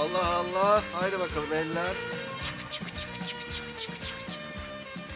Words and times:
Allah 0.00 0.26
Allah. 0.36 0.82
Haydi 0.92 1.20
bakalım 1.20 1.52
eller. 1.52 1.94
Çık. 2.70 2.82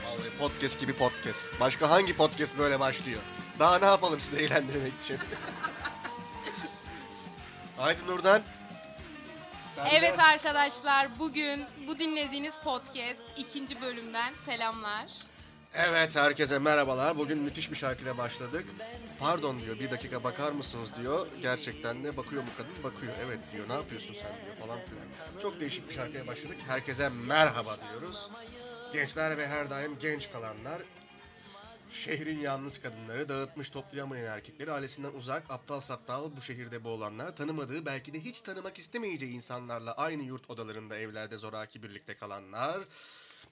Vallahi 0.05 0.31
podcast 0.39 0.81
gibi 0.81 0.93
podcast. 0.93 1.61
Başka 1.61 1.91
hangi 1.91 2.17
podcast 2.17 2.59
böyle 2.59 2.81
başlıyor? 2.81 3.21
Daha 3.59 3.79
ne 3.79 3.87
yapalım 3.87 4.21
sizi 4.21 4.45
eğlendirmek 4.45 4.97
için? 4.97 5.17
Aytun 7.79 8.09
Nur'dan. 8.09 8.43
Evet 9.91 10.19
arkadaşlar 10.19 11.19
bugün 11.19 11.65
bu 11.87 11.99
dinlediğiniz 11.99 12.55
podcast 12.65 13.21
ikinci 13.37 13.81
bölümden 13.81 14.35
selamlar. 14.47 15.05
Evet 15.77 16.17
herkese 16.17 16.59
merhabalar. 16.59 17.19
Bugün 17.19 17.39
müthiş 17.39 17.71
bir 17.71 17.77
şarkıyla 17.77 18.19
başladık. 18.19 18.65
Pardon 19.21 19.61
diyor 19.61 19.81
bir 19.81 19.91
dakika 19.91 20.25
bakar 20.25 20.53
mısınız 20.53 20.97
diyor. 20.97 21.27
Gerçekten 21.43 22.05
de 22.05 22.17
bakıyor 22.17 22.43
mu 22.43 22.49
kadın? 22.57 22.83
Bakıyor. 22.83 23.13
Evet 23.25 23.39
diyor. 23.53 23.69
Ne 23.69 23.73
yapıyorsun 23.73 24.15
sen 24.15 24.33
diyor 24.45 24.57
falan 24.57 24.79
filan. 24.85 25.41
Çok 25.43 25.61
değişik 25.61 25.89
bir 25.89 25.95
şarkıya 25.95 26.27
başladık. 26.27 26.57
Herkese 26.67 27.09
merhaba 27.09 27.79
diyoruz. 27.91 28.31
Gençler 28.93 29.39
ve 29.39 29.47
her 29.47 29.71
daim 29.71 29.99
genç 29.99 30.33
kalanlar. 30.33 30.83
Şehrin 31.93 32.41
yalnız 32.41 32.81
kadınları, 32.81 33.29
dağıtmış 33.29 33.71
toplayamayan 33.71 34.33
erkekleri, 34.33 34.73
ailesinden 34.73 35.13
uzak, 35.13 35.51
aptal 35.51 35.81
saptal 35.81 36.37
bu 36.37 36.41
şehirde 36.41 36.85
boğulanlar, 36.85 37.37
tanımadığı 37.37 37.87
belki 37.87 38.13
de 38.13 38.21
hiç 38.21 38.41
tanımak 38.41 38.79
istemeyeceği 38.79 39.33
insanlarla 39.33 39.93
aynı 39.93 40.23
yurt 40.23 40.51
odalarında 40.51 40.99
evlerde 40.99 41.37
zoraki 41.37 41.83
birlikte 41.83 42.17
kalanlar, 42.17 42.81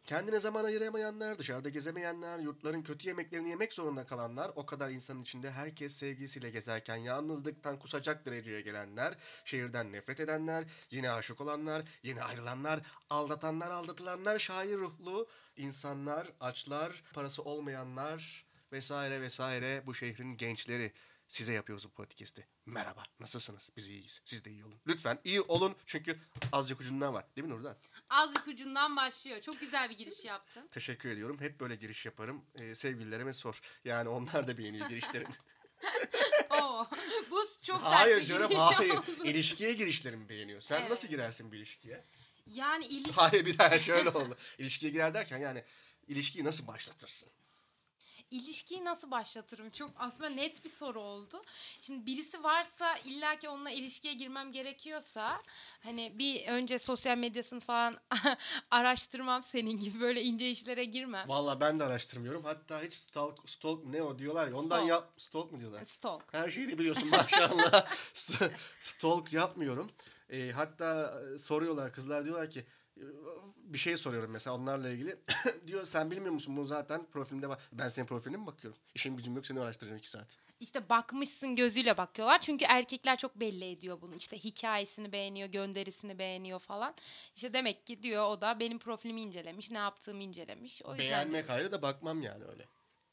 Kendine 0.07 0.41
zaman 0.41 0.65
ayıramayanlar, 0.65 1.39
dışarıda 1.39 1.69
gezemeyenler, 1.69 2.39
yurtların 2.39 2.83
kötü 2.83 3.09
yemeklerini 3.09 3.49
yemek 3.49 3.73
zorunda 3.73 4.07
kalanlar, 4.07 4.53
o 4.57 4.67
kadar 4.67 4.91
insanın 4.91 5.23
içinde 5.23 5.51
herkes 5.51 5.97
sevgilisiyle 5.97 6.51
gezerken 6.51 6.97
yalnızlıktan 6.97 7.79
kusacak 7.79 8.27
dereceye 8.27 8.61
gelenler, 8.61 9.15
şehirden 9.45 9.93
nefret 9.93 10.21
edenler, 10.21 10.65
yine 10.91 11.11
aşık 11.11 11.41
olanlar, 11.41 11.83
yine 12.03 12.23
ayrılanlar, 12.23 12.81
aldatanlar, 13.11 13.71
aldatılanlar, 13.71 14.39
şair 14.39 14.77
ruhlu 14.77 15.29
insanlar, 15.57 16.33
açlar, 16.41 17.03
parası 17.13 17.43
olmayanlar 17.43 18.45
vesaire 18.73 19.21
vesaire 19.21 19.83
bu 19.87 19.95
şehrin 19.95 20.37
gençleri. 20.37 20.93
Size 21.33 21.53
yapıyoruz 21.53 21.85
bu 21.85 21.91
podcast'i. 21.91 22.47
Merhaba, 22.67 23.03
nasılsınız? 23.21 23.71
Biz 23.77 23.89
iyiyiz. 23.89 24.21
Siz 24.25 24.45
de 24.45 24.51
iyi 24.51 24.65
olun. 24.65 24.81
Lütfen 24.87 25.19
iyi 25.25 25.41
olun 25.41 25.77
çünkü 25.87 26.19
azıcık 26.53 26.81
ucundan 26.81 27.15
var. 27.15 27.25
Değil 27.37 27.49
mi 27.49 27.55
Nurdan? 27.55 27.77
Azıcık 28.11 28.49
ucundan 28.49 28.97
başlıyor. 28.97 29.41
Çok 29.41 29.61
güzel 29.61 29.91
bir 29.91 29.99
giriş 29.99 30.25
yaptın. 30.25 30.69
Teşekkür 30.71 31.09
ediyorum. 31.09 31.41
Hep 31.41 31.61
böyle 31.61 31.77
giriş 31.77 32.07
yaparım. 32.07 32.45
Ee, 32.61 32.75
sevgililerime 32.75 33.33
sor. 33.33 33.61
Yani 33.85 34.09
onlar 34.09 34.49
da 34.49 34.59
beğeniyor 34.59 34.89
girişlerimi. 34.89 35.35
Oo, 36.51 36.87
bu 37.31 37.47
çok 37.63 37.83
hayır 37.83 38.25
canım 38.25 38.53
hayır. 38.55 38.95
İlişkiye 39.25 39.73
girişlerimi 39.73 40.29
beğeniyor. 40.29 40.61
Sen 40.61 40.81
Evet. 40.81 40.91
nasıl 40.91 41.09
girersin 41.09 41.53
bir 41.53 41.59
ilişkiye? 41.59 42.05
Yani 42.47 42.87
ilişki 42.87 43.13
Hayır 43.13 43.47
bir 43.47 43.59
daha 43.59 43.79
şöyle 43.79 44.09
oldu. 44.09 44.37
İlişkiye 44.59 44.93
girer 44.93 45.15
derken 45.15 45.39
yani 45.39 45.65
ilişkiyi 46.09 46.45
nasıl 46.45 46.67
başlatırsın? 46.67 47.29
İlişkiyi 48.33 48.85
nasıl 48.85 49.11
başlatırım? 49.11 49.71
Çok 49.71 49.91
aslında 49.97 50.29
net 50.29 50.65
bir 50.65 50.69
soru 50.69 51.01
oldu. 51.01 51.43
Şimdi 51.81 52.07
birisi 52.07 52.43
varsa 52.43 52.97
illaki 52.97 53.49
onunla 53.49 53.71
ilişkiye 53.71 54.15
girmem 54.15 54.53
gerekiyorsa 54.53 55.43
hani 55.83 56.19
bir 56.19 56.47
önce 56.47 56.79
sosyal 56.79 57.17
medyasını 57.17 57.61
falan 57.61 57.97
araştırmam 58.71 59.43
senin 59.43 59.79
gibi 59.79 60.01
böyle 60.01 60.23
ince 60.23 60.51
işlere 60.51 60.85
girmem. 60.85 61.29
Valla 61.29 61.61
ben 61.61 61.81
de 61.81 61.85
araştırmıyorum. 61.85 62.45
Hatta 62.45 62.83
hiç 62.83 62.95
stalk, 62.95 63.51
stalk 63.51 63.85
ne 63.85 64.03
o 64.03 64.19
diyorlar 64.19 64.47
ya. 64.49 64.55
Ondan 64.55 64.77
Stalk. 64.77 64.89
yap. 64.89 65.15
Stalk 65.19 65.53
mu 65.53 65.59
diyorlar? 65.59 65.85
Stalk. 65.85 66.35
Her 66.35 66.51
şeyi 66.51 66.69
de 66.69 66.79
biliyorsun 66.79 67.09
maşallah. 67.09 67.87
Stalk 68.81 69.33
yapmıyorum. 69.33 69.91
Ee, 70.31 70.51
hatta 70.51 71.21
e, 71.35 71.39
soruyorlar 71.39 71.93
kızlar 71.93 72.25
diyorlar 72.25 72.51
ki 72.51 72.65
bir 73.73 73.79
şey 73.79 73.97
soruyorum 73.97 74.31
mesela 74.31 74.57
onlarla 74.57 74.91
ilgili. 74.91 75.17
Diyor 75.67 75.85
sen 75.85 76.11
bilmiyor 76.11 76.33
musun 76.33 76.57
bunu 76.57 76.65
zaten 76.65 77.07
profilimde 77.13 77.49
var. 77.49 77.59
Ben 77.73 77.89
senin 77.89 78.07
profiline 78.07 78.37
mi 78.37 78.47
bakıyorum? 78.47 78.81
İşim 78.95 79.17
gücüm 79.17 79.37
yok 79.37 79.47
seni 79.47 79.61
araştıracağım 79.61 79.99
iki 79.99 80.11
saat. 80.11 80.39
İşte 80.61 80.89
bakmışsın 80.89 81.57
gözüyle 81.57 81.97
bakıyorlar. 81.97 82.41
Çünkü 82.41 82.65
erkekler 82.65 83.19
çok 83.19 83.41
belli 83.41 83.71
ediyor 83.71 84.01
bunu. 84.01 84.15
İşte 84.15 84.39
hikayesini 84.39 85.13
beğeniyor, 85.13 85.49
gönderisini 85.49 86.19
beğeniyor 86.19 86.59
falan. 86.59 86.95
İşte 87.37 87.53
demek 87.53 87.87
ki 87.87 88.03
diyor 88.03 88.25
o 88.25 88.41
da 88.41 88.61
benim 88.61 88.79
profilimi 88.79 89.23
incelemiş, 89.23 89.71
ne 89.71 89.79
yaptığımı 89.79 90.23
incelemiş. 90.23 90.83
O 90.83 90.91
yüzden 90.91 91.11
Beğenmek 91.11 91.51
ayrı 91.51 91.73
da 91.73 91.83
bakmam 91.83 92.23
yani 92.23 92.45
öyle. 92.45 92.67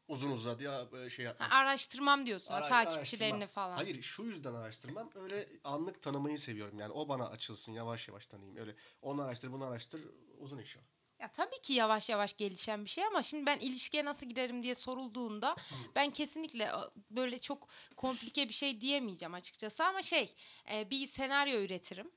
Uzun 0.10 0.32
uzadıya 0.32 0.88
şey 1.10 1.26
yapmam. 1.26 1.50
Ha, 1.50 1.58
araştırmam 1.58 2.26
diyorsun. 2.26 2.54
Ara- 2.54 2.68
takipçilerini 2.68 3.34
araştırmam. 3.36 3.48
falan. 3.48 3.76
Hayır 3.78 4.02
şu 4.02 4.24
yüzden 4.24 4.54
araştırmam. 4.54 5.10
Öyle 5.16 5.48
anlık 5.64 6.02
tanımayı 6.02 6.40
seviyorum. 6.40 6.80
Yani 6.80 6.92
o 6.94 7.10
bana 7.10 7.28
açılsın 7.28 7.72
yavaş 7.72 8.08
yavaş 8.08 8.28
tanıyayım. 8.28 8.58
Öyle 8.58 8.76
onu 9.02 9.22
araştır 9.22 9.52
bunu 9.52 9.66
araştır 9.66 10.02
uzun 10.40 10.58
iş 10.58 10.78
o. 10.78 10.80
Ya 11.20 11.32
tabii 11.32 11.62
ki 11.62 11.74
yavaş 11.74 12.10
yavaş 12.10 12.38
gelişen 12.38 12.86
bir 12.86 12.90
şey 12.90 13.06
ama 13.06 13.24
şimdi 13.24 13.46
ben 13.46 13.60
ilişkiye 13.60 14.06
nasıl 14.06 14.28
girerim 14.28 14.64
diye 14.64 14.76
sorulduğunda 14.76 15.56
ben 15.96 16.10
kesinlikle 16.12 16.72
böyle 17.12 17.40
çok 17.40 17.68
komplike 17.96 18.50
bir 18.50 18.54
şey 18.54 18.82
diyemeyeceğim 18.82 19.34
açıkçası 19.34 19.86
ama 19.86 20.02
şey 20.02 20.34
bir 20.92 21.08
senaryo 21.08 21.60
üretirim. 21.62 22.12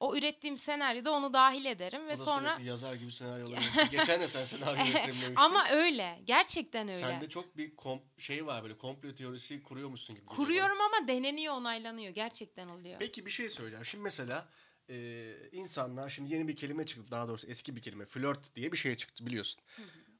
O 0.00 0.16
ürettiğim 0.16 0.56
senaryoda 0.56 1.12
onu 1.12 1.32
dahil 1.34 1.64
ederim 1.64 2.06
ve 2.06 2.12
O 2.12 2.16
da 2.16 2.16
sonra 2.16 2.58
yazar 2.64 2.94
gibi 2.94 3.12
senaryolar. 3.12 3.62
Geçen 3.90 4.20
de 4.20 4.28
sen 4.28 4.44
senaryo 4.44 4.84
üretirim 4.90 5.06
demiştin. 5.22 5.34
ama 5.36 5.68
öyle 5.70 6.20
gerçekten 6.24 6.88
öyle. 6.88 6.98
Sende 6.98 7.28
çok 7.28 7.56
bir 7.56 7.76
kom- 7.76 8.02
şey 8.18 8.46
var 8.46 8.62
böyle 8.62 8.78
komplo 8.78 9.14
teorisi 9.14 9.62
kuruyormuşsun 9.62 10.16
gibi. 10.16 10.26
Kuruyorum 10.26 10.78
ama 10.80 11.08
deneniyor, 11.08 11.54
onaylanıyor. 11.54 12.14
Gerçekten 12.14 12.68
oluyor. 12.68 12.96
Peki 12.98 13.26
bir 13.26 13.30
şey 13.30 13.50
söyleyeceğim. 13.50 13.84
Şimdi 13.84 14.02
mesela 14.04 14.48
e, 14.90 15.32
insanlar 15.52 16.08
şimdi 16.08 16.32
yeni 16.32 16.48
bir 16.48 16.56
kelime 16.56 16.86
çıktı 16.86 17.10
daha 17.10 17.28
doğrusu 17.28 17.46
eski 17.46 17.76
bir 17.76 17.82
kelime 17.82 18.04
flört 18.04 18.54
diye 18.56 18.72
bir 18.72 18.76
şey 18.76 18.96
çıktı 18.96 19.26
biliyorsun. 19.26 19.62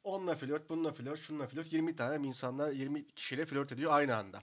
Onunla 0.04 0.34
flört, 0.34 0.70
bununla 0.70 0.92
flört, 0.92 1.20
şununla 1.20 1.46
flört 1.46 1.72
20 1.72 1.96
tane 1.96 2.26
insanlar 2.26 2.72
20 2.72 3.06
kişiyle 3.06 3.46
flört 3.46 3.72
ediyor 3.72 3.92
aynı 3.94 4.16
anda. 4.16 4.42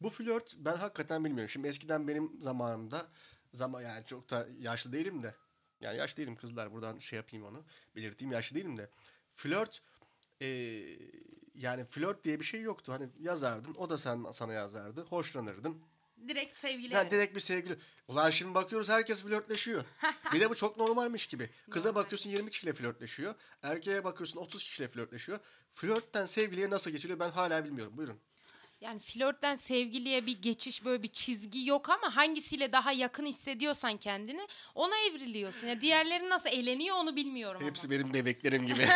Bu 0.00 0.10
flört 0.10 0.56
ben 0.58 0.76
hakikaten 0.76 1.24
bilmiyorum. 1.24 1.48
Şimdi 1.48 1.68
eskiden 1.68 2.08
benim 2.08 2.42
zamanımda 2.42 3.06
zaman 3.52 3.82
yani 3.82 4.06
çok 4.06 4.30
da 4.30 4.48
yaşlı 4.60 4.92
değilim 4.92 5.22
de 5.22 5.34
yani 5.80 5.98
yaşlı 5.98 6.16
değilim 6.16 6.36
kızlar 6.36 6.72
buradan 6.72 6.98
şey 6.98 7.16
yapayım 7.16 7.46
onu 7.46 7.64
belirteyim 7.96 8.32
yaşlı 8.32 8.56
değilim 8.56 8.76
de 8.76 8.90
flört 9.34 9.82
e, 10.40 10.46
yani 11.54 11.84
flört 11.84 12.24
diye 12.24 12.40
bir 12.40 12.44
şey 12.44 12.60
yoktu. 12.60 12.92
Hani 12.92 13.08
yazardın 13.20 13.74
o 13.74 13.90
da 13.90 13.98
sen 13.98 14.26
sana 14.32 14.52
yazardı. 14.52 15.02
Hoşlanırdın. 15.02 15.82
Direkt 16.28 16.56
sevgili. 16.56 16.94
Yani 16.94 17.10
direkt 17.10 17.34
bir 17.34 17.40
sevgili. 17.40 17.78
Ulan 18.08 18.30
şimdi 18.30 18.54
bakıyoruz 18.54 18.88
herkes 18.88 19.22
flörtleşiyor. 19.22 19.84
bir 20.32 20.40
de 20.40 20.50
bu 20.50 20.54
çok 20.54 20.76
normalmiş 20.76 21.26
gibi. 21.26 21.50
Kıza 21.70 21.94
bakıyorsun 21.94 22.30
20 22.30 22.50
kişiyle 22.50 22.72
flörtleşiyor. 22.72 23.34
Erkeğe 23.62 24.04
bakıyorsun 24.04 24.40
30 24.40 24.62
kişiyle 24.64 24.88
flörtleşiyor. 24.88 25.38
Flörtten 25.70 26.24
sevgiliye 26.24 26.70
nasıl 26.70 26.90
geçiliyor 26.90 27.18
ben 27.18 27.30
hala 27.30 27.64
bilmiyorum. 27.64 27.96
Buyurun. 27.96 28.20
Yani 28.82 29.00
flörtten 29.00 29.56
sevgiliye 29.56 30.26
bir 30.26 30.42
geçiş 30.42 30.84
böyle 30.84 31.02
bir 31.02 31.08
çizgi 31.08 31.66
yok 31.66 31.90
ama 31.90 32.16
hangisiyle 32.16 32.72
daha 32.72 32.92
yakın 32.92 33.26
hissediyorsan 33.26 33.96
kendini 33.96 34.48
ona 34.74 34.98
evriliyorsun. 34.98 35.66
Ya 35.66 35.80
diğerleri 35.80 36.28
nasıl 36.28 36.48
eğleniyor 36.48 36.96
onu 36.96 37.16
bilmiyorum 37.16 37.62
Hepsi 37.64 37.86
ama. 37.86 37.94
benim 37.94 38.14
bebeklerim 38.14 38.66
gibi. 38.66 38.86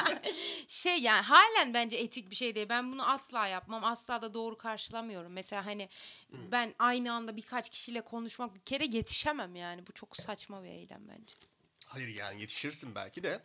Şey 0.68 0.98
yani 0.98 1.20
halen 1.20 1.74
bence 1.74 1.96
etik 1.96 2.30
bir 2.30 2.36
şey 2.36 2.54
değil. 2.54 2.68
Ben 2.68 2.92
bunu 2.92 3.10
asla 3.10 3.46
yapmam. 3.46 3.84
Asla 3.84 4.22
da 4.22 4.34
doğru 4.34 4.56
karşılamıyorum. 4.56 5.32
Mesela 5.32 5.66
hani 5.66 5.88
ben 6.32 6.74
aynı 6.78 7.12
anda 7.12 7.36
birkaç 7.36 7.70
kişiyle 7.70 8.00
konuşmak 8.00 8.54
bir 8.54 8.60
kere 8.60 8.84
yetişemem 8.84 9.56
yani. 9.56 9.86
Bu 9.86 9.92
çok 9.92 10.16
saçma 10.16 10.62
bir 10.62 10.68
eylem 10.68 11.08
bence. 11.08 11.34
Hayır 11.86 12.08
yani 12.08 12.40
yetişirsin 12.40 12.94
belki 12.94 13.22
de. 13.22 13.40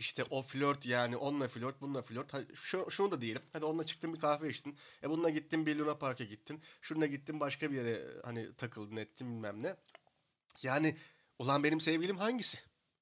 İşte 0.00 0.24
o 0.30 0.42
flört 0.42 0.86
yani 0.86 1.16
onunla 1.16 1.48
flört 1.48 1.80
bununla 1.80 2.02
flört. 2.02 2.34
Hadi 2.34 2.56
şu, 2.56 2.90
şunu 2.90 3.10
da 3.10 3.20
diyelim. 3.20 3.42
Hadi 3.52 3.64
onunla 3.64 3.86
çıktın 3.86 4.14
bir 4.14 4.20
kahve 4.20 4.48
içtin. 4.48 4.76
E 5.02 5.10
bununla 5.10 5.30
gittin 5.30 5.66
bir 5.66 5.76
Luna 5.76 5.98
Park'a 5.98 6.24
gittin. 6.24 6.62
Şununla 6.80 7.06
gittin 7.06 7.40
başka 7.40 7.70
bir 7.70 7.76
yere 7.76 8.00
hani 8.24 8.54
takıldın 8.56 8.96
ettin 8.96 9.30
bilmem 9.30 9.62
ne. 9.62 9.76
Yani 10.62 10.96
ulan 11.38 11.64
benim 11.64 11.80
sevgilim 11.80 12.16
hangisi? 12.18 12.58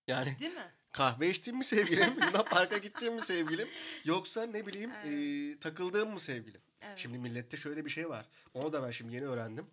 Yani 0.06 0.36
Değil 0.40 0.54
mi? 0.54 0.72
kahve 0.92 1.30
içtiğim 1.30 1.56
mi 1.56 1.64
sevgilim? 1.64 2.16
Luna 2.22 2.42
Park'a 2.42 2.78
gittiğim 2.78 3.14
mi 3.14 3.20
sevgilim? 3.20 3.68
Yoksa 4.04 4.46
ne 4.46 4.66
bileyim 4.66 4.90
e, 4.90 5.58
takıldığım 5.60 6.12
mı 6.12 6.20
sevgilim? 6.20 6.60
Evet. 6.82 6.98
Şimdi 6.98 7.18
millette 7.18 7.56
şöyle 7.56 7.84
bir 7.84 7.90
şey 7.90 8.08
var. 8.08 8.28
Onu 8.54 8.72
da 8.72 8.82
ben 8.82 8.90
şimdi 8.90 9.14
yeni 9.14 9.26
öğrendim. 9.26 9.66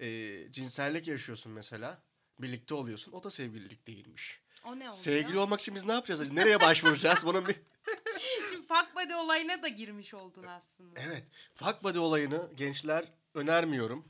E, 0.00 0.38
cinsellik 0.50 1.08
yaşıyorsun 1.08 1.52
mesela. 1.52 2.02
Birlikte 2.38 2.74
oluyorsun. 2.74 3.12
O 3.12 3.22
da 3.22 3.30
sevgililik 3.30 3.86
değilmiş. 3.86 4.43
O 4.64 4.70
ne 4.70 4.74
oluyor? 4.74 4.94
Sevgili 4.94 5.38
olmak 5.38 5.60
için 5.60 5.74
biz 5.74 5.84
ne 5.84 5.92
yapacağız? 5.92 6.30
Nereye 6.30 6.60
başvuracağız? 6.60 7.26
Bunun 7.26 7.48
bir... 7.48 7.54
Şimdi 8.50 8.66
fuck 8.66 8.94
buddy 8.96 9.14
olayına 9.14 9.62
da 9.62 9.68
girmiş 9.68 10.14
oldun 10.14 10.44
aslında. 10.44 11.00
Evet. 11.00 11.24
Fuck 11.54 11.84
body 11.84 11.98
olayını 11.98 12.50
gençler 12.56 13.04
önermiyorum. 13.34 14.04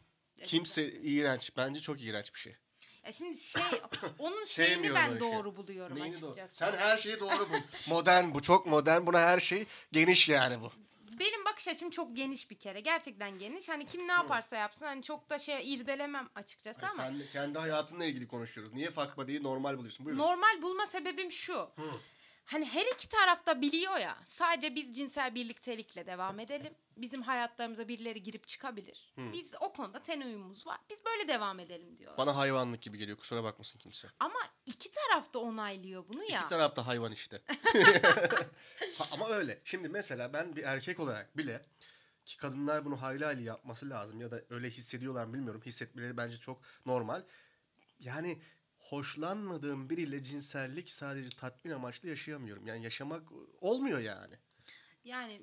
Kimse 0.44 0.92
iğrenç. 0.92 1.52
Bence 1.56 1.80
çok 1.80 2.02
iğrenç 2.02 2.34
bir 2.34 2.38
şey. 2.38 2.56
Ya 3.06 3.12
şimdi 3.12 3.38
şey 3.38 3.62
onun 4.18 4.44
şeyini 4.48 4.94
ben 4.94 5.10
şey. 5.10 5.20
doğru 5.20 5.56
buluyorum 5.56 5.96
Neyini 5.96 6.20
doğru? 6.20 6.30
açıkçası. 6.30 6.56
Sen 6.56 6.72
her 6.72 6.98
şeyi 6.98 7.20
doğru 7.20 7.50
bul. 7.50 7.60
modern 7.88 8.34
bu. 8.34 8.42
Çok 8.42 8.66
modern. 8.66 9.06
Buna 9.06 9.20
her 9.20 9.40
şey 9.40 9.64
geniş 9.92 10.28
yani 10.28 10.60
bu. 10.60 10.72
Benim 11.19 11.44
bakış 11.44 11.69
açım 11.69 11.90
çok 11.90 12.16
geniş 12.16 12.50
bir 12.50 12.58
kere. 12.58 12.81
Gerçekten 12.81 13.38
geniş. 13.38 13.69
Hani 13.69 13.87
kim 13.87 14.08
ne 14.08 14.12
yaparsa 14.12 14.56
yapsın 14.56 14.84
hani 14.84 15.02
çok 15.02 15.31
da 15.31 15.38
şey 15.38 15.75
irdelemem 15.75 16.28
açıkçası 16.34 16.87
Ay, 16.87 16.93
ama 16.93 17.02
sen 17.02 17.19
de 17.19 17.28
kendi 17.28 17.58
hayatınla 17.58 18.05
ilgili 18.05 18.28
konuşuyoruz. 18.28 18.72
Niye 18.75 18.90
fuck 18.90 19.16
buddy'yi 19.16 19.43
normal 19.43 19.76
buluyorsun? 19.78 20.06
Buyurun. 20.06 20.22
normal 20.22 20.62
bulma 20.62 20.87
sebebim 20.87 21.32
şu. 21.32 21.70
Hani 22.44 22.64
her 22.66 22.87
iki 22.94 23.08
taraf 23.08 23.46
da 23.46 23.61
biliyor 23.61 23.99
ya. 23.99 24.19
Sadece 24.25 24.75
biz 24.75 24.96
cinsel 24.96 25.34
birliktelikle 25.34 26.06
devam 26.06 26.40
edelim. 26.40 26.75
Bizim 26.96 27.22
hayatlarımıza 27.22 27.88
birileri 27.88 28.22
girip 28.22 28.49
çıkabilir. 28.49 29.12
Biz 29.32 29.55
o 29.60 29.72
konuda 29.72 30.02
ten 30.02 30.20
uyumumuz 30.20 30.67
var. 30.67 30.78
Biz 30.90 31.05
böyle 31.05 31.28
devam 31.28 31.60
edelim 31.60 31.96
diyorlar. 31.96 32.19
Bana 32.19 32.37
hayvanlık 32.37 32.82
gibi 32.82 32.99
geliyor. 32.99 33.19
Kusura 33.19 33.44
bakmasın 33.44 33.78
kimse. 33.78 34.08
Ama 34.20 34.38
iki 34.67 34.83
taraf 35.08 35.34
da 35.34 35.38
onaylıyor 35.38 36.04
bunu 36.08 36.24
ya. 36.24 36.38
İki 36.38 36.48
taraf 36.48 36.76
da 36.76 36.86
hayvan 36.86 37.12
işte. 37.12 37.42
Ha, 38.98 39.04
ama 39.12 39.28
öyle. 39.28 39.60
Şimdi 39.64 39.88
mesela 39.88 40.32
ben 40.32 40.56
bir 40.56 40.62
erkek 40.62 41.00
olarak 41.00 41.36
bile 41.36 41.62
ki 42.24 42.36
kadınlar 42.36 42.84
bunu 42.84 43.02
hayli 43.02 43.24
hayli 43.24 43.42
yapması 43.42 43.90
lazım 43.90 44.20
ya 44.20 44.30
da 44.30 44.42
öyle 44.50 44.70
hissediyorlar 44.70 45.24
mı 45.24 45.34
bilmiyorum. 45.34 45.62
Hissetmeleri 45.66 46.16
bence 46.16 46.36
çok 46.36 46.60
normal. 46.86 47.22
Yani 48.00 48.38
hoşlanmadığım 48.78 49.90
biriyle 49.90 50.22
cinsellik 50.22 50.90
sadece 50.90 51.36
tatmin 51.36 51.72
amaçlı 51.72 52.08
yaşayamıyorum. 52.08 52.66
Yani 52.66 52.84
yaşamak 52.84 53.22
olmuyor 53.60 53.98
yani. 53.98 54.34
Yani 55.04 55.42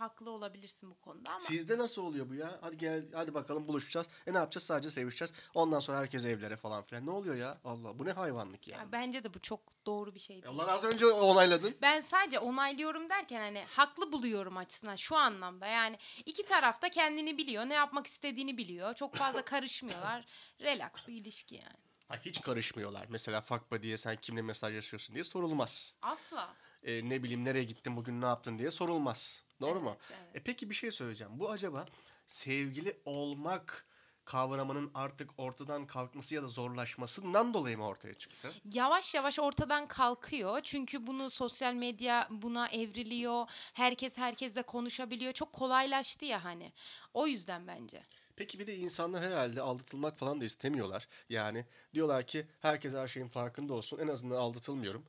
haklı 0.00 0.30
olabilirsin 0.30 0.90
bu 0.90 1.00
konuda 1.00 1.30
ama 1.30 1.40
Sizde 1.40 1.78
nasıl 1.78 2.02
oluyor 2.02 2.28
bu 2.28 2.34
ya? 2.34 2.58
Hadi 2.60 2.78
gel 2.78 3.04
hadi 3.14 3.34
bakalım 3.34 3.68
buluşacağız. 3.68 4.06
E 4.26 4.32
ne 4.32 4.38
yapacağız? 4.38 4.64
Sadece 4.64 4.90
sevişeceğiz. 4.90 5.32
Ondan 5.54 5.80
sonra 5.80 5.98
herkes 5.98 6.24
evlere 6.26 6.56
falan 6.56 6.82
filan. 6.82 7.06
Ne 7.06 7.10
oluyor 7.10 7.34
ya? 7.34 7.58
Allah 7.64 7.98
bu 7.98 8.04
ne 8.04 8.12
hayvanlık 8.12 8.68
ya. 8.68 8.78
ya 8.78 8.92
bence 8.92 9.24
de 9.24 9.34
bu 9.34 9.40
çok 9.40 9.60
doğru 9.86 10.14
bir 10.14 10.20
şey 10.20 10.42
değil. 10.42 10.46
Allah 10.48 10.72
az 10.72 10.84
önce 10.84 11.06
onayladın. 11.06 11.74
Ben 11.82 12.00
sadece 12.00 12.38
onaylıyorum 12.38 13.10
derken 13.10 13.40
hani 13.40 13.64
haklı 13.64 14.12
buluyorum 14.12 14.56
açısından 14.56 14.96
şu 14.96 15.16
anlamda. 15.16 15.66
Yani 15.66 15.98
iki 16.26 16.44
taraf 16.44 16.82
da 16.82 16.88
kendini 16.88 17.38
biliyor, 17.38 17.68
ne 17.68 17.74
yapmak 17.74 18.06
istediğini 18.06 18.58
biliyor. 18.58 18.94
Çok 18.94 19.14
fazla 19.14 19.42
karışmıyorlar. 19.44 20.24
Relax 20.60 20.90
bir 21.08 21.14
ilişki 21.14 21.54
yani. 21.54 21.76
Ha, 22.08 22.16
hiç 22.24 22.40
karışmıyorlar. 22.40 23.06
Mesela 23.08 23.40
fuck 23.40 23.70
buddy'ye 23.72 23.96
sen 23.96 24.16
kimle 24.16 24.42
mesajlaşıyorsun 24.42 25.14
diye 25.14 25.24
sorulmaz. 25.24 25.94
Asla. 26.02 26.54
E, 26.82 27.08
ne 27.08 27.22
bileyim 27.22 27.44
nereye 27.44 27.64
gittin 27.64 27.96
bugün 27.96 28.20
ne 28.20 28.26
yaptın 28.26 28.58
diye 28.58 28.70
sorulmaz. 28.70 29.42
Doğru 29.60 29.80
mu? 29.80 29.96
Evet, 30.00 30.12
evet. 30.24 30.36
E 30.36 30.42
peki 30.42 30.70
bir 30.70 30.74
şey 30.74 30.90
söyleyeceğim. 30.90 31.32
Bu 31.36 31.50
acaba 31.50 31.86
sevgili 32.26 32.96
olmak 33.04 33.86
kavramının 34.24 34.90
artık 34.94 35.30
ortadan 35.38 35.86
kalkması 35.86 36.34
ya 36.34 36.42
da 36.42 36.46
zorlaşmasından 36.46 37.54
dolayı 37.54 37.78
mı 37.78 37.86
ortaya 37.86 38.14
çıktı? 38.14 38.52
Yavaş 38.64 39.14
yavaş 39.14 39.38
ortadan 39.38 39.88
kalkıyor. 39.88 40.60
Çünkü 40.60 41.06
bunu 41.06 41.30
sosyal 41.30 41.74
medya 41.74 42.28
buna 42.30 42.68
evriliyor. 42.68 43.46
Herkes 43.72 44.18
herkesle 44.18 44.62
konuşabiliyor. 44.62 45.32
Çok 45.32 45.52
kolaylaştı 45.52 46.24
ya 46.24 46.44
hani. 46.44 46.72
O 47.14 47.26
yüzden 47.26 47.66
bence. 47.66 48.02
Peki 48.36 48.58
bir 48.58 48.66
de 48.66 48.76
insanlar 48.76 49.24
herhalde 49.24 49.62
aldatılmak 49.62 50.16
falan 50.18 50.40
da 50.40 50.44
istemiyorlar. 50.44 51.08
Yani 51.28 51.64
diyorlar 51.94 52.26
ki 52.26 52.46
herkes 52.60 52.94
her 52.94 53.08
şeyin 53.08 53.28
farkında 53.28 53.74
olsun. 53.74 53.98
En 53.98 54.08
azından 54.08 54.36
aldatılmıyorum 54.36 55.04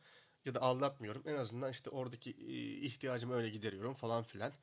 ya 0.46 0.56
da 0.56 0.62
aldatmıyorum. 0.62 1.24
En 1.26 1.36
azından 1.36 1.72
işte 1.72 1.90
oradaki 1.90 2.32
ihtiyacımı 2.86 3.36
öyle 3.36 3.50
gideriyorum 3.50 3.94
falan 3.94 4.24
filan. 4.24 4.54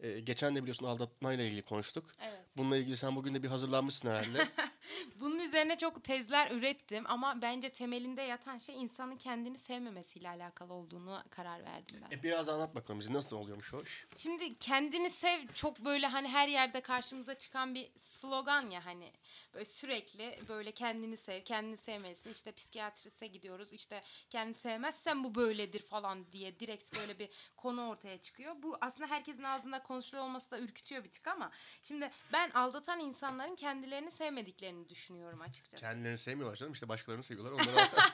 E, 0.00 0.20
geçen 0.20 0.56
de 0.56 0.62
biliyorsun 0.62 0.86
aldatmayla 0.86 1.44
ilgili 1.44 1.62
konuştuk. 1.62 2.12
Evet. 2.22 2.47
Bununla 2.58 2.76
ilgili 2.76 2.96
sen 2.96 3.16
bugün 3.16 3.34
de 3.34 3.42
bir 3.42 3.48
hazırlanmışsın 3.48 4.08
herhalde. 4.08 4.48
Bunun 5.20 5.38
üzerine 5.38 5.78
çok 5.78 6.04
tezler 6.04 6.50
ürettim 6.50 7.04
ama 7.08 7.42
bence 7.42 7.68
temelinde 7.68 8.22
yatan 8.22 8.58
şey 8.58 8.82
insanın 8.82 9.16
kendini 9.16 9.58
sevmemesiyle 9.58 10.28
alakalı 10.28 10.72
olduğunu 10.72 11.22
karar 11.30 11.64
verdim 11.64 11.96
ben. 12.02 12.16
e, 12.16 12.22
biraz 12.22 12.48
anlat 12.48 12.74
bakalım 12.74 13.00
bize 13.00 13.12
nasıl 13.12 13.36
oluyormuş 13.36 13.74
o 13.74 13.82
iş? 13.82 14.06
Şimdi 14.16 14.54
kendini 14.54 15.10
sev 15.10 15.46
çok 15.54 15.84
böyle 15.84 16.06
hani 16.06 16.28
her 16.28 16.48
yerde 16.48 16.80
karşımıza 16.80 17.34
çıkan 17.34 17.74
bir 17.74 17.88
slogan 17.96 18.70
ya 18.70 18.86
hani 18.86 19.12
böyle 19.54 19.64
sürekli 19.64 20.38
böyle 20.48 20.72
kendini 20.72 21.16
sev, 21.16 21.42
kendini 21.42 21.76
sevmelisin. 21.76 22.30
İşte 22.30 22.52
psikiyatriste 22.52 23.26
gidiyoruz. 23.26 23.72
işte 23.72 24.02
kendini 24.30 24.54
sevmezsen 24.54 25.24
bu 25.24 25.34
böyledir 25.34 25.80
falan 25.80 26.32
diye 26.32 26.60
direkt 26.60 26.96
böyle 26.96 27.18
bir 27.18 27.28
konu 27.56 27.88
ortaya 27.88 28.20
çıkıyor. 28.20 28.54
Bu 28.62 28.78
aslında 28.80 29.10
herkesin 29.10 29.42
ağzında 29.42 29.82
konuşuluyor 29.82 30.24
olması 30.24 30.50
da 30.50 30.58
ürkütüyor 30.58 31.04
bir 31.04 31.10
tık 31.10 31.28
ama 31.28 31.50
şimdi 31.82 32.10
ben 32.32 32.47
aldatan 32.50 33.00
insanların 33.00 33.54
kendilerini 33.54 34.10
sevmediklerini 34.10 34.88
düşünüyorum 34.88 35.40
açıkçası. 35.40 35.80
Kendilerini 35.82 36.18
sevmiyorlar 36.18 36.56
canım 36.56 36.72
işte 36.72 36.88
başkalarını 36.88 37.22
seviyorlar. 37.22 37.52
Onlara... 37.52 37.88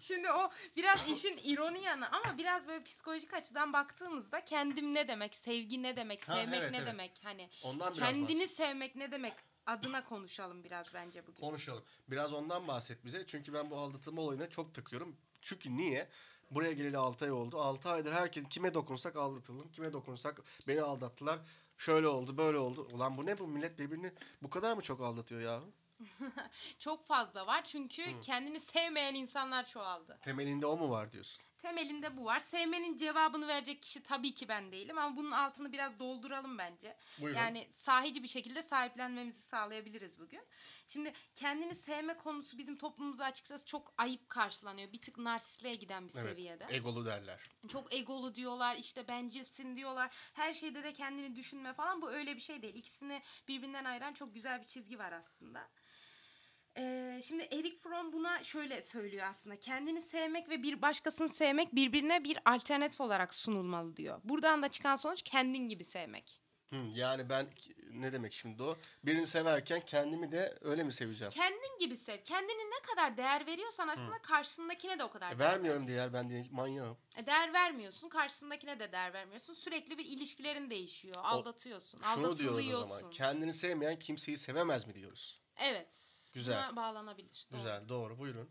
Şimdi 0.00 0.30
o 0.32 0.50
biraz 0.76 1.08
işin 1.08 1.40
ironi 1.44 1.82
yanı 1.82 2.08
ama 2.08 2.38
biraz 2.38 2.66
böyle 2.66 2.84
psikolojik 2.84 3.34
açıdan 3.34 3.72
baktığımızda 3.72 4.44
kendim 4.44 4.94
ne 4.94 5.08
demek, 5.08 5.34
sevgi 5.34 5.82
ne 5.82 5.96
demek, 5.96 6.28
Ha, 6.28 6.34
sevmek 6.36 6.60
evet, 6.60 6.70
ne 6.70 6.76
evet. 6.76 6.86
demek 6.86 7.20
hani 7.22 7.50
Ondan 7.62 7.92
kendini 7.92 8.48
sevmek 8.48 8.96
ne 8.96 9.12
demek 9.12 9.34
adına 9.66 10.04
konuşalım 10.04 10.64
biraz 10.64 10.86
bence 10.94 11.26
bugün. 11.26 11.40
Konuşalım. 11.40 11.84
Biraz 12.08 12.32
ondan 12.32 12.68
bahset 12.68 13.04
bize. 13.04 13.26
Çünkü 13.26 13.52
ben 13.52 13.70
bu 13.70 13.78
aldatılma 13.78 14.22
olayına 14.22 14.50
çok 14.50 14.74
takıyorum. 14.74 15.16
Çünkü 15.42 15.76
niye? 15.76 16.08
Buraya 16.50 16.72
geleli 16.72 16.96
6 16.96 17.24
ay 17.24 17.30
oldu. 17.30 17.60
6 17.60 17.88
aydır 17.90 18.12
herkes 18.12 18.48
kime 18.48 18.74
dokunsak 18.74 19.16
aldatıldım. 19.16 19.72
Kime 19.72 19.92
dokunsak 19.92 20.42
beni 20.68 20.82
aldattılar. 20.82 21.40
Şöyle 21.80 22.08
oldu 22.08 22.36
böyle 22.36 22.58
oldu. 22.58 22.88
Ulan 22.92 23.16
bu 23.16 23.26
ne 23.26 23.38
bu 23.38 23.46
millet 23.46 23.78
birbirini 23.78 24.12
bu 24.42 24.50
kadar 24.50 24.76
mı 24.76 24.82
çok 24.82 25.00
aldatıyor 25.00 25.40
ya? 25.40 25.60
Çok 26.78 27.06
fazla 27.06 27.46
var 27.46 27.64
çünkü 27.64 28.20
kendini 28.20 28.60
sevmeyen 28.60 29.14
insanlar 29.14 29.66
çoğaldı. 29.66 30.18
Temelinde 30.22 30.66
o 30.66 30.76
mu 30.76 30.90
var 30.90 31.12
diyorsun? 31.12 31.44
Temelinde 31.62 32.16
bu 32.16 32.24
var. 32.24 32.38
Sevmenin 32.38 32.96
cevabını 32.96 33.48
verecek 33.48 33.82
kişi 33.82 34.02
tabii 34.02 34.34
ki 34.34 34.48
ben 34.48 34.72
değilim 34.72 34.98
ama 34.98 35.16
bunun 35.16 35.30
altını 35.30 35.72
biraz 35.72 35.98
dolduralım 35.98 36.58
bence. 36.58 36.96
Buyurun. 37.20 37.38
Yani 37.38 37.66
sahici 37.70 38.22
bir 38.22 38.28
şekilde 38.28 38.62
sahiplenmemizi 38.62 39.42
sağlayabiliriz 39.42 40.20
bugün. 40.20 40.42
Şimdi 40.86 41.12
kendini 41.34 41.74
sevme 41.74 42.16
konusu 42.16 42.58
bizim 42.58 42.76
toplumumuzda 42.78 43.24
açıkçası 43.24 43.66
çok 43.66 43.94
ayıp 43.98 44.28
karşılanıyor. 44.28 44.92
Bir 44.92 45.00
tık 45.00 45.18
narsistliğe 45.18 45.74
giden 45.74 46.08
bir 46.08 46.12
seviyede. 46.12 46.66
Egolu 46.70 47.06
derler. 47.06 47.40
Çok 47.68 47.94
egolu 47.94 48.34
diyorlar 48.34 48.76
işte 48.76 49.08
bencilsin 49.08 49.76
diyorlar. 49.76 50.30
Her 50.34 50.52
şeyde 50.52 50.84
de 50.84 50.92
kendini 50.92 51.36
düşünme 51.36 51.72
falan 51.72 52.02
bu 52.02 52.10
öyle 52.10 52.36
bir 52.36 52.40
şey 52.40 52.62
değil. 52.62 52.74
İkisini 52.74 53.22
birbirinden 53.48 53.84
ayıran 53.84 54.12
çok 54.12 54.34
güzel 54.34 54.60
bir 54.60 54.66
çizgi 54.66 54.98
var 54.98 55.12
aslında. 55.12 55.68
Ee, 56.78 57.20
şimdi 57.22 57.42
Eric 57.42 57.76
Fromm 57.76 58.12
buna 58.12 58.42
şöyle 58.42 58.82
söylüyor 58.82 59.26
aslında. 59.30 59.58
Kendini 59.58 60.02
sevmek 60.02 60.48
ve 60.48 60.62
bir 60.62 60.82
başkasını 60.82 61.28
sevmek 61.28 61.74
birbirine 61.74 62.24
bir 62.24 62.38
alternatif 62.46 63.00
olarak 63.00 63.34
sunulmalı 63.34 63.96
diyor. 63.96 64.20
Buradan 64.24 64.62
da 64.62 64.68
çıkan 64.68 64.96
sonuç 64.96 65.22
kendin 65.22 65.68
gibi 65.68 65.84
sevmek. 65.84 66.40
Hı, 66.70 66.76
yani 66.94 67.28
ben 67.28 67.46
ne 67.92 68.12
demek 68.12 68.32
şimdi 68.32 68.62
o? 68.62 68.76
Birini 69.04 69.26
severken 69.26 69.80
kendimi 69.80 70.32
de 70.32 70.58
öyle 70.60 70.82
mi 70.84 70.92
seveceğim? 70.92 71.32
Kendin 71.32 71.76
gibi 71.80 71.96
sev. 71.96 72.22
Kendine 72.24 72.64
ne 72.70 72.82
kadar 72.90 73.16
değer 73.16 73.46
veriyorsan 73.46 73.88
aslında 73.88 74.18
karşındakine 74.22 74.98
de 74.98 75.04
o 75.04 75.10
kadar 75.10 75.32
E, 75.32 75.38
değer 75.38 75.50
vermiyorum 75.50 75.88
diğer 75.88 76.12
ben 76.12 76.30
de 76.30 76.46
manyağım. 76.50 76.96
E, 77.16 77.26
Değer 77.26 77.52
vermiyorsun, 77.52 78.08
karşısındakine 78.08 78.80
de 78.80 78.92
değer 78.92 79.12
vermiyorsun. 79.12 79.54
Sürekli 79.54 79.98
bir 79.98 80.04
ilişkilerin 80.04 80.70
değişiyor. 80.70 81.16
Aldatıyorsun, 81.22 82.00
Şunu 82.14 82.38
diyoruz 82.38 82.74
o 82.74 82.84
zaman. 82.84 83.10
Kendini 83.10 83.52
sevmeyen 83.54 83.98
kimseyi 83.98 84.36
sevemez 84.36 84.86
mi 84.86 84.94
diyoruz? 84.94 85.40
Evet. 85.56 86.19
Güzel. 86.34 86.56
Buna 86.56 86.76
bağlanabilir. 86.76 87.46
Doğru. 87.52 87.58
Güzel 87.58 87.88
doğru 87.88 88.18
buyurun. 88.18 88.50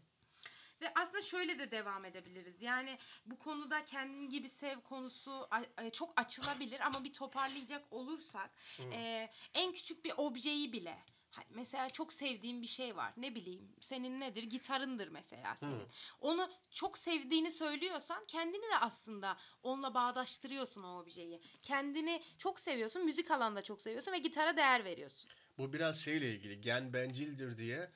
Ve 0.82 0.92
aslında 0.96 1.22
şöyle 1.22 1.60
de 1.60 1.72
devam 1.72 2.06
edebiliriz. 2.06 2.62
Yani 2.62 2.98
bu 3.26 3.40
konuda 3.40 3.86
kendin 3.86 4.28
gibi 4.28 4.50
sev 4.50 4.82
konusu 4.82 5.50
e, 5.82 5.90
çok 5.90 6.14
açılabilir 6.20 6.80
ama 6.80 7.04
bir 7.04 7.14
toparlayacak 7.14 7.94
olursak 7.94 8.52
e, 8.94 9.30
en 9.54 9.74
küçük 9.74 10.06
bir 10.06 10.14
objeyi 10.18 10.74
bile 10.74 11.06
Mesela 11.50 11.90
çok 11.90 12.14
sevdiğin 12.14 12.62
bir 12.62 12.68
şey 12.68 12.96
var. 12.96 13.14
Ne 13.18 13.36
bileyim 13.36 13.76
senin 13.82 14.20
nedir? 14.20 14.44
Gitarındır 14.44 15.08
mesela 15.08 15.56
senin. 15.56 15.88
Onu 16.22 16.50
çok 16.72 16.98
sevdiğini 16.98 17.52
söylüyorsan 17.52 18.26
kendini 18.26 18.62
de 18.62 18.78
aslında 18.82 19.38
onunla 19.64 19.94
bağdaştırıyorsun 19.94 20.84
o 20.84 21.00
objeyi. 21.00 21.42
Kendini 21.62 22.22
çok 22.38 22.60
seviyorsun. 22.60 23.06
Müzik 23.06 23.32
alanda 23.32 23.62
çok 23.62 23.82
seviyorsun 23.82 24.12
ve 24.12 24.18
gitara 24.18 24.58
değer 24.58 24.86
veriyorsun. 24.86 25.32
Bu 25.60 25.74
biraz 25.74 26.00
şeyle 26.02 26.32
ilgili. 26.32 26.62
Gen 26.62 26.94
bencildir 26.94 27.58
diye 27.58 27.92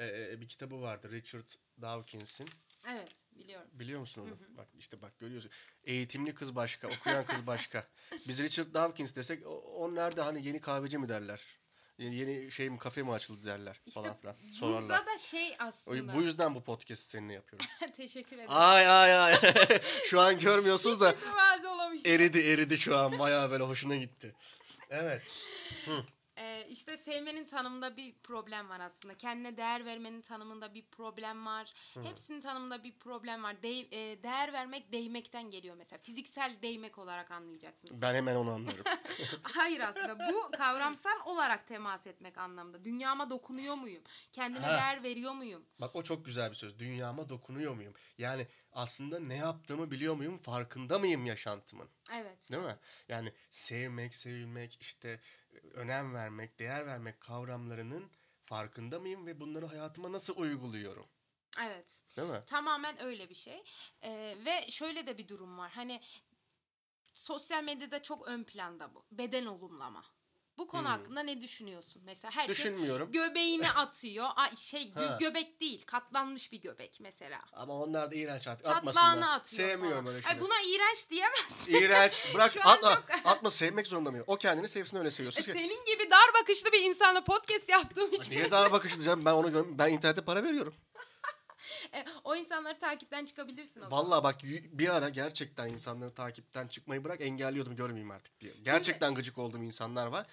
e, 0.00 0.40
bir 0.40 0.48
kitabı 0.48 0.80
vardı 0.80 1.12
Richard 1.12 1.48
Dawkins'in. 1.82 2.48
Evet 2.88 3.12
biliyorum. 3.32 3.70
Biliyor 3.72 4.00
musun 4.00 4.22
onu? 4.22 4.56
Bak 4.56 4.68
işte 4.78 5.02
bak 5.02 5.18
görüyorsun. 5.18 5.50
Eğitimli 5.84 6.34
kız 6.34 6.54
başka, 6.54 6.88
okuyan 6.88 7.26
kız 7.26 7.46
başka. 7.46 7.88
Biz 8.28 8.38
Richard 8.38 8.74
Dawkins 8.74 9.14
desek 9.14 9.46
o, 9.46 9.50
o 9.50 9.94
nerede 9.94 10.20
hani 10.22 10.46
yeni 10.46 10.60
kahveci 10.60 10.98
mi 10.98 11.08
derler? 11.08 11.58
Yeni, 11.98 12.14
yeni 12.14 12.52
şey 12.52 12.70
mi 12.70 12.78
kafe 12.78 13.02
mi 13.02 13.12
açıldı 13.12 13.44
derler 13.44 13.80
İşte 13.86 14.00
falan 14.00 14.16
filan. 14.16 14.36
Sorarlar. 14.52 14.82
burada 14.82 15.06
da 15.06 15.18
şey 15.18 15.56
aslında. 15.58 16.14
Bu 16.14 16.22
yüzden 16.22 16.54
bu 16.54 16.62
podcast'i 16.62 17.08
seninle 17.08 17.32
yapıyorum. 17.32 17.68
Teşekkür 17.96 18.36
ederim. 18.36 18.50
ay 18.52 18.88
ay 18.88 19.14
ay. 19.14 19.34
şu 20.06 20.20
an 20.20 20.38
görmüyorsunuz 20.38 21.00
da 21.00 21.14
eridi 22.04 22.38
eridi 22.38 22.78
şu 22.78 22.96
an. 22.98 23.18
Bayağı 23.18 23.50
böyle 23.50 23.64
hoşuna 23.64 23.96
gitti. 23.96 24.34
Evet. 24.90 25.46
Ee, 26.40 26.66
işte 26.70 26.96
sevmenin 26.96 27.44
tanımında 27.46 27.96
bir 27.96 28.14
problem 28.22 28.68
var 28.68 28.80
aslında. 28.80 29.16
Kendine 29.16 29.56
değer 29.56 29.84
vermenin 29.84 30.20
tanımında 30.22 30.74
bir 30.74 30.84
problem 30.86 31.46
var. 31.46 31.72
Hepsinin 32.02 32.40
tanımında 32.40 32.84
bir 32.84 32.98
problem 32.98 33.42
var. 33.42 33.54
Değ- 33.62 33.88
e, 33.94 34.22
değer 34.22 34.52
vermek 34.52 34.92
değmekten 34.92 35.50
geliyor 35.50 35.76
mesela. 35.76 36.02
Fiziksel 36.02 36.56
değmek 36.62 36.98
olarak 36.98 37.30
anlayacaksınız. 37.30 38.02
Ben 38.02 38.14
hemen 38.14 38.34
onu 38.36 38.50
anlarım. 38.50 38.84
Hayır 39.42 39.80
aslında 39.80 40.18
bu 40.32 40.50
kavramsal 40.50 41.20
olarak 41.24 41.66
temas 41.66 42.06
etmek 42.06 42.38
anlamda. 42.38 42.84
Dünyama 42.84 43.30
dokunuyor 43.30 43.74
muyum? 43.74 44.02
Kendime 44.32 44.66
Ha. 44.66 44.76
değer 44.76 45.02
veriyor 45.02 45.32
muyum? 45.32 45.64
Bak 45.80 45.96
o 45.96 46.02
çok 46.02 46.24
güzel 46.24 46.50
bir 46.50 46.56
söz. 46.56 46.78
Dünyama 46.78 47.28
dokunuyor 47.28 47.74
muyum? 47.74 47.94
Yani 48.18 48.46
aslında 48.72 49.20
ne 49.20 49.36
yaptığımı 49.36 49.90
biliyor 49.90 50.14
muyum? 50.14 50.38
Farkında 50.38 50.98
mıyım 50.98 51.26
yaşantımın? 51.26 51.88
Evet. 52.14 52.52
Değil 52.52 52.62
mi? 52.62 52.76
Yani 53.08 53.32
sevmek, 53.50 54.14
sevilmek, 54.14 54.78
işte 54.80 55.20
önem 55.74 56.14
vermek, 56.14 56.58
değer 56.58 56.86
vermek 56.86 57.20
kavramlarının 57.20 58.10
farkında 58.44 59.00
mıyım 59.00 59.26
ve 59.26 59.40
bunları 59.40 59.66
hayatıma 59.66 60.12
nasıl 60.12 60.36
uyguluyorum? 60.36 61.06
Evet. 61.60 62.02
Değil 62.16 62.28
mi? 62.28 62.42
Tamamen 62.46 63.02
öyle 63.02 63.28
bir 63.28 63.34
şey. 63.34 63.64
Ee, 64.02 64.36
ve 64.44 64.70
şöyle 64.70 65.06
de 65.06 65.18
bir 65.18 65.28
durum 65.28 65.58
var. 65.58 65.70
Hani 65.70 66.00
sosyal 67.12 67.64
medyada 67.64 68.02
çok 68.02 68.28
ön 68.28 68.44
planda 68.44 68.94
bu. 68.94 69.06
Beden 69.10 69.46
olumlama. 69.46 70.04
Bu 70.58 70.66
konu 70.66 70.88
hakkında 70.88 71.20
ne 71.22 71.40
düşünüyorsun? 71.40 72.02
Mesela 72.04 72.30
herkes 72.36 72.56
Düşünmüyorum. 72.58 73.12
göbeğini 73.12 73.70
atıyor. 73.76 74.28
Ay 74.36 74.56
şey 74.56 74.94
düz 74.96 75.08
Ha. 75.08 75.16
göbek 75.20 75.60
değil, 75.60 75.82
katlanmış 75.86 76.52
bir 76.52 76.60
göbek 76.60 76.98
mesela. 77.00 77.40
Ama 77.52 77.74
onlar 77.74 78.10
da 78.10 78.14
iğrenç. 78.14 78.42
Çatlağını 78.42 78.76
Atmasınlar. 78.76 79.36
atıyor 79.36 79.68
Sevmiyorum 79.68 80.04
falan. 80.04 80.14
öyle 80.16 80.26
Ay 80.26 80.32
şeyleri. 80.32 80.40
buna 80.40 80.60
iğrenç 80.60 81.10
diyemezsin. 81.10 81.74
İğrenç. 81.74 82.24
Bırak 82.34 82.52
Şu 82.52 82.68
an 82.68 82.74
atma. 82.76 82.94
çok- 82.94 83.04
Atma 83.24 83.50
sevmek 83.50 83.86
zorunda 83.86 84.10
mıyım? 84.10 84.24
O 84.28 84.36
kendini 84.36 84.68
sevsin 84.68 84.96
öyle 84.96 85.10
seviyorsun. 85.10 85.40
E, 85.40 85.44
ki. 85.44 85.52
Senin 85.52 85.84
gibi 85.84 86.10
dar 86.10 86.34
bakışlı 86.42 86.72
bir 86.72 86.80
insanla 86.82 87.24
podcast 87.24 87.68
yaptığım 87.68 88.12
için 88.12 88.32
Niye 88.34 88.50
dar 88.50 88.72
bakışlı 88.72 88.96
diyeceğim? 88.96 89.24
Ben 89.24 89.32
onu 89.32 89.46
görüyorum. 89.46 89.78
Ben 89.78 89.92
internete 89.92 90.20
para 90.24 90.44
veriyorum. 90.44 90.74
e, 91.94 92.04
o 92.24 92.36
insanları 92.36 92.78
takipten 92.78 93.24
çıkabilirsin 93.26 93.80
o 93.80 93.84
zaman. 93.84 93.98
Vallahi 94.04 94.22
bak 94.24 94.44
y- 94.44 94.62
bir 94.78 94.88
ara 94.96 95.08
gerçekten 95.08 95.68
insanları 95.68 96.14
takipten 96.14 96.68
çıkmayı 96.68 97.04
bırak 97.04 97.20
engelliyordum 97.20 97.76
görmeyeyim 97.76 98.10
artık 98.10 98.40
diye. 98.40 98.52
Gerçekten 98.62 99.14
gıcık 99.14 99.38
olduğum 99.38 99.62
insanlar 99.62 100.06
var. 100.06 100.26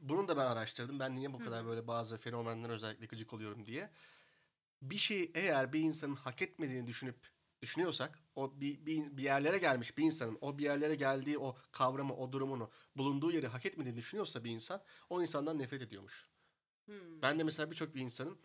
Bunu 0.00 0.28
da 0.28 0.36
ben 0.36 0.44
araştırdım. 0.44 1.00
Ben 1.00 1.16
niye 1.16 1.32
bu 1.32 1.38
kadar 1.38 1.66
böyle 1.66 1.86
bazı 1.86 2.16
fenomenlere 2.16 2.72
özellikle 2.72 3.06
gıcık 3.06 3.32
oluyorum 3.32 3.66
diye. 3.66 3.90
Bir 4.82 4.96
şeyi 4.96 5.30
eğer 5.34 5.72
bir 5.72 5.80
insanın 5.80 6.14
hak 6.14 6.42
etmediğini 6.42 6.86
düşünüp 6.86 7.16
düşünüyorsak 7.62 8.18
o 8.36 8.60
bir, 8.60 8.86
bir, 8.86 9.16
bir 9.16 9.22
yerlere 9.22 9.58
gelmiş 9.58 9.98
bir 9.98 10.04
insanın 10.04 10.38
o 10.40 10.58
bir 10.58 10.64
yerlere 10.64 10.94
geldiği 10.94 11.38
o 11.38 11.56
kavramı 11.72 12.14
o 12.16 12.32
durumunu 12.32 12.70
bulunduğu 12.96 13.32
yeri 13.32 13.46
hak 13.46 13.66
etmediğini 13.66 13.96
düşünüyorsa 13.96 14.44
bir 14.44 14.50
insan 14.50 14.82
o 15.10 15.22
insandan 15.22 15.58
nefret 15.58 15.82
ediyormuş. 15.82 16.28
Hmm. 16.86 17.22
Ben 17.22 17.38
de 17.38 17.44
mesela 17.44 17.70
birçok 17.70 17.94
bir 17.94 18.00
insanın 18.00 18.38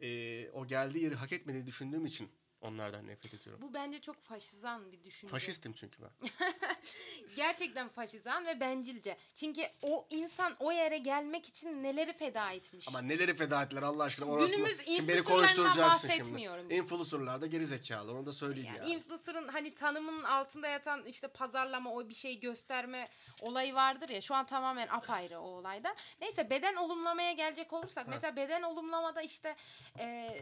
eee, 0.00 0.50
o 0.52 0.66
geldiği 0.66 1.04
yeri 1.04 1.14
hak 1.14 1.32
etmediğini 1.32 1.66
düşündüğüm 1.66 2.06
için 2.06 2.30
onlardan 2.60 3.06
nefret 3.06 3.34
ediyorum. 3.34 3.62
Bu 3.62 3.74
bence 3.74 3.98
çok 3.98 4.22
faşizan 4.22 4.92
bir 4.92 5.04
düşünce. 5.04 5.30
Faşistim 5.30 5.72
çünkü 5.72 6.02
ben. 6.02 6.10
Gerçekten 7.36 7.88
faşizan 7.88 8.46
ve 8.46 8.60
bencilce. 8.60 9.16
Çünkü 9.34 9.62
o 9.82 10.06
insan 10.10 10.56
o 10.60 10.72
yere 10.72 10.98
gelmek 10.98 11.46
için 11.46 11.82
neleri 11.82 12.12
feda 12.12 12.52
etmiş. 12.52 12.88
Ama 12.88 13.00
neleri 13.00 13.34
feda 13.34 13.62
ettiler 13.62 13.82
Allah 13.82 14.04
aşkına 14.04 14.26
Günümüz 14.26 14.42
orasını. 14.42 14.68
Şimdi 14.68 15.08
beni 15.08 15.16
influencerlarından 15.16 15.38
konuşturacaksın 15.38 16.08
bahsetmiyorum. 16.08 16.60
şimdi. 16.60 16.74
Influencerlar 16.74 17.40
da 17.40 17.46
geri 17.46 17.66
zekalı 17.66 18.12
onu 18.12 18.26
da 18.26 18.32
söyleyeyim 18.32 18.74
yani 18.76 18.90
ya. 18.90 18.96
influencer'ın 18.96 19.48
hani 19.48 19.74
tanımının 19.74 20.24
altında 20.24 20.68
yatan 20.68 21.04
işte 21.06 21.28
pazarlama 21.28 21.92
o 21.92 22.08
bir 22.08 22.14
şey 22.14 22.38
gösterme 22.40 23.08
olayı 23.40 23.74
vardır 23.74 24.08
ya 24.08 24.20
şu 24.20 24.34
an 24.34 24.46
tamamen 24.46 24.88
apayrı 24.88 25.40
o 25.40 25.46
olayda. 25.46 25.94
Neyse 26.20 26.50
beden 26.50 26.76
olumlamaya 26.76 27.32
gelecek 27.32 27.72
olursak 27.72 28.08
mesela 28.08 28.36
beden 28.36 28.62
olumlamada 28.62 29.22
işte 29.22 29.56
e, 29.98 30.40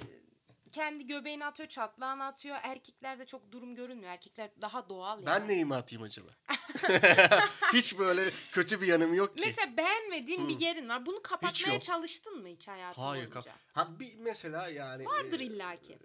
kendi 0.74 1.06
göbeğini 1.06 1.46
atıyor, 1.46 1.68
çatlağını 1.68 2.24
atıyor. 2.24 2.56
Erkeklerde 2.62 3.26
çok 3.26 3.52
durum 3.52 3.74
görünmüyor. 3.74 4.12
Erkekler 4.12 4.50
daha 4.60 4.88
doğal 4.88 5.16
yani. 5.16 5.26
Ben 5.26 5.48
neyimi 5.48 5.74
atayım 5.74 6.02
acaba? 6.02 6.28
Hiç 7.72 7.98
böyle 7.98 8.30
kötü 8.52 8.80
bir 8.80 8.86
yanım 8.86 9.14
yok 9.14 9.36
ki. 9.36 9.42
Mesela 9.46 9.76
beğenmediğin 9.76 10.48
bir 10.48 10.60
yerin 10.60 10.88
var. 10.88 11.06
Bunu 11.06 11.22
kapatmaya 11.22 11.80
çalıştın 11.80 12.38
mı 12.42 12.48
hiç 12.48 12.68
hayatın 12.68 13.02
Hayır. 13.02 13.22
boyunca? 13.22 13.40
kap- 13.40 13.58
Ha 13.72 14.00
bir 14.00 14.18
mesela 14.18 14.68
yani. 14.68 15.04
Vardır 15.06 15.40
e, 15.40 15.44
illaki. 15.44 15.98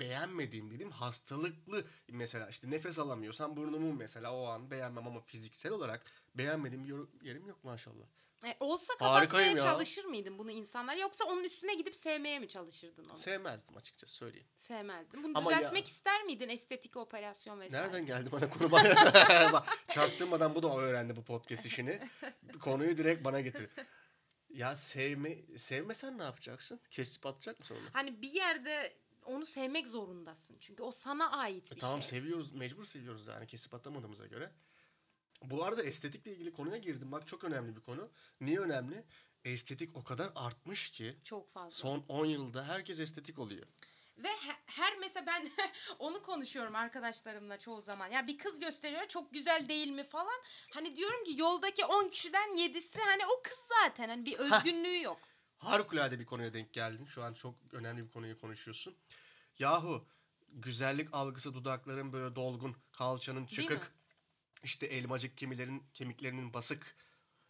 beğenmediğim 0.00 0.70
dediğim 0.70 0.90
hastalıklı 0.92 1.84
mesela 2.08 2.48
işte 2.48 2.70
nefes 2.70 2.98
alamıyorsam 2.98 3.56
burnumu 3.56 3.92
mesela 3.92 4.32
o 4.34 4.46
an 4.46 4.70
beğenmem 4.70 5.06
ama 5.06 5.20
fiziksel 5.20 5.72
olarak 5.72 6.04
beğenmediğim 6.34 6.84
bir 6.84 7.26
yerim 7.26 7.48
yok 7.48 7.64
maşallah. 7.64 8.04
E, 8.46 8.56
olsa 8.60 8.94
Harikayım 8.98 9.20
kapatmaya 9.26 9.50
ya. 9.50 9.74
çalışır 9.74 10.04
mıydın 10.04 10.38
bunu 10.38 10.50
insanlar 10.50 10.96
yoksa 10.96 11.24
onun 11.24 11.44
üstüne 11.44 11.74
gidip 11.74 11.94
sevmeye 11.94 12.38
mi 12.38 12.48
çalışırdın 12.48 13.06
onu? 13.10 13.16
Sevmezdim 13.16 13.76
açıkçası 13.76 14.14
söyleyeyim. 14.14 14.46
Sevmezdin. 14.56 15.22
Bunu 15.22 15.38
Ama 15.38 15.52
ya- 15.52 15.58
düzeltmek 15.58 15.86
ister 15.88 16.24
miydin? 16.24 16.48
Estetik 16.48 16.96
operasyon 16.96 17.60
vesaire. 17.60 17.82
Nereden 17.86 18.06
geldi 18.06 18.32
bana 18.32 18.50
konu? 18.50 18.70
Bak, 19.52 19.78
Çaktırmadan 19.90 20.54
bu 20.54 20.62
da 20.62 20.76
öğrendi 20.76 21.16
bu 21.16 21.22
podcast 21.24 21.66
işini. 21.66 22.00
Konuyu 22.60 22.98
direkt 22.98 23.24
bana 23.24 23.40
getir. 23.40 23.70
Ya 24.50 24.76
sevme, 24.76 25.36
sevmesen 25.56 26.18
ne 26.18 26.22
yapacaksın? 26.22 26.80
Kesip 26.90 27.26
atacak 27.26 27.58
mısın 27.60 27.76
onu? 27.80 27.88
Hani 27.92 28.22
bir 28.22 28.30
yerde 28.32 28.92
onu 29.24 29.46
sevmek 29.46 29.88
zorundasın. 29.88 30.56
Çünkü 30.60 30.82
o 30.82 30.90
sana 30.90 31.30
ait 31.30 31.72
E 31.72 31.74
bir 31.74 31.80
tamam 31.80 32.02
şey. 32.02 32.08
seviyoruz, 32.10 32.52
mecbur 32.52 32.84
seviyoruz 32.84 33.26
yani 33.26 33.46
kesip 33.46 33.74
atamadığımıza 33.74 34.26
göre. 34.26 34.50
Bu 35.42 35.64
arada 35.64 35.82
estetikle 35.82 36.32
ilgili 36.32 36.52
konuya 36.52 36.76
girdim. 36.76 37.12
Bak 37.12 37.26
çok 37.26 37.44
önemli 37.44 37.76
bir 37.76 37.80
konu. 37.80 38.10
Niye 38.40 38.58
önemli? 38.60 39.04
Estetik 39.44 39.96
o 39.96 40.04
kadar 40.04 40.30
artmış 40.34 40.90
ki 40.90 41.14
Çok 41.24 41.50
fazla. 41.50 41.70
son 41.70 42.04
10 42.08 42.24
yılda 42.26 42.68
herkes 42.68 43.00
estetik 43.00 43.38
oluyor. 43.38 43.66
Ve 44.18 44.28
he- 44.28 44.60
her 44.66 44.98
mesela 44.98 45.26
ben 45.26 45.50
onu 45.98 46.22
konuşuyorum 46.22 46.74
arkadaşlarımla 46.74 47.58
çoğu 47.58 47.80
zaman. 47.80 48.10
Ya 48.10 48.26
bir 48.26 48.38
kız 48.38 48.58
gösteriyor 48.58 49.06
çok 49.08 49.32
güzel 49.32 49.68
değil 49.68 49.88
mi 49.88 50.04
falan. 50.04 50.40
Hani 50.70 50.96
diyorum 50.96 51.24
ki 51.24 51.34
yoldaki 51.40 51.84
10 51.84 52.08
kişiden 52.08 52.48
7'si 52.56 52.98
hani 53.00 53.26
o 53.26 53.42
kız 53.42 53.58
zaten. 53.82 54.08
Hani 54.08 54.26
bir 54.26 54.38
özgünlüğü 54.38 55.02
yok. 55.02 55.20
Harikulade 55.58 56.18
bir 56.20 56.26
konuya 56.26 56.52
denk 56.54 56.72
geldin. 56.72 57.06
Şu 57.06 57.24
an 57.24 57.34
çok 57.34 57.54
önemli 57.72 58.04
bir 58.06 58.10
konuyu 58.10 58.40
konuşuyorsun. 58.40 58.94
Yahu 59.58 60.06
güzellik 60.48 61.08
algısı 61.14 61.54
dudakların 61.54 62.12
böyle 62.12 62.36
dolgun, 62.36 62.76
kalçanın 62.92 63.48
Değil 63.48 63.58
mi? 63.70 63.74
çıkık, 63.74 63.92
işte 64.62 64.86
elmacık 64.86 65.36
kemilerin 65.36 65.82
kemiklerinin 65.94 66.54
basık, 66.54 66.96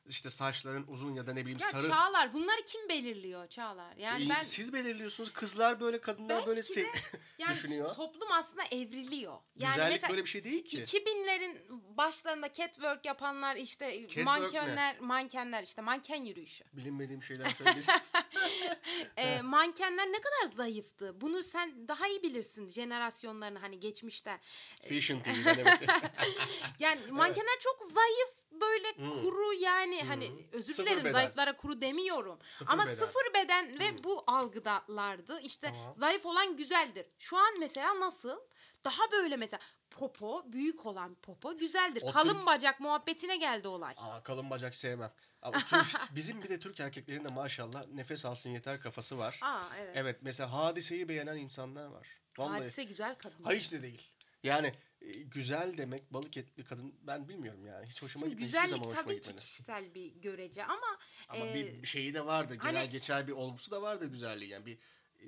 işte 0.09 0.30
saçların 0.30 0.87
uzun 0.88 1.14
ya 1.14 1.26
da 1.26 1.33
ne 1.33 1.40
bileyim 1.40 1.59
Ya 1.59 1.69
sarı. 1.69 1.88
Çağlar 1.88 2.33
bunları 2.33 2.64
kim 2.66 2.88
belirliyor 2.88 3.49
Çağlar? 3.49 3.97
Yani 3.97 4.23
İyi, 4.23 4.30
ben 4.30 4.42
Siz 4.42 4.73
belirliyorsunuz. 4.73 5.33
Kızlar 5.33 5.80
böyle, 5.80 6.00
kadınlar 6.00 6.47
böyle 6.47 6.61
Belki 6.61 6.73
sev- 6.73 6.87
yani 7.38 7.52
düşünüyor. 7.52 7.95
toplum 7.95 8.33
aslında 8.33 8.62
evriliyor. 8.64 9.38
Yani 9.57 9.73
Güzellik 9.73 9.92
mesela 9.92 10.11
böyle 10.11 10.25
bir 10.25 10.28
şey 10.28 10.45
değil 10.45 10.64
ki. 10.64 10.83
2000'lerin 10.83 11.59
başlarında 11.97 12.52
catwalk 12.52 13.04
yapanlar 13.04 13.57
işte 13.57 14.09
Catwalk 14.09 14.26
mankenler 14.26 15.00
mankenler 15.00 15.62
işte 15.62 15.83
manken 15.83 16.23
yürüyüşü. 16.23 16.64
Bilinmediğim 16.73 17.23
şeyler 17.23 17.50
söyleyeyim. 17.50 17.87
Ee, 19.16 19.42
mankenler 19.42 20.07
ne 20.12 20.21
kadar 20.21 20.52
zayıftı. 20.57 21.21
Bunu 21.21 21.42
sen 21.42 21.88
daha 21.88 22.09
iyi 22.09 22.23
bilirsin 22.23 22.69
jenerasyonlarını 22.69 23.59
hani 23.59 23.80
geçmişte. 23.80 24.40
Fashion 24.88 25.23
evet. 25.26 25.78
Yani 26.78 27.00
mankenler 27.11 27.59
çok 27.61 27.83
zayıf 27.83 28.40
böyle 28.52 28.92
kuru 29.23 29.52
yani 29.52 30.02
hani 30.02 30.25
özür 30.52 30.66
Hmm. 30.66 30.75
Sıfır 30.75 30.87
dilerim 30.87 31.00
beden. 31.04 31.12
zayıflara 31.12 31.57
kuru 31.57 31.80
demiyorum. 31.80 32.38
Sıfır 32.45 32.73
Ama 32.73 32.85
beden. 32.87 32.95
sıfır 32.95 33.35
beden 33.35 33.78
ve 33.78 34.04
bu 34.04 34.25
algıdalardı. 34.26 35.40
İşte 35.40 35.73
Tamam. 35.75 35.95
zayıf 35.95 36.26
olan 36.26 36.57
güzeldir. 36.57 37.07
Şu 37.19 37.37
an 37.37 37.59
mesela 37.61 38.00
nasıl? 38.00 38.37
Daha 38.85 39.11
böyle 39.12 39.37
mesela 39.37 39.61
popo 39.90 40.45
büyük 40.52 40.87
olan 40.87 41.14
popo 41.14 41.59
güzeldir. 41.59 42.02
O 42.02 42.11
Kalın 42.12 42.38
tür- 42.38 42.47
bacak 42.47 42.80
muhabbetine 42.80 43.37
geldi 43.37 43.69
olay. 43.69 43.95
Aa, 43.97 44.23
kalın 44.23 44.50
bacak 44.50 44.76
sevmem. 44.76 45.12
Ama 45.42 45.59
Türk- 45.69 46.14
bizim 46.14 46.42
bir 46.42 46.49
de 46.49 46.59
Türk 46.59 46.80
erkeklerinde 46.80 47.28
maşallah 47.28 47.87
nefes 47.87 48.25
alsın 48.25 48.50
yeter 48.50 48.80
kafası 48.80 49.19
var. 49.19 49.38
Aa 49.42 49.62
evet. 49.78 49.92
Evet 49.97 50.19
mesela 50.23 50.52
hadiseyi 50.52 51.09
beğenen 51.09 51.37
insanlar 51.37 51.87
var. 51.87 52.09
Vallahi. 52.38 52.59
Hadise 52.59 52.85
güzel 52.85 53.14
kadın. 53.14 53.45
Hayır 53.45 53.71
de 53.71 53.80
değil. 53.83 54.11
Yani 54.42 54.73
güzel 55.30 55.78
demek 55.78 56.12
balık 56.12 56.37
etli 56.37 56.64
kadın 56.64 56.95
ben 57.02 57.28
bilmiyorum 57.28 57.66
yani. 57.66 57.87
Hiç 57.87 58.02
hoşuma 58.02 58.26
Şimdi 58.26 58.37
gitmedi. 58.37 58.52
Hiçbir 58.52 58.66
zaman 58.66 58.85
hoşuma 58.85 59.02
tabii 59.02 59.14
ki 59.14 59.21
gitmedi. 59.21 59.37
kişisel 59.37 59.95
bir 59.95 60.14
görece 60.14 60.64
ama, 60.64 60.99
Ama 61.28 61.47
e, 61.47 61.54
bir 61.83 61.87
şeyi 61.87 62.14
de 62.14 62.26
vardır. 62.26 62.54
Genel 62.54 62.76
hani- 62.76 62.90
geçer 62.90 63.26
bir 63.26 63.33
olgusu 63.33 63.71
da 63.71 63.83
vardır 63.83 64.07
güzelliği. 64.07 64.50
Yani 64.50 64.66
bir 64.66 64.75
e, 64.75 64.78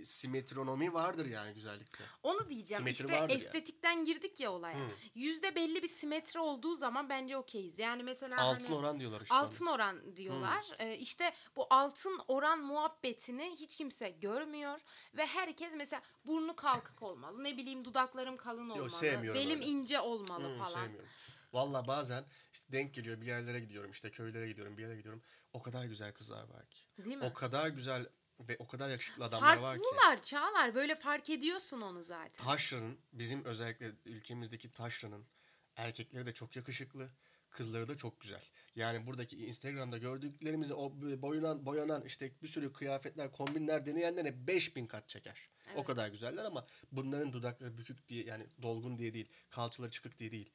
simetronomi 0.02 0.94
vardır 0.94 1.26
yani 1.26 1.54
güzellikte. 1.54 2.04
onu 2.22 2.48
diyeceğim. 2.48 2.80
Simetri 2.80 3.04
işte 3.04 3.20
vardır 3.20 3.34
yani. 3.34 3.42
estetikten 3.42 4.04
girdik 4.04 4.40
ya 4.40 4.52
olaya. 4.52 4.78
Hı. 4.78 4.88
Yüzde 5.14 5.54
belli 5.54 5.82
bir 5.82 5.88
simetri 5.88 6.40
olduğu 6.40 6.76
zaman 6.76 7.08
bence 7.08 7.36
okeyiz. 7.36 7.78
Yani 7.78 8.02
mesela 8.02 8.42
Altın 8.42 8.64
hani, 8.64 8.74
oran 8.74 9.00
diyorlar 9.00 9.20
işte. 9.20 9.34
Altın 9.34 9.66
oran 9.66 10.16
diyorlar. 10.16 10.64
Ee, 10.78 10.96
işte 10.96 11.32
bu 11.56 11.66
altın 11.70 12.20
oran 12.28 12.58
muhabbetini 12.58 13.56
hiç 13.56 13.76
kimse 13.76 14.10
görmüyor 14.10 14.80
ve 15.14 15.26
herkes 15.26 15.72
mesela 15.76 16.02
burnu 16.24 16.56
kalkık 16.56 17.02
olmalı. 17.02 17.44
Ne 17.44 17.56
bileyim 17.56 17.84
dudaklarım 17.84 18.36
kalın 18.36 18.70
olmalı. 18.70 18.90
sevmiyorum 18.90 19.40
Belim 19.40 19.60
öyle. 19.60 19.66
ince 19.70 20.00
olmalı 20.00 20.54
Hı, 20.54 20.58
falan. 20.58 20.82
sevmiyorum. 20.82 21.10
Valla 21.52 21.86
bazen 21.86 22.24
işte 22.52 22.72
denk 22.72 22.94
geliyor 22.94 23.20
bir 23.20 23.26
yerlere 23.26 23.60
gidiyorum 23.60 23.90
işte 23.90 24.10
köylere 24.10 24.48
gidiyorum 24.48 24.78
bir 24.78 24.82
yere 24.82 24.96
gidiyorum. 24.96 25.22
O 25.52 25.62
kadar 25.62 25.84
güzel 25.84 26.12
kızlar 26.12 26.48
var 26.48 26.66
ki. 26.70 26.80
Değil 26.98 27.16
mi? 27.16 27.24
O 27.24 27.32
kadar 27.32 27.68
güzel 27.68 28.06
ve 28.40 28.56
o 28.58 28.66
kadar 28.66 28.88
yakışıklı 28.90 29.24
adamlar 29.24 29.56
var 29.56 29.78
ki. 29.78 29.84
Farklılar 29.84 30.22
Çağlar 30.22 30.74
böyle 30.74 30.94
fark 30.94 31.30
ediyorsun 31.30 31.80
onu 31.80 32.04
zaten. 32.04 32.44
Taşra'nın 32.44 32.98
bizim 33.12 33.44
özellikle 33.44 33.92
ülkemizdeki 34.04 34.70
Taşra'nın 34.70 35.26
erkekleri 35.76 36.26
de 36.26 36.34
çok 36.34 36.56
yakışıklı. 36.56 37.10
Kızları 37.50 37.88
da 37.88 37.96
çok 37.96 38.20
güzel. 38.20 38.42
Yani 38.76 39.06
buradaki 39.06 39.46
Instagram'da 39.46 39.98
gördüklerimizi 39.98 40.74
o 40.74 40.92
boyanan, 41.22 41.66
boyanan 41.66 42.04
işte 42.04 42.32
bir 42.42 42.48
sürü 42.48 42.72
kıyafetler, 42.72 43.32
kombinler 43.32 43.86
deneyenlere 43.86 44.46
5000 44.46 44.86
kat 44.86 45.08
çeker. 45.08 45.48
O 45.68 45.70
Evet. 45.74 45.86
kadar 45.86 46.08
güzeller 46.08 46.44
ama 46.44 46.66
bunların 46.92 47.32
dudakları 47.32 47.78
bükük 47.78 48.08
diye 48.08 48.24
yani 48.24 48.46
dolgun 48.62 48.98
diye 48.98 49.14
değil, 49.14 49.28
kalçaları 49.50 49.90
çıkık 49.90 50.18
diye 50.18 50.32
değil. 50.32 50.50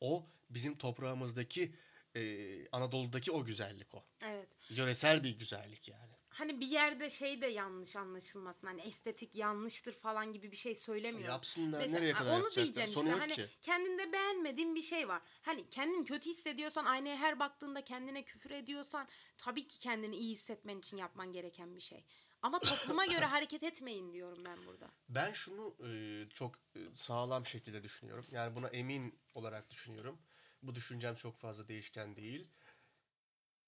O 0.00 0.26
bizim 0.50 0.78
toprağımızdaki 0.78 1.74
e, 2.14 2.68
Anadolu'daki 2.68 3.32
o 3.32 3.44
güzellik 3.44 3.94
o. 3.94 4.04
Evet. 4.26 4.48
Yöresel 4.70 5.24
bir 5.24 5.38
güzellik 5.38 5.88
yani. 5.88 6.12
Hani 6.32 6.60
bir 6.60 6.66
yerde 6.66 7.10
şey 7.10 7.42
de 7.42 7.46
yanlış 7.46 7.96
anlaşılmasın. 7.96 8.66
Hani 8.66 8.80
estetik 8.80 9.36
yanlıştır 9.36 9.92
falan 9.92 10.32
gibi 10.32 10.50
bir 10.50 10.56
şey 10.56 10.74
söylemiyorum. 10.74 11.34
Yapsınlar, 11.34 11.92
nereye 11.92 12.12
kadar 12.12 12.40
Onu 12.40 12.50
diyeceğim 12.50 12.90
Sonu 12.90 13.08
işte 13.08 13.18
hani 13.18 13.34
ki. 13.34 13.46
kendinde 13.60 14.12
beğenmediğin 14.12 14.74
bir 14.74 14.82
şey 14.82 15.08
var. 15.08 15.22
Hani 15.42 15.68
kendini 15.70 16.04
kötü 16.04 16.30
hissediyorsan 16.30 16.84
aynaya 16.84 17.16
her 17.16 17.38
baktığında 17.38 17.84
kendine 17.84 18.22
küfür 18.24 18.50
ediyorsan 18.50 19.08
tabii 19.38 19.66
ki 19.66 19.78
kendini 19.80 20.16
iyi 20.16 20.32
hissetmen 20.32 20.78
için 20.78 20.96
yapman 20.96 21.32
gereken 21.32 21.76
bir 21.76 21.80
şey. 21.80 22.04
Ama 22.42 22.58
topluma 22.58 23.06
göre 23.06 23.24
hareket 23.24 23.62
etmeyin 23.62 24.12
diyorum 24.12 24.44
ben 24.44 24.66
burada. 24.66 24.90
Ben 25.08 25.32
şunu 25.32 25.76
e, 25.88 26.24
çok 26.28 26.54
e, 26.76 26.80
sağlam 26.94 27.46
şekilde 27.46 27.82
düşünüyorum. 27.82 28.24
Yani 28.30 28.56
buna 28.56 28.68
emin 28.68 29.18
olarak 29.34 29.70
düşünüyorum. 29.70 30.18
Bu 30.62 30.74
düşüncem 30.74 31.14
çok 31.14 31.36
fazla 31.36 31.68
değişken 31.68 32.16
değil. 32.16 32.48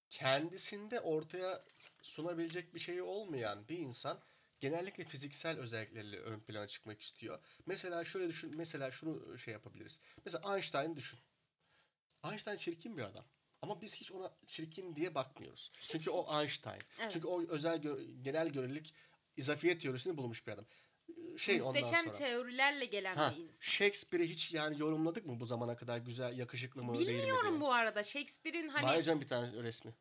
Kendisinde 0.09 0.99
ortaya 0.99 1.61
sunabilecek 2.05 2.75
bir 2.75 2.79
şeyi 2.79 3.01
olmayan 3.01 3.67
bir 3.69 3.77
insan 3.77 4.19
genellikle 4.59 5.05
fiziksel 5.05 5.59
özellikleriyle 5.59 6.19
ön 6.19 6.39
plana 6.39 6.67
çıkmak 6.67 7.01
istiyor. 7.01 7.39
Mesela 7.65 8.03
şöyle 8.05 8.27
düşün, 8.27 8.51
mesela 8.57 8.91
şunu 8.91 9.37
şey 9.37 9.51
yapabiliriz. 9.51 10.01
Mesela 10.25 10.55
Einstein 10.55 10.95
düşün. 10.95 11.19
Einstein 12.23 12.57
çirkin 12.57 12.97
bir 12.97 13.01
adam. 13.03 13.25
Ama 13.61 13.81
biz 13.81 13.95
hiç 13.95 14.11
ona 14.11 14.31
çirkin 14.47 14.95
diye 14.95 15.15
bakmıyoruz. 15.15 15.71
Çünkü 15.79 16.09
o 16.09 16.41
Einstein. 16.41 16.81
Evet. 17.01 17.11
Çünkü 17.13 17.27
o 17.27 17.47
özel 17.47 17.77
gö- 17.77 18.21
genel 18.21 18.49
görelilik 18.49 18.93
izafiyet 19.37 19.81
teorisini 19.81 20.17
bulmuş 20.17 20.47
bir 20.47 20.51
adam. 20.51 20.65
Şey 21.37 21.61
ondan 21.61 21.81
Muhteşem 21.81 22.05
sonra. 22.05 22.17
teorilerle 22.17 22.85
gelen 22.85 23.15
Ha, 23.15 23.33
bir 23.35 23.43
insan. 23.43 23.61
Shakespeare'i 23.61 24.29
hiç 24.29 24.51
yani 24.51 24.79
yorumladık 24.79 25.25
mı 25.25 25.39
bu 25.39 25.45
zamana 25.45 25.75
kadar 25.75 25.97
güzel, 25.97 26.37
yakışıklı 26.37 26.83
mı 26.83 26.93
değil 26.95 27.07
mi 27.07 27.17
Bilmiyorum 27.17 27.61
bu 27.61 27.73
arada 27.73 28.03
Shakespeare'in 28.03 28.69
hani 28.69 29.07
Var 29.07 29.21
bir 29.21 29.27
tane 29.27 29.63
resmi. 29.63 29.93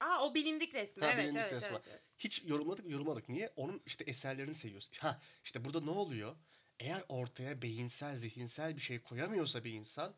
Aa 0.00 0.26
o 0.26 0.34
bilindik 0.34 0.74
resmi. 0.74 1.04
Ha, 1.04 1.12
evet, 1.12 1.24
bilindik 1.24 1.40
evet, 1.40 1.52
resmi 1.52 1.68
evet, 1.72 1.82
evet. 1.90 2.02
Hiç 2.18 2.44
yorumladık? 2.44 2.90
Yorumladık. 2.90 3.28
Niye? 3.28 3.52
Onun 3.56 3.82
işte 3.86 4.04
eserlerini 4.04 4.54
seviyoruz. 4.54 4.90
Ha 4.98 5.20
işte 5.44 5.64
burada 5.64 5.80
ne 5.80 5.90
oluyor? 5.90 6.36
Eğer 6.80 7.02
ortaya 7.08 7.62
beyinsel, 7.62 8.16
zihinsel 8.16 8.76
bir 8.76 8.80
şey 8.80 9.02
koyamıyorsa 9.02 9.64
bir 9.64 9.72
insan 9.72 10.14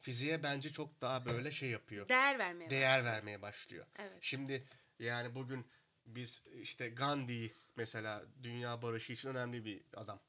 fiziğe 0.00 0.42
bence 0.42 0.72
çok 0.72 1.00
daha 1.00 1.24
böyle 1.24 1.52
şey 1.52 1.70
yapıyor. 1.70 2.08
Değer 2.08 2.38
vermeye 2.38 2.70
değer 2.70 2.98
başlıyor. 2.98 3.14
vermeye 3.14 3.42
başlıyor. 3.42 3.86
Evet. 3.98 4.18
Şimdi 4.20 4.64
yani 4.98 5.34
bugün 5.34 5.66
biz 6.06 6.42
işte 6.62 6.88
Gandhi 6.88 7.52
mesela 7.76 8.24
dünya 8.42 8.82
barışı 8.82 9.12
için 9.12 9.28
önemli 9.28 9.64
bir 9.64 9.82
adam. 9.96 10.20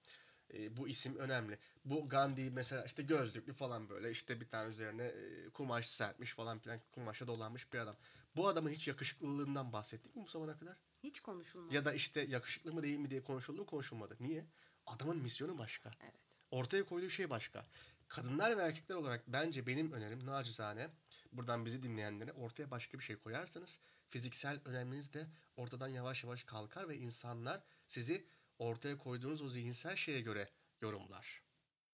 E, 0.54 0.78
bu 0.78 0.88
isim 0.88 1.16
önemli. 1.16 1.60
Bu 1.86 2.10
Gandhi 2.10 2.50
mesela 2.52 2.86
işte 2.86 3.04
gözlüklü 3.04 3.54
falan 3.54 3.90
böyle 3.90 4.12
işte 4.12 4.42
bir 4.42 4.50
tane 4.50 4.70
üzerine 4.70 5.06
e, 5.06 5.50
kumaş 5.50 5.90
serpmiş 5.90 6.34
falan 6.34 6.60
filan 6.60 6.80
kumaşa 6.92 7.28
dolanmış 7.28 7.74
bir 7.74 7.80
adam. 7.80 7.96
Bu 8.36 8.48
adamın 8.48 8.70
hiç 8.70 8.88
yakışıklılığından 8.88 9.74
bahsettik 9.74 10.16
mi 10.16 10.24
bu 10.24 10.28
zamana 10.28 10.58
kadar? 10.58 10.78
Hiç 11.04 11.20
konuşulmadı. 11.20 11.76
Ya 11.76 11.86
da 11.86 11.94
işte 11.94 12.22
yakışıklı 12.22 12.74
mı 12.74 12.84
değil 12.84 12.98
mi 12.98 13.10
diye 13.10 13.24
konuşuldu 13.24 13.62
mu 13.62 13.66
konuşulmadı. 13.66 14.18
Niye? 14.20 14.46
Adamın 14.86 15.18
misyonu 15.18 15.58
başka. 15.58 15.92
Evet. 16.02 16.42
Ortaya 16.52 16.86
koyduğu 16.86 17.10
şey 17.10 17.30
başka. 17.30 17.64
Kadınlar 18.08 18.58
ve 18.58 18.62
erkekler 18.62 18.96
olarak 18.96 19.24
bence 19.28 19.68
benim 19.68 19.92
önerim 19.92 20.26
nacizane 20.26 20.90
buradan 21.32 21.66
bizi 21.66 21.84
dinleyenlere 21.84 22.34
ortaya 22.34 22.72
başka 22.72 23.00
bir 23.00 23.04
şey 23.04 23.16
koyarsanız 23.16 23.80
fiziksel 24.10 24.60
öneminiz 24.66 25.14
de 25.14 25.28
ortadan 25.58 25.88
yavaş 25.88 26.24
yavaş 26.24 26.44
kalkar 26.44 26.90
ve 26.90 26.98
insanlar 26.98 27.64
sizi 27.88 28.26
ortaya 28.60 28.98
koyduğunuz 28.98 29.42
o 29.42 29.50
zihinsel 29.50 29.96
şeye 29.96 30.22
göre 30.22 30.50
yorumlar. 30.82 31.44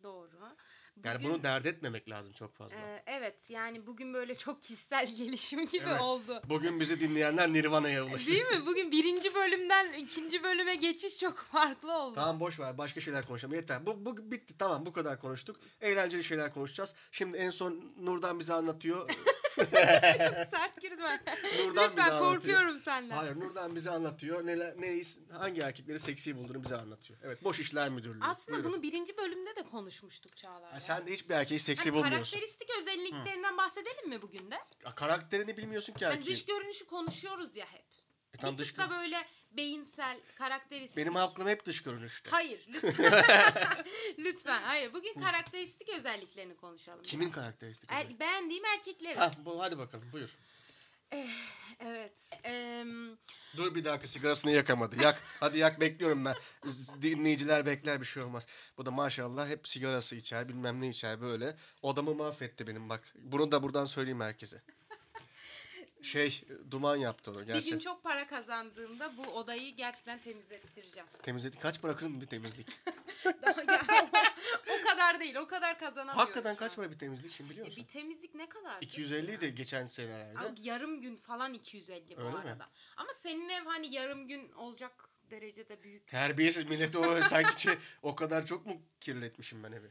Doğru. 0.04 0.56
Yani 1.04 1.18
Bugün- 1.20 1.30
bunu 1.34 1.44
dert 1.44 1.66
etmemek 1.66 2.10
lazım 2.10 2.34
çok 2.34 2.56
fazla. 2.56 2.76
Ee, 2.78 3.04
evet 3.08 3.50
yani 3.50 3.88
bugün 3.88 4.14
böyle 4.14 4.36
çok 4.36 4.62
kişisel 4.62 5.08
gelişim 5.18 5.66
gibi 5.66 5.84
Evet. 5.90 6.02
oldu. 6.02 6.42
Bugün 6.50 6.80
bizi 6.80 7.00
dinleyenler 7.00 7.54
Nirvana'ya 7.54 8.06
ulaşır. 8.06 8.28
Değil 8.28 8.46
mi? 8.46 8.66
Bugün 8.66 8.92
birinci 8.92 9.36
bölümden 9.36 9.94
ikinci 9.94 10.44
bölüme 10.44 10.76
geçiş 10.76 11.18
çok 11.20 11.38
farklı 11.52 11.94
oldu. 11.98 12.16
Tamam 12.16 12.40
boş 12.40 12.60
ver 12.60 12.78
başka 12.78 13.02
şeyler 13.02 13.26
konuşalım 13.28 13.56
yeter. 13.56 13.86
Bu, 13.86 14.06
bu 14.06 14.32
bitti 14.32 14.58
tamam 14.58 14.86
bu 14.86 14.94
kadar 14.94 15.20
konuştuk. 15.22 15.56
Eğlenceli 15.82 16.24
şeyler 16.24 16.54
konuşacağız. 16.54 16.96
Şimdi 17.12 17.38
en 17.38 17.50
son 17.50 17.84
Nurdan 18.02 18.40
bize 18.40 18.54
anlatıyor. 18.54 19.10
Sert 20.52 20.82
girdim 20.82 21.00
ben. 21.04 21.20
Nurdan 21.68 21.86
Lütfen 21.90 22.02
anlatıyor. 22.04 22.20
korkuyorum 22.34 22.78
senden. 22.80 23.16
Hayır 23.18 23.36
Nurdan 23.40 23.76
bize 23.76 23.90
anlatıyor. 23.92 24.46
Neler 24.46 24.82
neyiz 24.82 25.20
hangi 25.38 25.62
erkekleri 25.62 26.00
seksi 26.00 26.38
bulduğunu 26.38 26.64
bize 26.64 26.76
anlatıyor. 26.78 27.20
Evet 27.24 27.44
boş 27.44 27.60
işler 27.60 27.90
müdürlüğü. 27.90 28.20
Aslında 28.24 28.58
Buyurun. 28.58 28.74
bunu 28.74 28.82
birinci 28.84 29.18
bölümde 29.18 29.56
de 29.56 29.64
konuşmuştuk 29.64 30.38
Çağlar. 30.38 30.74
Ya. 30.74 30.80
sen 30.80 31.08
de 31.08 31.12
hiçbir 31.12 31.34
erkeği 31.36 31.60
seksi 31.60 31.90
Hani 31.90 31.94
bulmuyorsun. 32.04 32.32
karakteristik 32.40 32.70
özelliklerinden 32.80 33.58
bahsedelim 33.58 34.10
mi 34.10 34.22
bugün 34.22 34.52
de? 34.52 34.56
Ya, 34.86 34.96
Karakterini 34.96 35.58
bilmiyorsun 35.58 35.94
ki 35.94 36.06
Hani 36.06 36.16
erkeğin. 36.18 36.36
dış 36.36 36.46
görünüşü 36.46 36.86
konuşuyoruz 36.88 37.56
ya 37.56 37.66
hep. 37.66 37.89
Tamam, 38.40 38.54
bir 38.54 38.62
dış 38.62 38.70
tık 38.70 38.80
da 38.80 38.90
böyle 38.90 39.28
beyinsel, 39.52 40.20
karakteristik. 40.36 40.98
Benim 40.98 41.16
aklım 41.16 41.48
hep 41.48 41.66
dış 41.66 41.84
görünüşte. 41.84 42.30
Hayır 42.30 42.66
lütfen. 42.70 43.12
lütfen 44.18 44.62
hayır. 44.62 44.94
Bugün 44.94 45.14
karakteristik 45.14 45.90
özelliklerini 45.90 46.56
konuşalım. 46.56 47.04
Kimin 47.04 47.26
biraz. 47.26 47.36
karakteristik? 47.36 47.90
Er, 47.92 48.20
beğendiğim 48.20 48.66
erkeklerin. 48.66 49.18
Ha, 49.18 49.32
bu, 49.46 49.62
hadi 49.62 49.78
bakalım 49.78 50.12
buyur. 50.12 50.30
Evet. 51.80 52.30
Em, 52.44 53.18
Dur 53.58 53.76
bir 53.76 53.86
dakika 53.86 54.08
sigarasını 54.08 54.52
yakamadı. 54.52 55.02
Yak. 55.04 55.22
Hadi 55.40 55.58
yak 55.58 55.82
bekliyorum 55.82 56.26
ben. 56.26 56.36
Dinleyiciler 57.02 57.66
bekler 57.66 58.02
bir 58.02 58.06
şey 58.06 58.24
olmaz. 58.24 58.48
Bu 58.78 58.86
da 58.86 58.92
maşallah 58.92 59.50
hep 59.50 59.68
sigarası 59.68 60.16
içer 60.16 60.50
bilmem 60.50 60.82
ne 60.82 60.90
içer 60.90 61.22
böyle. 61.22 61.56
Odamı 61.82 62.16
mahvetti 62.16 62.68
benim 62.68 62.90
bak. 62.90 63.14
Bunu 63.16 63.52
da 63.52 63.64
buradan 63.64 63.86
söyleyeyim 63.86 64.22
herkese. 64.22 64.62
Şey 66.02 66.42
duman 66.72 66.96
yaptı 66.96 67.32
onu 67.32 67.40
bir 67.42 67.46
gerçi. 67.46 67.70
gün 67.70 67.80
çok 67.80 68.04
para 68.04 68.28
kazandığımda 68.28 69.18
bu 69.18 69.22
odayı 69.22 69.76
gerçekten 69.76 70.20
temizlettireceğim. 70.20 71.08
Temizledik. 71.24 71.62
Kaç 71.62 71.82
para 71.82 71.96
kızım 71.96 72.22
bir 72.22 72.26
temizlik? 72.26 72.68
Daha 73.26 73.62
ya, 73.74 73.86
o 74.80 74.88
kadar 74.88 75.20
değil. 75.20 75.36
O 75.36 75.48
kadar 75.48 75.80
kazanamıyorum. 75.80 76.20
Hakikaten 76.20 76.56
kaç 76.56 76.76
para 76.76 76.92
bir 76.92 76.98
temizlik 77.00 77.34
şimdi 77.34 77.50
biliyor 77.50 77.66
E, 77.66 77.70
musun? 77.70 77.84
bir 77.84 77.88
temizlik 77.90 78.36
ne 78.36 78.50
kadar? 78.50 78.78
250 78.82 79.32
idi 79.34 79.56
geçen 79.56 79.86
senelerde. 79.86 80.40
Abi 80.40 80.60
yarım 80.62 81.02
gün 81.02 81.16
falan 81.16 81.54
250 81.54 82.18
bu 82.18 82.22
Öyle 82.22 82.32
mi? 82.32 82.38
arada. 82.38 82.70
Ama 82.98 83.14
senin 83.14 83.50
ev 83.50 83.66
hani 83.66 83.94
yarım 83.96 84.28
gün 84.28 84.52
olacak 84.52 85.10
derecede 85.32 85.84
büyük. 85.84 86.08
Terbiyesiz 86.08 86.66
millet 86.70 86.96
o 86.96 87.04
sanki 87.18 87.62
şey, 87.62 87.74
o 88.02 88.16
kadar 88.16 88.46
çok 88.46 88.66
mu 88.66 88.82
kirletmişim 89.02 89.64
ben 89.64 89.72
evi? 89.72 89.88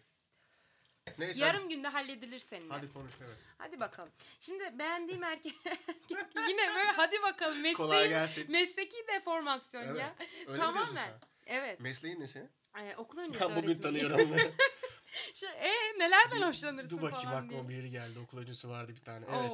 Neyse. 1.19 1.45
Yarım 1.45 1.69
günde 1.69 1.89
halledilir 1.89 2.39
seninle. 2.39 2.73
Hadi 2.75 2.93
konuş 2.93 3.13
evet. 3.21 3.37
Hadi 3.59 3.81
bakalım. 3.81 4.11
Şimdi 4.41 4.79
beğendiğim 4.79 5.23
erkek 5.23 5.55
yine 6.49 6.75
böyle 6.77 6.91
hadi 6.97 7.23
bakalım 7.23 7.57
mesleği 7.57 7.75
Kolay 7.75 8.09
gelsin. 8.09 8.53
mesleki 8.53 8.97
deformasyon 9.09 9.83
Evet. 9.83 10.01
ya. 10.01 10.15
Öyle 10.49 10.59
Tamamen. 10.63 11.11
Evet. 11.47 11.81
Mesleğin 11.81 12.21
ne 12.21 12.27
senin? 12.27 12.51
Ee, 12.79 12.97
okul 12.97 13.19
öncesi 13.19 13.45
Ben 13.49 13.57
bugün 13.57 13.75
tanıyorum. 13.81 14.37
Şey, 15.35 15.49
e, 15.49 15.73
nelerden 15.99 16.43
hoşlanırsın 16.43 16.97
Dur 16.97 17.03
bakayım 17.03 17.25
falan 17.31 17.45
aklıma 17.45 17.69
diye. 17.69 17.79
biri 17.79 17.91
geldi. 17.91 18.19
Okul 18.19 18.39
öncesi 18.39 18.69
vardı 18.69 18.93
bir 18.97 19.05
tane. 19.05 19.27
Evet. 19.39 19.51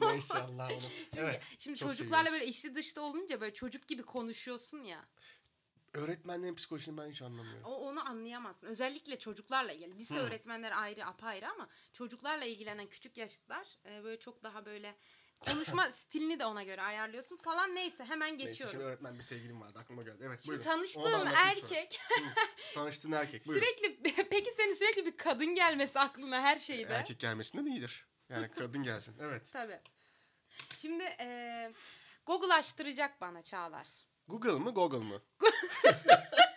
Neyse 0.00 0.38
Allah 0.38 0.68
onu. 0.72 0.80
Çünkü 1.10 1.24
Evet. 1.26 1.40
şimdi 1.58 1.78
çocuklarla 1.78 2.16
seviyoruz. 2.24 2.40
böyle 2.40 2.50
içli 2.50 2.74
dışta 2.74 3.00
olunca 3.00 3.40
böyle 3.40 3.54
çocuk 3.54 3.86
gibi 3.86 4.02
konuşuyorsun 4.02 4.78
ya. 4.82 5.04
Öğretmenlerin 5.98 6.54
psikolojisini 6.54 6.96
ben 6.98 7.10
hiç 7.10 7.22
anlamıyorum. 7.22 7.64
O 7.64 7.76
onu 7.76 8.08
anlayamazsın. 8.08 8.66
Özellikle 8.66 9.18
çocuklarla 9.18 9.72
ilgili. 9.72 9.98
Lise 9.98 10.18
öğretmenleri 10.18 10.74
ayrı 10.74 11.06
apayrı 11.06 11.48
ama 11.48 11.68
çocuklarla 11.92 12.44
ilgilenen 12.44 12.86
küçük 12.86 13.16
yaşlılar 13.18 13.68
e, 13.84 14.04
böyle 14.04 14.18
çok 14.20 14.42
daha 14.42 14.66
böyle 14.66 14.96
konuşma 15.40 15.82
stilini 15.92 16.40
de 16.40 16.46
ona 16.46 16.62
göre 16.62 16.82
ayarlıyorsun 16.82 17.36
falan 17.36 17.74
neyse 17.74 18.04
hemen 18.04 18.32
Neyse 18.38 18.44
geçiyorum. 18.44 18.72
şimdi 18.72 18.84
öğretmen 18.84 19.18
bir 19.18 19.22
sevgilim 19.22 19.60
vardı 19.60 19.78
aklıma 19.78 20.02
geldi. 20.02 20.18
Evet 20.22 20.40
Şimdi 20.40 20.48
buyurun. 20.48 20.64
Tanıştığım 20.64 21.26
erkek 21.26 22.00
Hı, 22.08 22.22
Tanıştığın 22.74 23.12
erkek 23.12 23.46
buyurun. 23.46 23.66
sürekli 23.66 24.02
peki 24.30 24.52
senin 24.52 24.74
sürekli 24.74 25.06
bir 25.06 25.16
kadın 25.16 25.54
gelmesi 25.54 25.98
aklına 26.00 26.40
her 26.42 26.58
şeyde. 26.58 26.92
Erkek 26.94 27.20
gelmesinden 27.20 27.66
iyidir. 27.66 28.06
Yani 28.28 28.50
kadın 28.58 28.82
gelsin. 28.82 29.16
Evet. 29.20 29.52
Tabii. 29.52 29.80
Şimdi 30.76 31.04
e, 31.20 31.70
Google 32.26 32.54
açtıracak 32.54 33.20
bana 33.20 33.42
Çağlar. 33.42 33.88
Google 34.28 34.52
mı 34.52 34.74
Google 34.74 34.98
mu? 34.98 35.20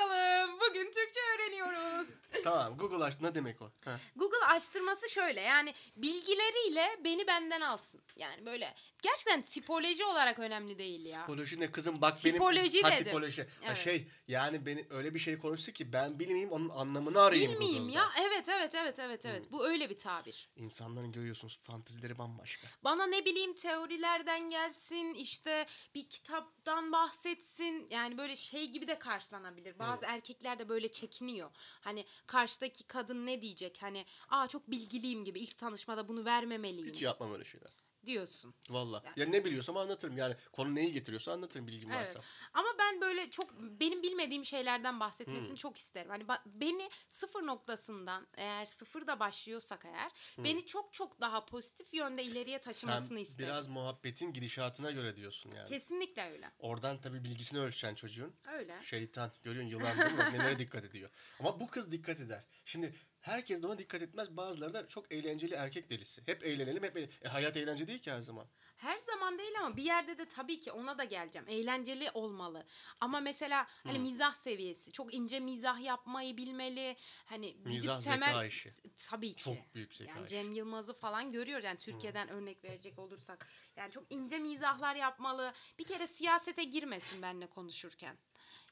Bakalım. 0.00 0.60
Bugün 0.60 0.84
Türkçe 0.84 1.20
öğreniyoruz. 1.34 2.08
tamam 2.44 2.76
Google 2.78 3.04
aç 3.04 3.20
ne 3.20 3.34
demek 3.34 3.62
o? 3.62 3.64
Ha. 3.84 3.98
Google 4.16 4.46
açtırması 4.46 5.08
şöyle 5.08 5.40
yani 5.40 5.74
bilgileriyle 5.96 6.86
beni 7.04 7.26
benden 7.26 7.60
alsın. 7.60 8.00
Yani 8.16 8.46
böyle 8.46 8.74
gerçekten 9.02 9.42
tipoloji 9.42 10.04
olarak 10.04 10.38
önemli 10.38 10.78
değil 10.78 11.06
ya. 11.06 11.20
Tipoloji 11.20 11.60
ne 11.60 11.72
kızım 11.72 12.00
bak 12.00 12.18
Tipoloji 12.20 12.72
benim 12.74 12.84
ha, 12.84 12.90
dedim. 12.90 13.04
tipoloji. 13.04 13.42
Ha, 13.42 13.48
Evet. 13.66 13.76
şey 13.78 14.08
yani 14.28 14.66
beni 14.66 14.86
öyle 14.90 15.14
bir 15.14 15.18
şey 15.18 15.38
konuştu 15.38 15.72
ki 15.72 15.92
ben 15.92 16.18
bilmeyeyim 16.18 16.52
onun 16.52 16.68
anlamını 16.68 17.20
arayayım 17.20 17.52
Bilmeyeyim 17.52 17.82
Google'da. 17.84 17.98
ya. 17.98 18.08
Evet 18.28 18.48
evet 18.48 18.74
evet 18.74 18.98
evet 18.98 19.26
evet. 19.26 19.52
Bu 19.52 19.66
öyle 19.66 19.90
bir 19.90 19.98
tabir. 19.98 20.48
İnsanların 20.56 21.12
görüyorsunuz 21.12 21.58
fantezileri 21.62 22.18
bambaşka. 22.18 22.68
Bana 22.84 23.06
ne 23.06 23.24
bileyim 23.24 23.54
teorilerden 23.54 24.48
gelsin 24.48 25.14
işte 25.14 25.66
bir 25.94 26.08
kitaptan 26.08 26.92
bahsetsin 26.92 27.86
yani 27.90 28.18
böyle 28.18 28.36
şey 28.36 28.66
gibi 28.70 28.88
de 28.88 28.98
karşılanabilir. 28.98 29.78
Bazı 29.88 30.06
erkekler 30.06 30.58
de 30.58 30.68
böyle 30.68 30.92
çekiniyor. 30.92 31.50
Hani 31.80 32.04
karşıdaki 32.26 32.84
kadın 32.84 33.26
ne 33.26 33.42
diyecek 33.42 33.78
hani 33.82 34.04
aa 34.28 34.48
çok 34.48 34.70
bilgiliyim 34.70 35.24
gibi 35.24 35.40
ilk 35.40 35.58
tanışmada 35.58 36.08
bunu 36.08 36.24
vermemeliyim 36.24 36.88
Hiç 36.88 37.02
yapmam 37.02 37.32
öyle 37.32 37.44
şeyler. 37.44 37.70
Diyorsun. 38.06 38.54
Valla. 38.70 39.02
Ya 39.16 39.26
ne 39.26 39.44
biliyorsam 39.44 39.76
anlatırım. 39.76 40.16
Yani 40.18 40.34
konu 40.52 40.74
neyi 40.74 40.92
getiriyorsa 40.92 41.32
anlatırım 41.32 41.66
bilgim 41.66 41.90
Evet. 41.90 42.00
varsa. 42.00 42.20
Ama 42.52 42.68
ben 42.78 43.00
böyle 43.00 43.30
çok 43.30 43.60
benim 43.60 44.02
bilmediğim 44.02 44.44
şeylerden 44.44 45.00
bahsetmesini 45.00 45.56
çok 45.56 45.76
isterim. 45.76 46.10
Hani 46.10 46.26
beni 46.46 46.88
sıfır 47.08 47.46
noktasından 47.46 48.26
eğer 48.34 48.64
sıfırda 48.64 49.20
başlıyorsak 49.20 49.84
eğer 49.84 50.10
beni 50.38 50.66
çok 50.66 50.92
çok 50.94 51.20
daha 51.20 51.46
pozitif 51.46 51.94
yönde 51.94 52.24
ileriye 52.24 52.58
taşımasını 52.60 53.08
Sen 53.08 53.16
isterim. 53.16 53.48
biraz 53.48 53.68
muhabbetin 53.68 54.32
gidişatına 54.32 54.90
göre 54.90 55.16
diyorsun 55.16 55.52
yani. 55.56 55.68
Kesinlikle 55.68 56.30
öyle. 56.32 56.50
Oradan 56.58 57.00
tabii 57.00 57.24
bilgisini 57.24 57.60
ölçeceksin 57.60 57.94
çocuğun. 57.94 58.34
Öyle. 58.52 58.80
Şeytan 58.82 59.32
görüyorsun 59.42 59.70
yılan 59.70 59.98
değil 59.98 60.12
mi? 60.12 60.24
Nelere 60.38 60.58
dikkat 60.58 60.84
ediyor. 60.84 61.10
Ama 61.40 61.60
bu 61.60 61.66
kız 61.70 61.92
dikkat 61.92 62.20
eder. 62.20 62.44
Şimdi 62.64 62.94
herkes 63.26 63.62
de 63.62 63.66
ona 63.66 63.78
dikkat 63.78 64.02
etmez. 64.02 64.36
Bazıları 64.36 64.74
da 64.74 64.88
çok 64.88 65.12
eğlenceli 65.12 65.54
erkek 65.54 65.90
delisi. 65.90 66.22
Hep 66.26 66.44
eğlenelim 66.46 66.82
hep 66.82 66.96
eğlen- 66.96 67.10
e, 67.24 67.28
hayat 67.28 67.56
eğlence 67.56 67.86
değil 67.88 67.98
ki 67.98 68.12
her 68.12 68.20
zaman. 68.20 68.46
Her 68.76 68.98
zaman 68.98 69.38
değil 69.38 69.52
ama 69.60 69.76
bir 69.76 69.82
yerde 69.82 70.18
de 70.18 70.28
tabii 70.28 70.60
ki 70.60 70.72
ona 70.72 70.98
da 70.98 71.04
geleceğim. 71.04 71.46
Eğlenceli 71.48 72.10
olmalı. 72.14 72.64
Ama 73.00 73.20
mesela 73.20 73.66
hani 73.84 73.98
mizah 73.98 74.34
seviyesi. 74.34 74.92
Çok 74.92 75.14
ince 75.14 75.40
mizah 75.40 75.80
yapmayı 75.80 76.36
bilmeli. 76.36 76.96
Hani 77.24 77.56
Mizah 77.64 78.00
temel 78.00 78.28
zeka 78.28 78.44
işi. 78.44 78.70
tabii 78.96 79.32
ki. 79.34 79.44
Çok 79.44 79.74
büyük 79.74 79.94
zeka 79.94 80.10
Yani 80.12 80.26
işi. 80.26 80.30
Cem 80.30 80.52
Yılmaz'ı 80.52 80.94
falan 80.94 81.32
görüyoruz. 81.32 81.64
Yani 81.64 81.78
Türkiye'den 81.78 82.28
örnek 82.28 82.64
verecek 82.64 82.98
olursak. 82.98 83.48
Yani 83.76 83.92
çok 83.92 84.04
ince 84.10 84.38
mizahlar 84.38 84.94
yapmalı. 84.96 85.52
Bir 85.78 85.84
kere 85.84 86.06
siyasete 86.06 86.64
girmesin 86.64 87.22
benimle 87.22 87.46
konuşurken. 87.46 88.16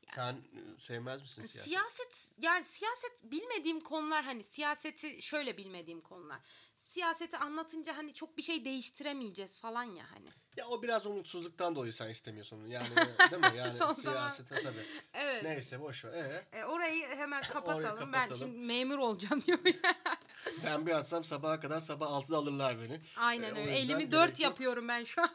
Sen 0.09 0.33
e, 0.35 0.81
sevmez 0.81 1.21
misin 1.21 1.43
siyaset? 1.43 1.65
Siyaset 1.65 2.29
yani 2.39 2.65
siyaset 2.65 3.23
bilmediğim 3.25 3.81
konular 3.81 4.25
hani 4.25 4.43
siyaseti 4.45 5.23
şöyle 5.23 5.57
bilmediğim 5.57 6.01
konular. 6.01 6.39
Siyaseti 6.77 7.37
anlatınca 7.37 7.97
hani 7.97 8.15
çok 8.15 8.37
bir 8.39 8.43
şey 8.43 8.65
değiştiremeyeceğiz 8.65 9.59
falan 9.59 9.83
ya 9.85 10.05
hani. 10.11 10.29
Ya 10.57 10.67
o 10.67 10.83
biraz 10.83 11.07
umutsuzluktan 11.07 11.77
dolayı 11.77 11.93
sen 11.93 12.09
istemiyorsun. 12.11 12.67
Yani 12.67 12.87
değil 13.31 13.43
mi? 13.53 13.59
Yani 13.59 13.73
siyasete 13.95 14.55
tabii. 14.63 14.85
Evet. 15.15 15.43
Neyse 15.45 15.81
boş 15.81 16.05
ver. 16.05 16.13
Ee, 16.13 16.59
E, 16.59 16.65
orayı 16.65 17.07
hemen 17.07 17.43
kapatalım. 17.53 18.13
Ben 18.13 18.13
kapatalım. 18.13 18.39
şimdi 18.39 18.59
memur 18.67 18.99
olacağım 18.99 19.43
diyor. 19.47 19.59
ben 20.65 20.87
bir 20.87 20.93
atsam 20.93 21.25
sabaha 21.25 21.61
kadar 21.61 21.81
sabah 21.81 22.07
6'da 22.07 22.37
alırlar 22.37 22.81
beni. 22.81 22.99
Aynen 23.17 23.55
E, 23.55 23.59
o 23.59 23.63
öyle. 23.63 23.77
Elimi 23.79 23.99
gerek 23.99 24.13
dört 24.13 24.31
yok. 24.31 24.41
yapıyorum 24.41 24.89
ben 24.89 25.05
şu 25.05 25.23
an. 25.23 25.31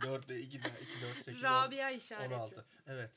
4'te 0.00 0.40
2 0.40 0.58
2 0.58 0.64
4 1.02 1.24
8 1.24 1.42
Rabia 1.42 1.90
işareti. 1.90 2.34
16. 2.34 2.66
Evet. 2.86 3.10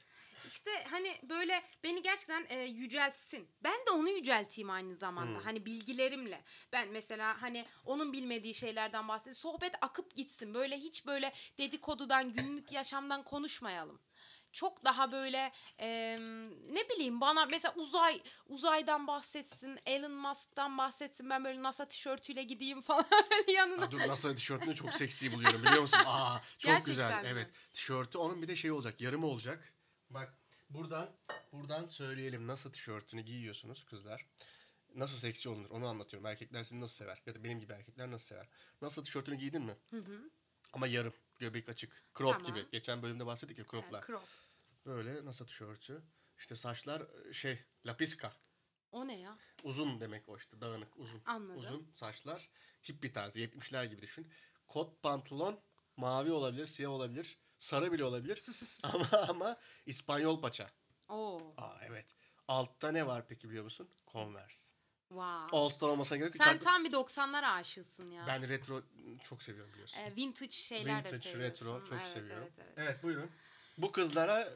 İşte 0.47 0.71
hani 0.91 1.19
böyle 1.23 1.63
beni 1.83 2.01
gerçekten 2.01 2.45
e, 2.49 2.59
yüceltsin. 2.59 3.47
Ben 3.63 3.85
de 3.87 3.91
onu 3.91 4.09
yücelteyim 4.09 4.69
aynı 4.69 4.95
zamanda. 4.95 5.39
Hmm. 5.39 5.45
Hani 5.45 5.65
bilgilerimle. 5.65 6.43
Ben 6.71 6.89
mesela 6.89 7.41
hani 7.41 7.65
onun 7.85 8.13
bilmediği 8.13 8.53
şeylerden 8.53 9.07
bahsedeyim. 9.07 9.35
Sohbet 9.35 9.75
akıp 9.81 10.15
gitsin. 10.15 10.53
Böyle 10.53 10.77
hiç 10.77 11.05
böyle 11.05 11.33
dedikodudan, 11.57 12.33
günlük 12.33 12.71
yaşamdan 12.71 13.23
konuşmayalım. 13.23 13.99
Çok 14.53 14.85
daha 14.85 15.11
böyle 15.11 15.51
e, 15.79 16.17
ne 16.69 16.89
bileyim 16.89 17.21
bana 17.21 17.45
mesela 17.45 17.73
uzay 17.75 18.21
uzaydan 18.47 19.07
bahsetsin, 19.07 19.79
Elon 19.85 20.11
Musk'tan 20.11 20.77
bahsetsin. 20.77 21.29
Ben 21.29 21.43
böyle 21.45 21.63
NASA 21.63 21.87
tişörtüyle 21.87 22.43
gideyim 22.43 22.81
falan 22.81 23.05
böyle 23.31 23.51
yanına. 23.51 23.85
Ha, 23.85 23.91
dur 23.91 23.99
NASA 23.99 24.35
tişörtünü 24.35 24.75
çok 24.75 24.93
seksi 24.93 25.33
buluyorum 25.33 25.63
biliyor 25.63 25.81
musun? 25.81 25.99
Aa 26.05 26.37
çok 26.39 26.43
Gerçekten 26.71 26.85
güzel. 26.85 27.21
mi? 27.23 27.27
Evet. 27.31 27.47
Tişörtü 27.73 28.17
onun 28.17 28.41
bir 28.41 28.47
de 28.47 28.55
şey 28.55 28.71
olacak. 28.71 29.01
Yarımı 29.01 29.25
olacak. 29.27 29.73
Bak 30.09 30.33
buradan 30.69 31.09
buradan 31.51 31.85
söyleyelim 31.85 32.47
NASA 32.47 32.71
tişörtünü 32.71 33.21
giyiyorsunuz 33.21 33.83
kızlar. 33.83 34.25
Nasıl 34.95 35.17
seksi 35.17 35.49
olunur 35.49 35.69
onu 35.69 35.87
anlatıyorum. 35.87 36.25
Erkekler 36.25 36.63
sizi 36.63 36.81
nasıl 36.81 36.95
sever? 36.95 37.21
Ya 37.25 37.35
da 37.35 37.43
benim 37.43 37.59
gibi 37.59 37.73
erkekler 37.73 38.11
nasıl 38.11 38.25
sever? 38.25 38.47
NASA 38.81 39.03
tişörtünü 39.03 39.35
giydin 39.35 39.61
mi? 39.61 39.75
Hı 39.89 39.97
hı. 39.97 40.29
Ama 40.73 40.87
yarım. 40.87 41.13
Göbek 41.39 41.69
açık. 41.69 42.03
Crop 42.17 42.39
Tamam. 42.39 42.45
gibi. 42.45 42.71
Geçen 42.71 43.01
bölümde 43.03 43.25
bahsettik 43.25 43.57
ya 43.57 43.63
E, 43.63 43.67
croplar. 43.67 44.03
crop. 44.07 44.21
Böyle 44.85 45.25
NASA 45.25 45.45
tişörtü. 45.45 46.03
İşte 46.37 46.55
saçlar 46.55 47.01
e, 47.29 47.33
şey 47.33 47.65
lapiska. 47.85 48.31
O 48.91 49.07
ne 49.07 49.19
ya? 49.19 49.37
Uzun 49.63 49.99
demek 49.99 50.29
o 50.29 50.37
işte 50.37 50.61
dağınık 50.61 50.97
uzun. 50.97 51.21
Anladım. 51.25 51.57
Uzun 51.57 51.91
saçlar. 51.93 52.49
Hippie 52.89 53.11
tarzı 53.13 53.39
70'ler 53.39 53.85
gibi 53.85 54.01
düşün. 54.01 54.31
Kot 54.67 55.01
pantolon 55.03 55.59
mavi 55.97 56.31
olabilir, 56.31 56.65
siyah 56.65 56.91
olabilir, 56.91 57.37
sarı 57.57 57.91
bile 57.91 58.03
olabilir. 58.03 58.43
ama 58.83 59.07
ama 59.27 59.57
İspanyol 59.85 60.41
paça. 60.41 60.69
Oo. 61.09 61.53
Aa 61.57 61.77
evet. 61.87 62.15
Altta 62.47 62.91
ne 62.91 63.07
var 63.07 63.27
peki 63.27 63.49
biliyor 63.49 63.63
musun? 63.63 63.89
Converse. 64.07 64.73
Wow. 65.09 65.57
All 65.57 65.69
Star 65.69 65.87
olmasına 65.87 66.17
gerek. 66.17 66.35
Sen 66.37 66.59
tam 66.59 66.83
bir 66.83 66.91
90'lar 66.91 67.45
aşığısın 67.45 68.11
ya. 68.11 68.25
Ben 68.27 68.49
retro 68.49 68.83
çok 69.23 69.43
seviyorum 69.43 69.73
biliyorsun. 69.73 69.99
E, 69.99 70.15
vintage 70.15 70.51
şeyler 70.51 71.03
de 71.03 71.07
Vintage, 71.07 71.29
seviyorsun. 71.29 71.65
retro 71.65 71.85
çok 71.85 71.97
evet, 71.97 72.07
seviyorum. 72.07 72.43
Evet, 72.43 72.65
evet. 72.67 72.73
evet 72.77 73.03
buyurun. 73.03 73.29
Bu 73.77 73.91
kızlara 73.91 74.47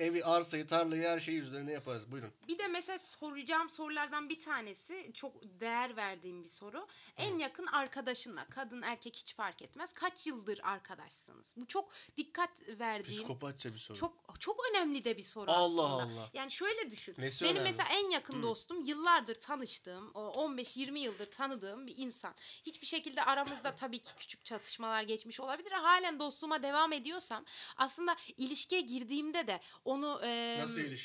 evi, 0.00 0.24
arsayı, 0.24 0.66
tarlayı 0.66 1.02
her 1.02 1.20
şeyi 1.20 1.40
üzerine 1.40 1.72
yaparız. 1.72 2.10
Buyurun. 2.12 2.32
Bir 2.48 2.58
de 2.58 2.68
mesela 2.68 2.98
soracağım 2.98 3.68
sorulardan 3.68 4.28
bir 4.28 4.38
tanesi 4.38 5.10
çok 5.14 5.32
değer 5.60 5.96
verdiğim 5.96 6.42
bir 6.42 6.48
soru. 6.48 6.86
En 7.16 7.38
yakın 7.38 7.66
arkadaşınla 7.66 8.46
kadın 8.50 8.82
erkek 8.82 9.16
hiç 9.16 9.34
fark 9.34 9.62
etmez. 9.62 9.92
Kaç 9.92 10.26
yıldır 10.26 10.60
arkadaşsınız? 10.62 11.54
Bu 11.56 11.66
çok 11.66 11.88
dikkat 12.16 12.50
verdiğim 12.68 13.18
Psikopatça 13.20 13.72
bir 13.72 13.78
soru. 13.78 13.98
çok 13.98 14.12
çok 14.38 14.60
önemli 14.70 15.04
de 15.04 15.16
bir 15.16 15.22
soru 15.22 15.50
Allah 15.50 15.84
aslında. 15.84 16.20
Allah. 16.20 16.28
Yani 16.34 16.50
şöyle 16.50 16.90
düşün. 16.90 17.14
Nesi 17.18 17.44
Benim 17.44 17.56
önemli? 17.56 17.68
mesela 17.70 17.88
en 17.92 18.10
yakın 18.10 18.42
dostum 18.42 18.82
yıllardır 18.86 19.34
tanıştığım, 19.34 20.10
o 20.14 20.20
15-20 20.48 20.98
yıldır 20.98 21.26
tanıdığım 21.26 21.86
bir 21.86 21.94
insan. 21.96 22.34
Hiçbir 22.66 22.86
şekilde 22.86 23.22
aramızda 23.22 23.74
tabii 23.74 23.98
ki 23.98 24.10
küçük 24.16 24.44
çatışmalar 24.44 25.02
geçmiş 25.02 25.40
olabilir. 25.40 25.70
Halen 25.70 26.18
dostluğuma 26.18 26.62
devam 26.62 26.92
ediyorsam 26.92 27.44
aslında 27.76 28.16
ilişkiye 28.36 28.80
girdiğimde 28.80 29.46
de 29.46 29.60
onu 29.90 30.20
e, 30.24 30.56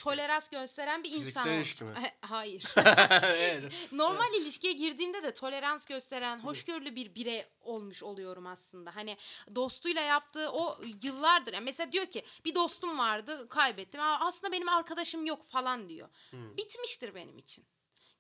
tolerans 0.04 0.50
gösteren 0.50 1.04
bir 1.04 1.12
Fiziksel 1.12 1.42
insan. 1.42 1.54
ol- 1.54 1.58
ilişki 1.58 1.84
mi? 1.84 1.94
Hayır. 2.22 2.74
evet. 3.24 3.74
Normal 3.92 4.34
ilişkiye 4.34 4.74
girdiğimde 4.74 5.22
de 5.22 5.34
tolerans 5.34 5.86
gösteren, 5.86 6.40
hoşgörülü 6.40 6.96
bir 6.96 7.16
birey 7.16 7.46
olmuş 7.62 8.04
oluyorum 8.04 8.48
aslında. 8.48 8.96
Hani 8.96 9.18
dostuyla 9.56 10.02
yaptığı 10.02 10.52
o 10.52 10.80
yıllardır. 11.04 11.54
Yani 11.54 11.64
mesela 11.66 11.92
diyor 11.92 12.06
ki 12.06 12.24
bir 12.46 12.56
dostum 12.56 13.00
vardı 13.00 13.50
kaybettim. 13.50 14.02
Aa, 14.02 14.18
aslında 14.28 14.52
benim 14.52 14.70
arkadaşım 14.70 15.26
yok 15.26 15.44
falan 15.46 15.90
diyor. 15.90 16.10
Bitmiştir 16.34 17.16
benim 17.16 17.38
için. 17.38 17.66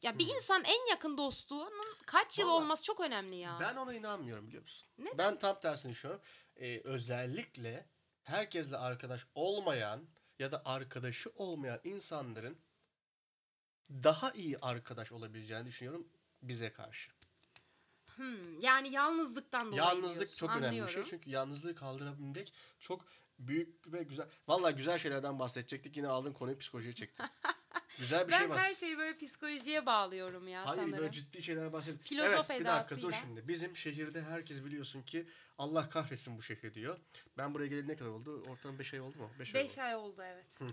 Ya 0.04 0.20
bir 0.20 0.28
insan 0.28 0.64
en 0.64 0.90
yakın 0.90 1.18
dostluğunun 1.18 1.96
kaç 2.06 2.40
yıl 2.40 2.48
Vallahi 2.48 2.64
olması 2.64 2.84
çok 2.84 3.00
önemli 3.00 3.36
ya. 3.36 3.58
Ben 3.62 3.76
ona 3.76 3.94
inanmıyorum 3.94 4.48
biliyor 4.48 4.64
musun? 4.64 4.90
Neden? 4.98 5.18
Ben 5.18 5.40
tam 5.40 5.60
tersini 5.60 5.92
düşünüyorum. 5.92 6.26
Ee, 6.56 6.82
özellikle 6.84 7.90
herkesle 8.24 8.78
arkadaş 8.78 9.28
olmayan 9.36 10.08
ya 10.40 10.52
da 10.52 10.62
arkadaşı 10.66 11.30
olmayan 11.36 11.80
insanların 11.84 12.58
daha 13.90 14.32
iyi 14.32 14.58
arkadaş 14.58 15.12
olabileceğini 15.12 15.66
düşünüyorum 15.66 16.08
bize 16.42 16.74
karşı. 16.74 17.12
Hmm, 18.16 18.60
yani 18.62 18.92
yalnızlıktan 18.92 19.68
dolayı 19.68 19.78
Yalnızlık 19.78 20.16
diyorsun. 20.20 20.38
çok 20.38 20.50
önemli 20.50 20.66
bir 20.66 20.72
şey. 20.72 20.82
Anlıyorum. 20.82 21.08
Çünkü 21.10 21.30
yalnızlığı 21.30 21.76
kaldırabilmek 21.76 22.54
çok 22.80 23.06
büyük 23.40 23.94
ve 23.94 24.04
güzel. 24.04 24.28
Vallahi 24.48 24.76
güzel 24.76 24.98
şeylerden 24.98 25.40
bahsedecektik. 25.40 25.98
Yine 25.98 26.08
aldın 26.08 26.34
konuyu 26.34 26.58
psikolojiye 26.58 26.94
çektin. 26.94 27.26
güzel 28.00 28.28
bir 28.28 28.32
Ben 28.32 28.38
şey 28.38 28.50
var. 28.50 28.58
her 28.58 28.74
şeyi 28.74 28.98
böyle 28.98 29.18
psikolojiye 29.18 29.86
bağlıyorum 29.86 30.48
ya 30.48 30.66
Hayır 30.66 30.82
sanırım. 30.82 30.98
böyle 31.00 31.12
ciddi 31.12 31.44
şeyler 31.44 31.74
bahsedelim. 31.74 32.02
Filozof 32.02 32.50
evet, 32.52 32.60
bir 32.62 32.66
dakika 32.66 32.96
dur 32.96 33.02
edasıyla. 33.02 33.22
şimdi. 33.22 33.48
Bizim 33.48 33.76
şehirde 33.78 34.22
herkes 34.24 34.66
biliyorsun 34.66 35.02
ki 35.02 35.28
Allah 35.58 35.90
kahretsin 35.90 36.38
bu 36.38 36.42
şehri 36.42 36.74
diyor. 36.74 37.00
Ben 37.38 37.54
buraya 37.54 37.68
geleli 37.68 37.88
ne 37.88 37.96
kadar 37.96 38.10
oldu? 38.10 38.44
Ortalama 38.50 38.80
5 38.80 38.94
ay 38.94 39.02
oldu 39.02 39.18
mu? 39.18 39.32
5 39.40 39.56
ay. 39.56 39.64
5 39.64 39.78
ay 39.80 39.96
oldu 39.96 40.22
evet. 40.26 40.62
Hı. 40.62 40.66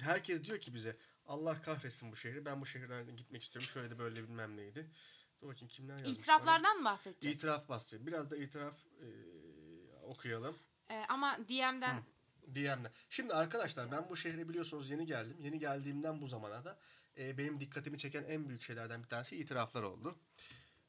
Herkes 0.00 0.44
diyor 0.44 0.58
ki 0.58 0.74
bize 0.74 0.96
Allah 1.26 1.62
kahretsin 1.62 2.12
bu 2.12 2.16
şehri. 2.16 2.44
Ben 2.44 2.60
bu 2.60 2.66
şehirlerden 2.66 3.16
gitmek 3.16 3.42
istiyorum. 3.42 3.70
Şöyle 3.72 3.90
de 3.90 3.98
böyle 3.98 4.16
bilmem 4.16 4.56
neydi. 4.56 4.90
Dur 5.42 5.48
bakayım 5.48 5.68
kimler 5.68 5.92
yazmış. 5.92 6.06
bana? 6.06 6.14
İtiraflardan 6.14 6.78
mı 6.78 6.84
bahsedeceğiz? 6.84 7.38
İtiraf 7.38 7.68
bahsediyor. 7.68 8.06
Biraz 8.06 8.30
da 8.30 8.36
itiraf 8.36 8.74
e, 9.00 9.06
okuyalım. 10.02 10.56
Ee, 10.90 11.04
ama 11.08 11.38
DM'den 11.48 12.02
DM'den. 12.54 12.92
Şimdi 13.10 13.34
arkadaşlar 13.34 13.92
ben 13.92 14.08
bu 14.10 14.16
şehre 14.16 14.48
biliyorsunuz 14.48 14.90
yeni 14.90 15.06
geldim. 15.06 15.36
Yeni 15.40 15.58
geldiğimden 15.58 16.20
bu 16.20 16.26
zamana 16.26 16.64
da 16.64 16.78
e, 17.18 17.38
benim 17.38 17.60
dikkatimi 17.60 17.98
çeken 17.98 18.24
en 18.24 18.48
büyük 18.48 18.62
şeylerden 18.62 19.02
bir 19.02 19.08
tanesi 19.08 19.36
itiraflar 19.36 19.82
oldu. 19.82 20.16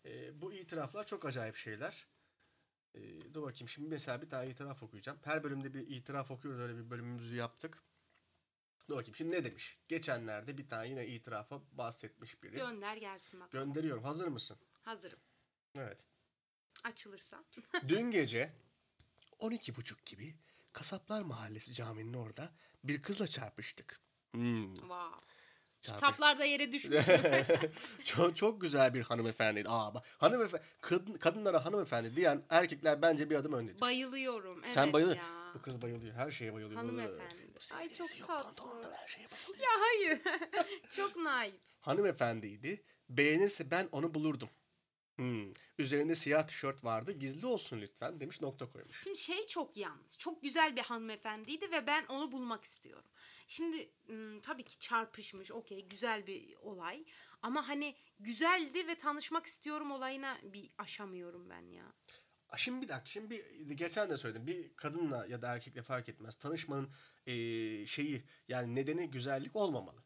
E, 0.05 0.41
bu 0.41 0.53
itiraflar 0.53 1.05
çok 1.05 1.25
acayip 1.25 1.55
şeyler. 1.55 2.05
E, 2.95 3.33
dur 3.33 3.41
bakayım 3.41 3.69
şimdi 3.69 3.89
mesela 3.89 4.21
bir 4.21 4.29
tane 4.29 4.49
itiraf 4.49 4.83
okuyacağım. 4.83 5.19
Her 5.23 5.43
bölümde 5.43 5.73
bir 5.73 5.88
itiraf 5.88 6.31
okuyoruz 6.31 6.62
öyle 6.62 6.77
bir 6.77 6.89
bölümümüzü 6.89 7.35
yaptık. 7.35 7.83
Dur 8.89 8.95
bakayım 8.97 9.15
şimdi 9.15 9.36
ne 9.36 9.43
demiş? 9.43 9.78
Geçenlerde 9.88 10.58
bir 10.58 10.67
tane 10.67 10.88
yine 10.88 11.08
itirafa 11.08 11.62
bahsetmiş 11.71 12.43
biri. 12.43 12.56
Gönder 12.56 12.97
gelsin 12.97 13.39
bakalım. 13.39 13.65
Gönderiyorum. 13.65 14.04
Hazır 14.04 14.28
mısın? 14.28 14.58
Hazırım. 14.82 15.19
Evet. 15.78 16.06
Açılırsa. 16.84 17.43
Dün 17.88 18.12
gece 18.12 18.54
12.30 19.39 19.95
gibi 20.06 20.36
Kasaplar 20.73 21.21
Mahallesi 21.21 21.73
caminin 21.73 22.13
orada 22.13 22.52
bir 22.84 23.02
kızla 23.02 23.28
çarpıştık. 23.28 24.02
Hmm, 24.34 24.75
Wow. 24.75 25.25
çarpış- 25.82 25.95
Kitaplarda 25.95 26.45
yere 26.45 26.71
düşmüş. 26.71 27.06
çok, 28.04 28.36
çok 28.38 28.62
güzel 28.62 28.93
bir 28.93 29.02
hanımefendiydi. 29.02 29.69
Aa, 29.69 29.93
bak, 29.95 30.06
hanımefendi, 30.17 30.63
kadın, 30.82 31.13
kadınlara 31.13 31.65
hanımefendi 31.65 32.15
diyen 32.15 32.45
erkekler 32.49 33.02
bence 33.02 33.30
bir 33.30 33.36
adım 33.36 33.54
öndedir. 33.54 33.82
Bayılıyorum. 33.82 34.60
Evet 34.63 34.73
Sen 34.73 34.93
bayılır. 34.93 35.15
ya. 35.17 35.38
Bu 35.55 35.62
kız 35.62 35.81
bayılıyor. 35.81 36.15
Her 36.15 36.31
şeye 36.31 36.53
bayılıyor. 36.53 36.81
Hanımefendi. 36.81 37.53
Bu 37.55 37.75
Ay 37.75 37.89
çok 37.93 38.27
tatlı. 38.27 38.63
ondan 38.63 38.91
her 38.93 39.07
şeye 39.07 39.27
bayılıyor. 39.31 39.63
Ya 39.63 39.81
hayır. 39.81 40.21
çok 40.95 41.15
naif. 41.15 41.55
Hanımefendiydi. 41.79 42.83
Beğenirse 43.09 43.71
ben 43.71 43.89
onu 43.91 44.13
bulurdum. 44.13 44.49
Hmm. 45.19 45.53
Üzerinde 45.77 46.15
siyah 46.15 46.47
tişört 46.47 46.83
vardı. 46.83 47.12
Gizli 47.12 47.45
olsun 47.45 47.81
lütfen 47.81 48.19
demiş 48.19 48.41
nokta 48.41 48.69
koymuş. 48.69 49.03
Şimdi 49.03 49.17
şey 49.17 49.47
çok 49.47 49.77
yanlış. 49.77 50.17
Çok 50.17 50.43
güzel 50.43 50.75
bir 50.75 50.81
hanımefendiydi 50.81 51.71
ve 51.71 51.88
ben 51.88 52.05
onu 52.05 52.31
bulmak 52.31 52.63
istiyorum. 52.63 53.09
Şimdi 53.47 53.89
ım, 54.09 54.41
tabii 54.41 54.63
ki 54.63 54.79
çarpışmış. 54.79 55.51
Okey 55.51 55.85
güzel 55.88 56.27
bir 56.27 56.55
olay. 56.55 57.05
Ama 57.41 57.67
hani 57.67 57.95
güzeldi 58.19 58.88
ve 58.88 58.95
tanışmak 58.95 59.45
istiyorum 59.45 59.91
olayına 59.91 60.38
bir 60.43 60.69
aşamıyorum 60.77 61.49
ben 61.49 61.71
ya. 61.71 61.93
Şimdi 62.57 62.81
bir 62.81 62.88
dakika. 62.89 63.05
Şimdi 63.05 63.29
bir, 63.29 63.71
geçen 63.75 64.09
de 64.09 64.17
söyledim. 64.17 64.47
Bir 64.47 64.75
kadınla 64.75 65.25
ya 65.25 65.41
da 65.41 65.47
erkekle 65.53 65.81
fark 65.81 66.09
etmez. 66.09 66.35
Tanışmanın 66.35 66.89
eee, 67.25 67.85
şeyi 67.85 68.23
yani 68.47 68.75
nedeni 68.75 69.09
güzellik 69.12 69.55
olmamalı. 69.55 69.99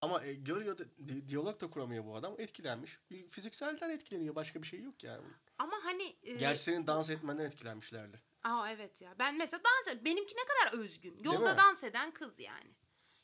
Ama 0.00 0.24
e, 0.24 0.34
görüyor 0.34 0.78
da 0.78 0.84
di- 1.08 1.28
diyalog 1.28 1.60
da 1.60 1.70
kuramıyor 1.70 2.04
bu 2.04 2.14
adam. 2.16 2.34
Etkilenmiş. 2.38 2.98
Fizikselden 3.30 3.90
etkileniyor. 3.90 4.34
Başka 4.34 4.62
bir 4.62 4.66
şey 4.66 4.82
yok 4.82 5.04
yani. 5.04 5.26
Ama 5.58 5.76
hani... 5.84 6.16
e, 6.22 6.32
Gerçi 6.32 6.62
senin 6.62 6.86
dans 6.86 7.10
etmenden 7.10 7.44
etkilenmişlerdi. 7.44 8.20
Aa 8.44 8.70
evet 8.70 9.02
ya. 9.02 9.18
Ben 9.18 9.38
mesela 9.38 9.62
dans 9.64 9.94
et. 9.96 10.04
Benimki 10.04 10.34
ne 10.36 10.40
kadar 10.44 10.82
özgün. 10.84 11.18
Yolda 11.24 11.56
dans 11.56 11.84
eden 11.84 12.10
kız 12.10 12.38
yani. 12.38 12.70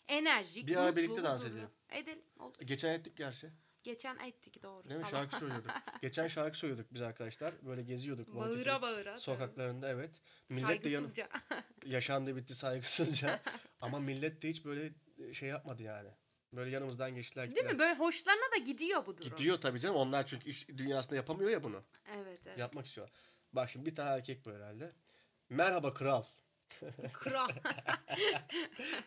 Enerjik, 0.08 0.68
Bir 0.68 0.76
ara 0.76 0.86
mutlu, 0.86 0.96
birlikte 0.96 1.24
dans 1.24 1.40
huzurlu. 1.44 1.54
edelim. 1.58 1.70
Edelim. 1.90 2.22
Olur. 2.38 2.58
Geçen 2.60 2.92
ettik 2.92 3.16
gerçi. 3.16 3.50
Geçen 3.86 4.18
ettik 4.18 4.62
doğru. 4.62 4.90
Değil 4.90 5.00
mi? 5.00 5.06
Şarkı 5.10 5.36
söylüyorduk. 5.36 5.70
Geçen 6.02 6.26
şarkı 6.26 6.58
söylüyorduk 6.58 6.94
biz 6.94 7.02
arkadaşlar. 7.02 7.54
Böyle 7.66 7.82
geziyorduk. 7.82 8.34
Bağıra 8.34 8.82
bağıra. 8.82 9.18
Sokaklarında 9.18 9.88
evet. 9.88 10.10
Millet 10.48 10.84
de 10.84 10.88
yanı, 10.88 11.08
yaşandı 11.86 12.36
bitti 12.36 12.54
saygısızca. 12.54 13.42
Ama 13.80 14.00
millet 14.00 14.42
de 14.42 14.48
hiç 14.48 14.64
böyle 14.64 14.90
şey 15.34 15.48
yapmadı 15.48 15.82
yani. 15.82 16.08
Böyle 16.52 16.70
yanımızdan 16.70 17.14
geçtiler 17.14 17.44
Değil 17.44 17.54
gittiler. 17.54 17.72
mi? 17.72 17.78
Böyle 17.78 17.94
hoşlarına 17.94 18.52
da 18.52 18.56
gidiyor 18.56 19.06
bu 19.06 19.18
durum. 19.18 19.30
Gidiyor 19.30 19.60
tabii 19.60 19.80
canım. 19.80 19.96
Onlar 19.96 20.26
çünkü 20.26 20.50
iş 20.50 20.68
dünyasında 20.68 21.16
yapamıyor 21.16 21.50
ya 21.50 21.62
bunu. 21.62 21.82
Evet 22.16 22.46
evet. 22.46 22.58
Yapmak 22.58 22.86
istiyor. 22.86 23.08
Bak 23.52 23.70
şimdi 23.70 23.86
bir 23.86 23.94
tane 23.94 24.16
erkek 24.16 24.46
bu 24.46 24.52
herhalde. 24.52 24.92
Merhaba 25.48 25.94
kral. 25.94 26.24
Kral. 27.12 27.48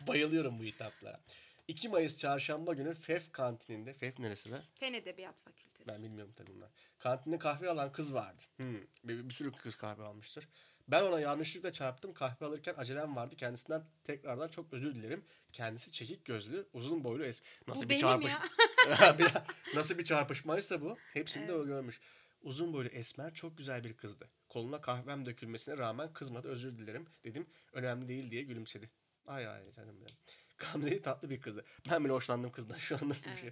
Bayılıyorum 0.08 0.60
bu 0.60 0.64
hitaplara. 0.64 1.20
2 1.70 1.90
Mayıs 1.90 2.18
çarşamba 2.18 2.74
günü 2.74 2.94
FEF 2.94 3.32
kantininde. 3.32 3.94
FEF 3.94 4.20
neresi 4.20 4.52
be? 4.52 4.62
Fen 4.76 4.94
Edebiyat 4.94 5.42
Fakültesi. 5.42 5.88
Ben 5.88 6.04
bilmiyorum 6.04 6.34
tabii 6.36 6.52
bunlar. 6.56 6.70
Kantinde 7.00 7.40
kahve 7.40 7.70
alan 7.70 7.92
kız 7.92 8.14
vardı. 8.14 8.44
Hmm. 8.58 8.82
Bir, 9.04 9.30
bir 9.30 9.34
sürü 9.34 9.52
kız 9.52 9.76
kahve 9.76 10.04
almıştır. 10.04 10.48
Ben 10.88 11.04
ona 11.04 11.20
yanlışlıkla 11.20 11.74
çarptım. 11.74 12.14
Kahve 12.14 12.46
alırken 12.46 12.74
acelem 12.78 13.16
vardı. 13.16 13.36
Kendisinden 13.36 13.84
tekrardan 14.04 14.48
çok 14.48 14.74
özür 14.74 14.96
dilerim. 14.96 15.26
Kendisi 15.54 15.92
çekik 15.92 16.26
gözlü, 16.26 16.68
uzun 16.74 17.04
boylu 17.04 17.26
es. 17.26 17.42
Nasıl 17.68 17.86
Bu 17.86 17.90
bir 17.90 17.98
çarpış? 17.98 18.34
Nasıl 19.76 19.98
bir 19.98 20.06
çarpışmaysa 20.06 20.82
bu. 20.82 20.98
Hepsini 21.14 21.48
de 21.48 21.54
o 21.54 21.66
görmüş. 21.66 22.02
Uzun 22.42 22.74
boylu 22.74 22.90
esmer 22.90 23.34
çok 23.34 23.58
güzel 23.58 23.84
bir 23.84 23.98
kızdı. 23.98 24.30
Koluna 24.48 24.82
kahvem 24.82 25.26
dökülmesine 25.26 25.78
rağmen 25.78 26.14
kızmadı 26.14 26.48
özür 26.48 26.78
dilerim 26.78 27.08
dedim. 27.24 27.48
Önemli 27.74 28.08
değil 28.08 28.32
diye 28.32 28.44
gülümsedi. 28.44 28.90
Ay 29.28 29.48
ay 29.48 29.72
canım 29.72 29.96
benim. 30.02 30.16
Gamze 30.60 31.02
tatlı 31.02 31.30
bir 31.30 31.42
kızdı. 31.42 31.66
Ben 31.92 32.04
bile 32.06 32.14
hoşlandım 32.14 32.52
kızdan 32.52 32.78
şu 32.78 32.96
an 32.96 33.10
nasıl 33.10 33.32
bir 33.32 33.38
şey. 33.38 33.52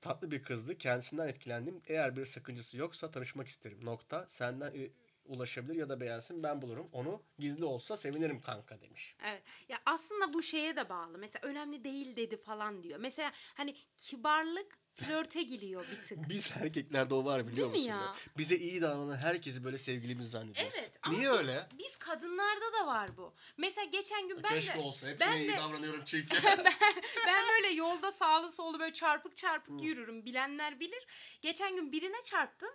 Tatlı 0.00 0.30
bir 0.30 0.42
kızdı. 0.42 0.78
Kendisinden 0.78 1.28
etkilendim. 1.28 1.82
Eğer 1.86 2.16
bir 2.16 2.24
sakıncası 2.24 2.78
yoksa 2.78 3.10
tanışmak 3.10 3.48
isterim. 3.48 3.84
Nokta. 3.84 4.24
Senden 4.28 4.90
ulaşabilir 5.28 5.74
ya 5.74 5.88
da 5.88 6.00
beğensin 6.00 6.42
ben 6.42 6.62
bulurum. 6.62 6.88
Onu 6.92 7.22
gizli 7.38 7.64
olsa 7.64 7.96
sevinirim 7.96 8.40
kanka 8.40 8.80
demiş. 8.80 9.16
Evet. 9.24 9.42
Ya 9.68 9.78
aslında 9.86 10.32
bu 10.32 10.42
şeye 10.42 10.76
de 10.76 10.88
bağlı. 10.88 11.18
Mesela 11.18 11.48
önemli 11.48 11.84
değil 11.84 12.16
dedi 12.16 12.36
falan 12.42 12.82
diyor. 12.82 12.98
Mesela 12.98 13.32
hani 13.54 13.74
kibarlık 13.96 14.78
flörte 14.96 15.42
giriyor 15.42 15.86
bir 15.90 16.02
tık. 16.02 16.18
Biz 16.28 16.52
erkeklerde 16.62 17.14
o 17.14 17.24
var 17.24 17.48
biliyor 17.48 17.72
Değil 17.72 17.88
musun? 17.90 18.00
ya? 18.00 18.14
Bize 18.38 18.56
iyi 18.56 18.82
davranan 18.82 19.16
herkesi 19.16 19.64
böyle 19.64 19.78
sevgilimiz 19.78 20.30
zannediyoruz. 20.30 20.74
Evet. 20.78 20.92
Niye 21.08 21.20
biz- 21.20 21.38
öyle? 21.38 21.68
Biz 21.78 21.96
kadınlarda 21.96 22.72
da 22.80 22.86
var 22.86 23.16
bu. 23.16 23.34
Mesela 23.56 23.84
geçen 23.84 24.28
gün 24.28 24.42
ben 24.42 24.48
Keşke 24.48 24.78
de 24.78 24.82
olsa. 24.82 25.06
Hepsine 25.08 25.28
ben 25.28 25.38
iyi 25.38 25.48
de 25.48 25.56
davranıyorum 25.56 26.02
çünkü. 26.04 26.36
ben 27.26 27.44
böyle 27.54 27.74
yolda 27.74 28.12
sağlı 28.12 28.52
sollu 28.52 28.78
böyle 28.78 28.92
çarpık 28.92 29.36
çarpık 29.36 29.82
yürürüm. 29.82 30.24
Bilenler 30.24 30.80
bilir. 30.80 31.06
Geçen 31.42 31.76
gün 31.76 31.92
birine 31.92 32.22
çarptım. 32.24 32.70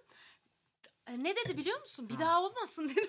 E, 1.08 1.24
Ne 1.24 1.36
dedi 1.36 1.58
biliyor 1.58 1.80
musun? 1.80 2.10
Bir 2.10 2.20
daha 2.20 2.42
olmasın 2.44 2.90
dedi. 2.96 3.08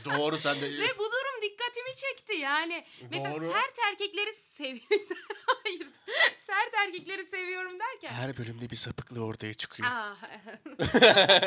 e 0.00 0.04
doğru 0.04 0.38
sen 0.38 0.60
de. 0.60 0.64
Ve 0.64 0.98
bu 0.98 1.04
durum 1.04 1.42
dikkatimi 1.42 1.94
çekti 1.94 2.32
yani. 2.36 2.84
Mesela 3.10 3.34
Doğru. 3.34 3.52
sert 3.52 3.78
erkekleri 3.90 4.32
seviyorum. 4.34 4.88
Hayır. 5.64 5.88
Sert 6.36 6.74
erkekleri 6.74 7.24
seviyorum 7.24 7.78
derken. 7.80 8.08
Her 8.12 8.36
bölümde 8.38 8.70
bir 8.70 8.76
sapıklığı 8.76 9.24
ortaya 9.24 9.54
çıkıyor. 9.54 9.88
Aa, 9.90 10.16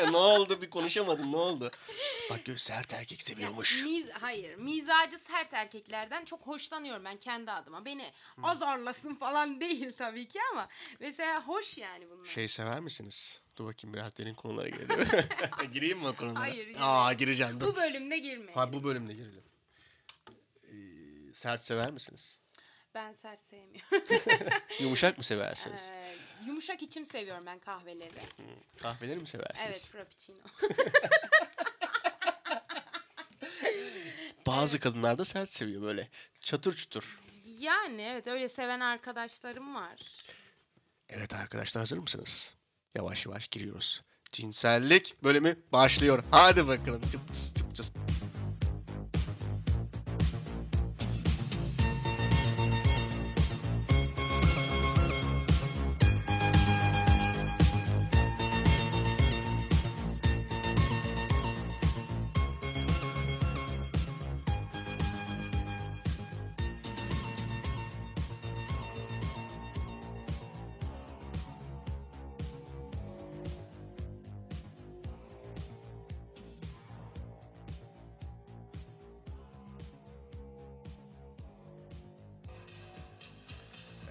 ne 0.10 0.16
oldu 0.16 0.62
bir 0.62 0.70
konuşamadın 0.70 1.32
ne 1.32 1.36
oldu? 1.36 1.70
Bak 2.30 2.44
gör 2.44 2.56
sert 2.56 2.94
erkek 2.94 3.22
seviyormuş. 3.22 3.84
miz, 3.84 4.06
hayır. 4.20 4.54
Mizacı 4.54 5.18
sert 5.18 5.54
erkeklerden 5.54 6.24
çok 6.24 6.40
hoşlanıyorum 6.46 7.04
ben 7.04 7.16
kendi 7.16 7.50
adıma. 7.50 7.84
Beni 7.84 8.12
azarlasın 8.42 9.14
falan 9.14 9.60
değil 9.60 9.92
tabii 9.92 10.28
ki 10.28 10.38
ama 10.52 10.68
mesela 11.00 11.42
hoş 11.46 11.78
yani 11.78 12.10
bunlar. 12.10 12.26
Şey 12.26 12.48
sever 12.48 12.80
misiniz? 12.80 13.40
Dur 13.56 13.64
bakayım 13.64 13.94
biraz 13.94 14.16
derin 14.16 14.34
konulara 14.34 14.68
girelim. 14.68 15.08
Gireyim 15.72 15.98
mi 15.98 16.06
o 16.06 16.16
konulara? 16.16 16.40
Hayır. 16.40 16.76
Aa 16.80 17.12
gireceğim 17.12 17.60
dur. 17.60 17.66
Bu 17.66 17.76
bölümde 17.76 18.18
girme. 18.18 18.52
Ha 18.52 18.72
bu 18.72 18.84
bölümde 18.84 19.12
girelim. 19.12 19.42
Ee, 20.64 21.32
sert 21.32 21.62
sever 21.64 21.90
misiniz? 21.90 22.40
Ben 22.94 23.12
sert 23.14 23.40
sevmiyorum. 23.40 24.04
Yumuşak 24.80 25.18
mı 25.18 25.24
seversiniz? 25.24 25.92
Ee, 25.94 26.14
yumuşak 26.46 26.82
içim 26.82 27.06
seviyorum 27.06 27.46
ben 27.46 27.58
kahveleri. 27.58 28.12
Kahveleri 28.82 29.20
mi 29.20 29.26
seversiniz? 29.26 29.66
Evet 29.68 29.90
frappuccino. 29.92 30.38
Bazı 34.46 34.80
kadınlar 34.80 35.18
da 35.18 35.24
sert 35.24 35.52
seviyor 35.52 35.82
böyle. 35.82 36.08
Çatır 36.40 36.76
çutur. 36.76 37.20
Yani 37.58 38.02
evet 38.02 38.26
öyle 38.26 38.48
seven 38.48 38.80
arkadaşlarım 38.80 39.74
var. 39.74 40.00
Evet 41.08 41.34
arkadaşlar 41.34 41.80
hazır 41.80 41.98
mısınız? 41.98 42.54
Yavaş 42.94 43.26
yavaş 43.26 43.48
giriyoruz. 43.48 44.02
Cinsellik 44.32 45.16
bölümü 45.24 45.56
başlıyor. 45.72 46.24
Hadi 46.30 46.68
bakalım. 46.68 47.02
Çıp 47.12 47.34
çıs 47.34 47.54
çıp 47.54 47.74
çıs. 47.74 47.92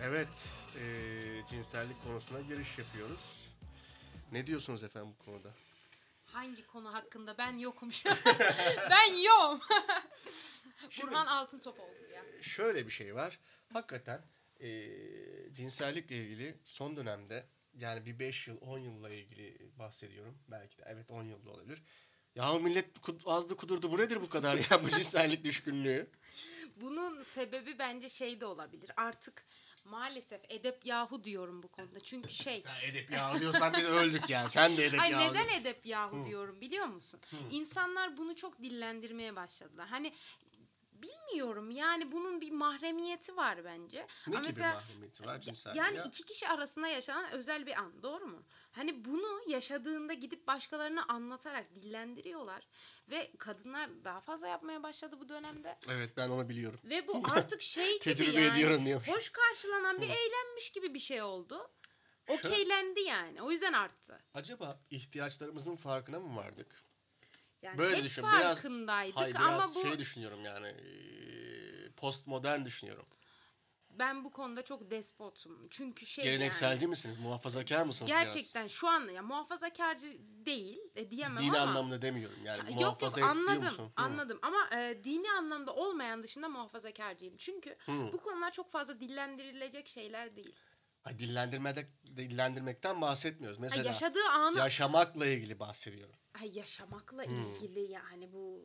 Evet, 0.03 0.57
eee, 0.75 1.45
cinsellik 1.45 2.03
konusuna 2.03 2.41
giriş 2.41 2.77
yapıyoruz. 2.79 3.49
Ne 4.31 4.47
diyorsunuz 4.47 4.83
efendim 4.83 5.15
bu 5.19 5.25
konuda? 5.25 5.49
Hangi 6.25 6.67
konu 6.67 6.93
hakkında 6.93 7.37
ben 7.37 7.57
yokum 7.57 7.91
şu 7.91 8.09
an. 8.11 8.17
ben 8.89 9.13
yokum. 9.13 9.59
Burhan 11.01 11.25
altın 11.25 11.59
top 11.59 11.79
oldu 11.79 12.09
ya. 12.13 12.41
şöyle 12.41 12.85
bir 12.87 12.91
şey 12.91 13.15
var. 13.15 13.39
Hakikaten 13.73 14.21
e, 14.59 14.69
cinsellikle 15.53 16.15
ilgili 16.17 16.57
son 16.63 16.97
dönemde 16.97 17.45
yani 17.73 18.05
bir 18.05 18.19
5 18.19 18.47
yıl 18.47 18.57
10 18.61 18.79
yılla 18.79 19.09
ilgili 19.09 19.71
bahsediyorum. 19.79 20.37
Belki 20.47 20.77
de 20.77 20.83
evet 20.87 21.11
10 21.11 21.23
yılda 21.23 21.49
olabilir. 21.49 21.83
Ya 22.35 22.53
millet 22.53 22.97
kud- 22.97 23.23
azdı 23.25 23.55
kudurdu. 23.57 23.91
Bu 23.91 23.97
nedir 23.97 24.21
bu 24.21 24.29
kadar 24.29 24.55
ya 24.55 24.83
bu 24.83 24.89
cinsellik 24.89 25.43
düşkünlüğü? 25.43 26.09
Bunun 26.75 27.23
sebebi 27.23 27.79
bence 27.79 28.09
şey 28.09 28.41
de 28.41 28.45
olabilir. 28.45 28.91
Artık 28.97 29.45
maalesef 29.85 30.41
edep 30.49 30.85
yahu 30.85 31.23
diyorum 31.23 31.63
bu 31.63 31.67
konuda. 31.67 31.99
Çünkü 31.99 32.29
şey 32.33 32.59
Sen 32.59 32.89
edep 32.89 33.11
yahu 33.11 33.39
diyorsan 33.39 33.73
biz 33.77 33.85
öldük 33.85 34.29
ya. 34.29 34.49
Sen 34.49 34.77
de 34.77 34.85
edep 34.85 34.99
Ay 34.99 35.11
yahu. 35.11 35.23
neden 35.33 35.47
edep 35.47 35.85
yahu 35.85 36.25
diyorum 36.25 36.61
biliyor 36.61 36.85
musun? 36.85 37.19
İnsanlar 37.51 38.17
bunu 38.17 38.35
çok 38.35 38.63
dillendirmeye 38.63 39.35
başladılar. 39.35 39.87
Hani 39.87 40.13
bilmiyorum 41.03 41.71
yani 41.71 42.11
bunun 42.11 42.41
bir 42.41 42.51
mahremiyeti 42.51 43.35
var 43.37 43.65
bence. 43.65 44.07
Ne 44.27 44.37
Ama 44.37 44.49
gibi 44.49 44.59
mahremiyeti 44.61 45.25
var 45.25 45.41
cinselliğin 45.41 45.83
Yani 45.83 45.97
ya? 45.97 46.03
iki 46.03 46.23
kişi 46.23 46.47
arasında 46.47 46.87
yaşanan 46.87 47.31
özel 47.31 47.65
bir 47.65 47.79
an 47.79 48.03
doğru 48.03 48.25
mu? 48.25 48.43
Hani 48.71 49.05
bunu 49.05 49.41
yaşadığında 49.47 50.13
gidip 50.13 50.47
başkalarına 50.47 51.05
anlatarak 51.07 51.75
dillendiriyorlar. 51.75 52.67
Ve 53.11 53.31
kadınlar 53.37 53.89
daha 54.03 54.19
fazla 54.19 54.47
yapmaya 54.47 54.83
başladı 54.83 55.15
bu 55.19 55.29
dönemde. 55.29 55.79
Evet 55.89 56.17
ben 56.17 56.29
onu 56.29 56.49
biliyorum. 56.49 56.79
Ve 56.83 57.07
bu 57.07 57.23
artık 57.31 57.61
şey 57.61 57.99
gibi 57.99 58.23
yani. 58.25 58.47
ediyorum. 58.47 58.85
Hoş 59.07 59.29
karşılanan 59.29 60.01
bir 60.01 60.09
eğlenmiş 60.09 60.71
gibi 60.71 60.93
bir 60.93 60.99
şey 60.99 61.21
oldu. 61.21 61.71
Okeylendi 62.27 62.99
yani. 62.99 63.41
O 63.41 63.51
yüzden 63.51 63.73
arttı. 63.73 64.19
Acaba 64.33 64.79
ihtiyaçlarımızın 64.89 65.75
farkına 65.75 66.19
mı 66.19 66.35
vardık? 66.35 66.83
Yani 67.63 67.77
Böyle 67.77 67.97
hep 67.97 68.03
düşün. 68.03 68.23
Biraz, 68.23 68.41
farkındaydık 68.41 69.17
hayır, 69.17 69.35
ama 69.35 69.57
biraz 69.57 69.75
bu 69.75 69.81
şey 69.81 69.99
düşünüyorum 69.99 70.45
yani. 70.45 70.73
Postmodern 71.97 72.65
düşünüyorum. 72.65 73.05
ben 73.89 74.23
bu 74.23 74.31
konuda 74.31 74.61
çok 74.61 74.91
despotum. 74.91 75.67
Çünkü 75.69 76.05
şey 76.05 76.25
Gelenekselci 76.25 76.83
yani, 76.83 76.89
misiniz? 76.89 77.19
Muhafazakar 77.19 77.85
mısınız 77.85 78.11
biraz? 78.11 78.23
gerçekten 78.23 78.67
şu 78.67 78.87
an 78.87 79.09
ya 79.09 79.21
muhafazakarcı 79.21 80.07
değil 80.45 80.79
e, 80.95 81.09
diyemem 81.09 81.43
Dini 81.43 81.59
ama 81.59 81.69
anlamda 81.69 82.01
demiyorum 82.01 82.37
yani. 82.45 82.59
yok 82.59 82.69
yok 82.69 82.79
muhafaza 82.79 83.15
diyor 83.15 83.27
anladım 83.29 83.63
musun? 83.63 83.83
Hı. 83.85 84.03
anladım 84.03 84.39
ama 84.41 84.69
e, 84.77 85.03
dini 85.03 85.31
anlamda 85.31 85.75
olmayan 85.75 86.23
dışında 86.23 86.49
muhafazakarcıyım. 86.49 87.37
Çünkü 87.37 87.75
bu 87.87 88.17
konular 88.17 88.51
çok 88.51 88.71
fazla 88.71 88.99
dillendirilecek 88.99 89.87
şeyler 89.87 90.35
değil. 90.35 90.55
Ay, 91.05 91.19
dillendirmede, 91.19 91.87
dillendirmekten 92.05 93.01
bahsetmiyoruz. 93.01 93.57
Ha, 93.57 93.61
Mesela 93.61 93.89
yaşadığı 93.89 94.29
anı 94.33 94.57
yaşamakla 94.57 95.25
ilgili 95.25 95.59
bahsediyorum. 95.59 96.15
Ay 96.41 96.57
yaşamakla 96.57 97.23
ilgili 97.23 97.79
yani 97.91 98.33
bu 98.33 98.61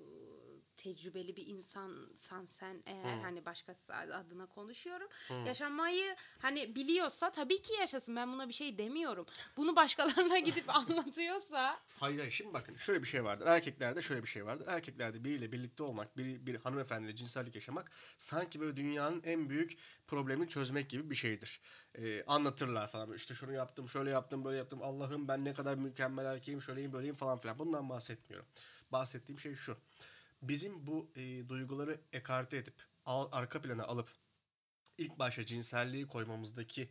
tecrübeli 0.79 1.37
bir 1.37 1.47
insansan 1.47 2.47
sen 2.47 2.83
eğer 2.87 3.19
hani 3.19 3.45
başkası 3.45 3.95
adına 3.95 4.47
konuşuyorum. 4.47 5.09
Yaşamayı 5.47 6.17
hani 6.39 6.75
biliyorsa 6.75 7.33
tabii 7.33 7.63
ki 7.63 7.73
yaşasın. 7.81 8.17
Ben 8.17 8.33
buna 8.33 8.49
bir 8.49 8.53
şey 8.53 8.79
demiyorum. 8.79 9.27
Bunu 9.57 9.77
başkalarına 9.77 10.39
gidip 10.49 10.77
anlatıyorsa 10.77 11.81
Hayır 12.01 12.19
hayır 12.19 12.33
şimdi 12.33 12.55
bakın 12.55 12.77
şöyle 12.77 13.03
bir 13.03 13.09
şey 13.09 13.25
vardır. 13.25 13.47
Erkeklerde 13.47 14.03
şöyle 14.03 14.23
bir 14.23 14.29
şey 14.29 14.47
vardır. 14.47 14.67
Erkeklerde 14.69 15.25
biriyle 15.25 15.53
birlikte 15.53 15.83
olmak, 15.83 16.17
bir, 16.17 16.47
bir 16.47 16.55
hanımefendiyle 16.55 17.17
cinsellik 17.17 17.55
yaşamak 17.55 17.91
sanki 18.17 18.61
böyle 18.61 18.77
dünyanın 18.77 19.23
en 19.25 19.51
büyük 19.51 19.79
problemini 20.07 20.49
çözmek 20.49 20.91
gibi 20.91 21.11
bir 21.11 21.15
şeydir. 21.15 21.61
Ee, 21.95 22.25
anlatırlar 22.25 22.89
falan. 22.89 23.13
İşte 23.13 23.35
şunu 23.35 23.53
yaptım, 23.53 23.89
şöyle 23.89 24.11
yaptım, 24.11 24.45
böyle 24.45 24.59
yaptım. 24.59 24.83
Allah'ım 24.83 25.29
ben 25.29 25.45
ne 25.45 25.55
kadar 25.55 25.75
mükemmel 25.75 26.25
erkeğim, 26.25 26.63
şöyleyim, 26.63 26.93
böyleyim 26.93 27.15
falan 27.15 27.39
filan. 27.39 27.59
Bundan 27.59 27.89
bahsetmiyorum. 27.89 28.47
Bahsettiğim 28.93 29.39
şey 29.39 29.55
şu. 29.55 29.77
Bizim 30.43 30.87
bu 30.87 31.11
e, 31.17 31.49
duyguları 31.49 32.01
ekarte 32.13 32.57
edip, 32.57 32.75
al, 33.07 33.29
arka 33.33 33.63
plana 33.63 33.85
alıp 33.85 34.09
ilk 34.99 35.19
başta 35.19 35.47
cinselliği 35.47 36.07
koymamızdaki 36.07 36.89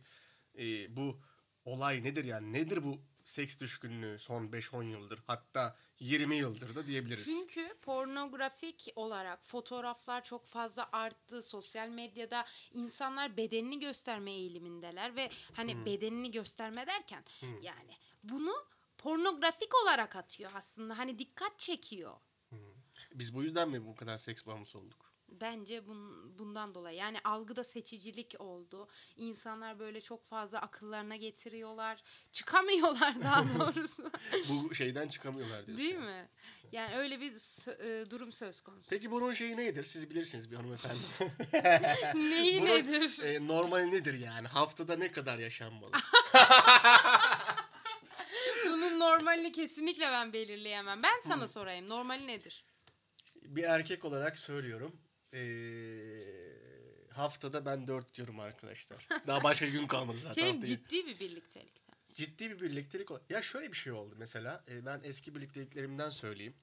e, 0.58 0.96
bu 0.96 1.20
olay 1.64 2.04
nedir 2.04 2.24
yani? 2.24 2.52
Nedir 2.52 2.84
bu 2.84 2.98
seks 3.24 3.60
düşkünlüğü 3.60 4.18
son 4.18 4.46
5-10 4.46 4.84
yıldır 4.84 5.20
hatta 5.26 5.76
20 6.00 6.36
yıldır 6.36 6.74
da 6.76 6.86
diyebiliriz. 6.86 7.24
çünkü 7.24 7.74
pornografik 7.82 8.88
olarak 8.96 9.44
fotoğraflar 9.44 10.24
çok 10.24 10.46
fazla 10.46 10.88
arttı. 10.92 11.42
Sosyal 11.42 11.88
medyada 11.88 12.46
insanlar 12.72 13.36
bedenini 13.36 13.80
gösterme 13.80 14.30
eğilimindeler 14.30 15.16
ve 15.16 15.30
hani 15.52 15.86
bedenini 15.86 16.30
gösterme 16.30 16.86
derken 16.86 17.24
yani 17.62 17.96
bunu 18.22 18.54
pornografik 18.98 19.82
olarak 19.82 20.16
atıyor 20.16 20.50
aslında. 20.54 20.98
Hani 20.98 21.18
dikkat 21.18 21.58
çekiyor. 21.58 22.16
Biz 23.14 23.34
bu 23.34 23.42
yüzden 23.42 23.68
mi 23.68 23.86
bu 23.86 23.96
kadar 23.96 24.18
seks 24.18 24.46
bağımlısı 24.46 24.78
olduk? 24.78 25.08
Bence 25.28 25.86
bun, 25.86 26.38
bundan 26.38 26.74
dolayı 26.74 26.96
yani 26.98 27.18
algıda 27.24 27.64
seçicilik 27.64 28.34
oldu. 28.38 28.88
İnsanlar 29.16 29.78
böyle 29.78 30.00
çok 30.00 30.26
fazla 30.26 30.58
akıllarına 30.58 31.16
getiriyorlar. 31.16 32.02
Çıkamıyorlar 32.32 33.22
daha 33.22 33.44
doğrusu. 33.58 34.10
Bu 34.48 34.74
şeyden 34.74 35.08
çıkamıyorlar 35.08 35.66
diyorsun. 35.66 35.76
Değil 35.84 35.94
yani. 35.94 36.04
mi? 36.04 36.28
Yani 36.72 36.96
öyle 36.96 37.20
bir 37.20 37.32
sö- 37.32 38.02
e, 38.02 38.10
durum 38.10 38.32
söz 38.32 38.60
konusu. 38.60 38.90
Peki 38.90 39.10
bunun 39.10 39.32
şeyi 39.32 39.56
nedir? 39.56 39.84
Siz 39.84 40.10
bilirsiniz 40.10 40.50
bir 40.50 40.56
hanımefendi. 40.56 40.98
Neyi 42.30 42.60
Bunun, 42.60 42.70
nedir? 42.70 43.20
e, 43.24 43.46
normali 43.46 43.92
nedir 43.92 44.18
yani? 44.18 44.48
Haftada 44.48 44.96
ne 44.96 45.12
kadar 45.12 45.38
yaşanmalı? 45.38 45.92
Bunun 48.66 49.00
normalini 49.00 49.52
kesinlikle 49.52 50.04
ben 50.10 50.32
belirleyemem. 50.32 51.02
Ben 51.02 51.20
sana 51.28 51.48
sorayım. 51.48 51.88
Normali 51.88 52.26
nedir? 52.26 52.64
Bir 53.56 53.62
erkek 53.64 54.04
olarak 54.04 54.38
söylüyorum. 54.38 54.96
E, 55.32 55.40
haftada 57.10 57.64
ben 57.66 57.86
4 57.86 58.14
diyorum 58.14 58.40
arkadaşlar. 58.40 59.08
Daha 59.26 59.42
başka 59.44 59.66
gün 59.66 59.86
kalmadı 59.86 60.16
zaten 60.18 60.42
Şey 60.42 60.52
haftayı. 60.52 60.76
ciddi 60.76 61.06
bir 61.06 61.20
birliktelik. 61.20 61.72
ciddi 62.14 62.50
bir 62.50 62.60
birliktelik 62.60 63.08
Ya 63.30 63.42
şöyle 63.42 63.72
bir 63.72 63.76
şey 63.76 63.92
oldu 63.92 64.14
mesela. 64.18 64.64
e, 64.70 64.86
ben 64.86 65.00
eski 65.04 65.34
birlikteliklerimden 65.34 66.10
söyleyeyim. 66.10 66.54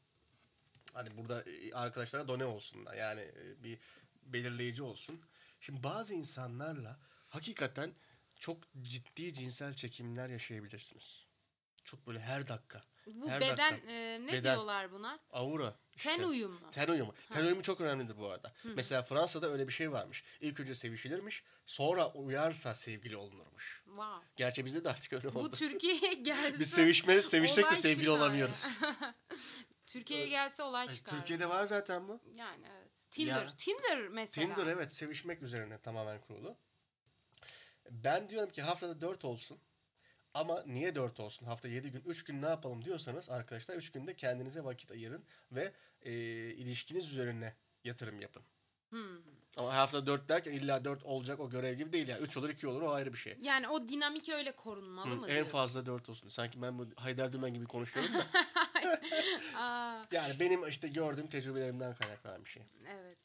Hani 0.94 1.18
burada 1.18 1.44
e, 1.44 1.74
arkadaşlara 1.74 2.28
done 2.28 2.46
olsunlar. 2.46 2.94
Yani 2.94 3.22
e, 3.22 3.64
bir 3.64 3.80
belirleyici 4.26 4.84
olsun. 4.84 5.22
Şimdi 5.60 5.84
bazı 5.84 6.14
insanlarla 6.14 7.00
hakikaten 7.30 7.92
çok 8.40 8.58
ciddi 8.82 9.34
cinsel 9.34 9.74
çekimler 9.74 10.30
yaşayabilirsiniz. 10.30 11.26
Çok 11.84 12.08
böyle 12.08 12.20
her 12.20 12.48
dakika. 12.48 12.84
Bu 13.08 13.30
her 13.30 13.42
beden 13.42 13.74
dakika. 13.74 13.92
e, 13.92 14.20
ne 14.26 14.32
Beden. 14.32 14.44
diyorlar 14.44 14.92
buna? 14.92 15.20
Aura. 15.32 15.76
Ten 15.98 16.24
uyumu. 16.24 16.72
Ten 16.72 16.88
uyumu. 16.88 17.14
Ten 17.30 17.46
uyumu 17.46 17.62
çok 17.62 17.82
önemlidir 17.82 18.18
bu 18.18 18.30
arada. 18.30 18.54
Mesela 18.64 19.04
Fransa'da 19.04 19.52
öyle 19.52 19.68
bir 19.68 19.74
şey 19.74 19.92
varmış. 19.92 20.24
İlk 20.42 20.60
önce 20.60 20.76
sevişilirmiş. 20.76 21.44
Sonra 21.66 22.12
uyarsa 22.12 22.76
sevgili 22.76 23.18
olunurmuş. 23.18 23.84
Wow. 23.86 24.26
Gerçi 24.36 24.66
bizde 24.66 24.84
de 24.84 24.90
artık 24.90 25.14
öyle 25.14 25.28
oldu. 25.28 25.52
Bu 25.52 25.52
Türkiye'ye 25.52 26.14
gelse 26.14 26.60
Biz 26.60 26.70
sevişme, 26.70 27.22
sevişsek 27.22 27.64
de 27.64 27.68
olay 27.68 27.78
sevgili 27.80 28.06
çıkar 28.06 28.18
olamıyoruz. 28.18 28.80
Türkiye'ye 29.86 30.28
gelse 30.28 30.64
olay 30.64 30.88
Ay, 30.88 30.96
çıkar. 30.96 31.18
Türkiye'de 31.18 31.50
var 31.50 31.66
zaten 31.66 32.08
bu. 32.08 32.20
Yani 32.36 32.66
evet. 32.78 33.12
Tinder. 33.12 33.46
Ya. 33.46 33.48
Tinder 33.58 34.08
mesela. 34.08 34.56
Tinder 34.56 34.72
evet 34.72 34.94
sevişmek 34.94 35.42
üzerine 35.42 35.78
tamamen 35.78 36.22
kurulu. 36.22 36.58
Ben 37.90 38.30
diyorum 38.30 38.50
ki 38.50 38.62
haftada 38.62 39.02
4 39.02 39.26
olsun. 39.26 39.60
Ama 40.36 40.64
niye 40.68 40.96
4 40.96 41.20
olsun? 41.20 41.46
Hafta 41.46 41.68
7 41.68 41.92
gün, 41.92 42.04
3 42.06 42.24
gün 42.24 42.42
ne 42.42 42.46
yapalım 42.46 42.86
diyorsanız 42.86 43.30
arkadaşlar 43.30 43.76
3 43.76 43.92
günde 43.92 44.16
kendinize 44.16 44.64
vakit 44.64 44.92
ayırın 44.92 45.24
ve 45.52 45.74
e, 46.02 46.14
ilişkiniz 46.54 47.12
üzerine 47.12 47.54
yatırım 47.84 48.20
yapın. 48.20 48.44
Hmm. 48.90 49.22
Ama 49.58 49.76
hafta 49.76 50.06
4 50.06 50.30
derken 50.30 50.52
illa 50.52 50.86
4 50.86 51.04
olacak 51.04 51.40
o 51.40 51.50
görev 51.50 51.74
gibi 51.74 51.94
değil 51.94 52.08
yani. 52.08 52.22
3 52.22 52.38
olur 52.38 52.50
2 52.50 52.68
olur 52.68 52.82
o 52.82 52.92
ayrı 52.92 53.14
bir 53.14 53.18
şey. 53.18 53.38
Yani 53.42 53.68
o 53.68 53.90
dinamik 53.90 54.30
öyle 54.30 54.52
korunmalı 54.52 55.08
mı 55.08 55.28
en 55.28 55.36
diyorsun? 55.36 55.52
fazla 55.52 55.86
4 55.86 56.10
olsun. 56.10 56.30
Sanki 56.30 56.62
ben 56.62 56.80
bu 56.80 56.86
Haydar 56.96 57.34
Dümen 57.34 57.54
gibi 57.54 57.66
konuşuyorum 57.66 58.14
da. 58.14 58.26
Yani 60.12 60.40
benim 60.40 60.68
işte 60.68 60.88
gördüğüm 60.88 61.28
tecrübelerimden 61.28 61.96
kaynaklanan 61.96 62.46
bir 62.46 62.50
şey. 62.50 62.64
evet. 62.88 63.18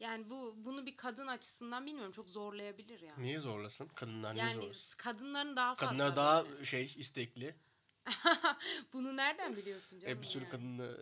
Yani 0.00 0.30
bu 0.30 0.54
bunu 0.64 0.86
bir 0.86 0.96
kadın 0.96 1.26
açısından 1.26 1.86
bilmiyorum 1.86 2.12
çok 2.12 2.28
zorlayabilir 2.28 3.00
yani. 3.00 3.22
Niye 3.22 3.40
zorlasın? 3.40 3.88
Kadınlar 3.94 4.34
niye 4.34 4.44
Yani 4.44 4.54
zorlasın? 4.54 4.96
kadınların 4.98 5.56
daha 5.56 5.74
fazla. 5.74 5.86
Kadınlar 5.86 6.16
daha 6.16 6.44
şey 6.64 6.92
istekli. 6.96 7.54
Bunu 8.92 9.16
nereden 9.16 9.56
biliyorsun 9.56 10.00
canım? 10.00 10.18
E, 10.18 10.22
bir 10.22 10.26
sürü 10.26 10.44
yani? 10.44 10.50
kadınla 10.50 10.88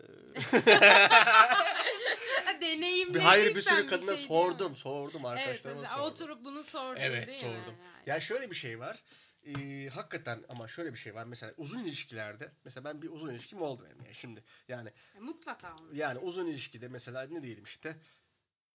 Deneyimlediysen 2.60 3.14
bir 3.14 3.20
hayır 3.20 3.54
bir 3.54 3.60
sürü 3.62 3.82
bir 3.82 3.88
kadına 3.88 4.16
şey 4.16 4.26
sordum, 4.26 4.76
sordum 4.76 5.22
Evet 5.26 5.38
arkadaşlarıma 5.38 5.80
mesela 5.80 5.98
sordum. 5.98 6.12
oturup 6.12 6.44
bunu 6.44 6.64
sordun 6.64 7.00
Evet, 7.00 7.28
değil 7.28 7.40
sordum. 7.40 7.54
mi? 7.56 7.64
Yani. 7.84 8.02
Ya 8.06 8.20
şöyle 8.20 8.50
bir 8.50 8.56
şey 8.56 8.78
var. 8.80 9.02
Ee, 9.44 9.88
hakikaten 9.94 10.44
ama 10.48 10.68
şöyle 10.68 10.92
bir 10.92 10.98
şey 10.98 11.14
var. 11.14 11.24
Mesela 11.24 11.54
uzun 11.56 11.78
ilişkilerde 11.78 12.52
mesela 12.64 12.84
ben 12.84 13.02
bir 13.02 13.10
uzun 13.10 13.28
ilişkim 13.30 13.62
oldu 13.62 13.82
benim 13.86 14.04
yani 14.04 14.14
şimdi. 14.14 14.44
Yani 14.68 14.90
E, 15.16 15.18
Mutlaka 15.20 15.74
onu. 15.76 15.96
yani 15.96 16.18
uzun 16.18 16.46
ilişkide 16.46 16.88
mesela 16.88 17.22
ne 17.22 17.42
diyelim 17.42 17.64
işte 17.64 17.96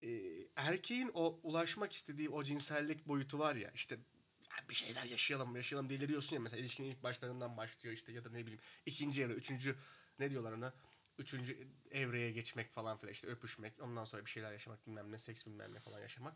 e, 0.02 0.08
erkeğin 0.56 1.10
o 1.14 1.40
ulaşmak 1.42 1.92
istediği 1.92 2.28
o 2.28 2.44
cinsellik 2.44 3.08
boyutu 3.08 3.38
var 3.38 3.54
ya 3.54 3.70
işte 3.74 3.98
bir 4.68 4.74
şeyler 4.74 5.04
yaşayalım 5.04 5.56
yaşayalım 5.56 5.88
deliriyorsun 5.88 6.36
ya 6.36 6.42
mesela 6.42 6.60
ilişkinin 6.60 6.90
ilk 6.90 7.02
başlarından 7.02 7.56
başlıyor 7.56 7.94
işte 7.94 8.12
ya 8.12 8.24
da 8.24 8.30
ne 8.30 8.42
bileyim 8.42 8.60
ikinci 8.86 9.22
evre 9.22 9.32
üçüncü 9.32 9.76
ne 10.18 10.30
diyorlar 10.30 10.52
ona 10.52 10.74
üçüncü 11.18 11.68
evreye 11.90 12.30
geçmek 12.32 12.72
falan 12.72 12.98
filan 12.98 13.12
işte 13.12 13.28
öpüşmek 13.28 13.82
ondan 13.82 14.04
sonra 14.04 14.24
bir 14.24 14.30
şeyler 14.30 14.52
yaşamak 14.52 14.86
bilmem 14.86 15.12
ne 15.12 15.18
seks 15.18 15.46
bilmem 15.46 15.74
ne 15.74 15.78
falan 15.78 16.00
yaşamak. 16.00 16.34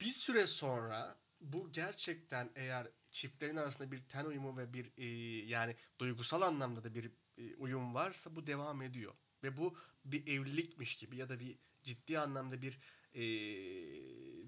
Bir 0.00 0.08
süre 0.08 0.46
sonra 0.46 1.18
bu 1.40 1.72
gerçekten 1.72 2.50
eğer 2.54 2.88
çiftlerin 3.10 3.56
arasında 3.56 3.92
bir 3.92 4.08
ten 4.08 4.24
uyumu 4.24 4.56
ve 4.56 4.72
bir 4.72 4.92
e, 4.96 5.06
yani 5.46 5.76
duygusal 5.98 6.42
anlamda 6.42 6.84
da 6.84 6.94
bir 6.94 7.10
e, 7.38 7.56
uyum 7.56 7.94
varsa 7.94 8.36
bu 8.36 8.46
devam 8.46 8.82
ediyor. 8.82 9.14
Ve 9.42 9.56
bu 9.56 9.78
bir 10.04 10.26
evlilikmiş 10.26 10.96
gibi 10.96 11.16
ya 11.16 11.28
da 11.28 11.40
bir 11.40 11.58
ciddi 11.84 12.18
anlamda 12.18 12.62
bir 12.62 12.78
e, 13.14 13.22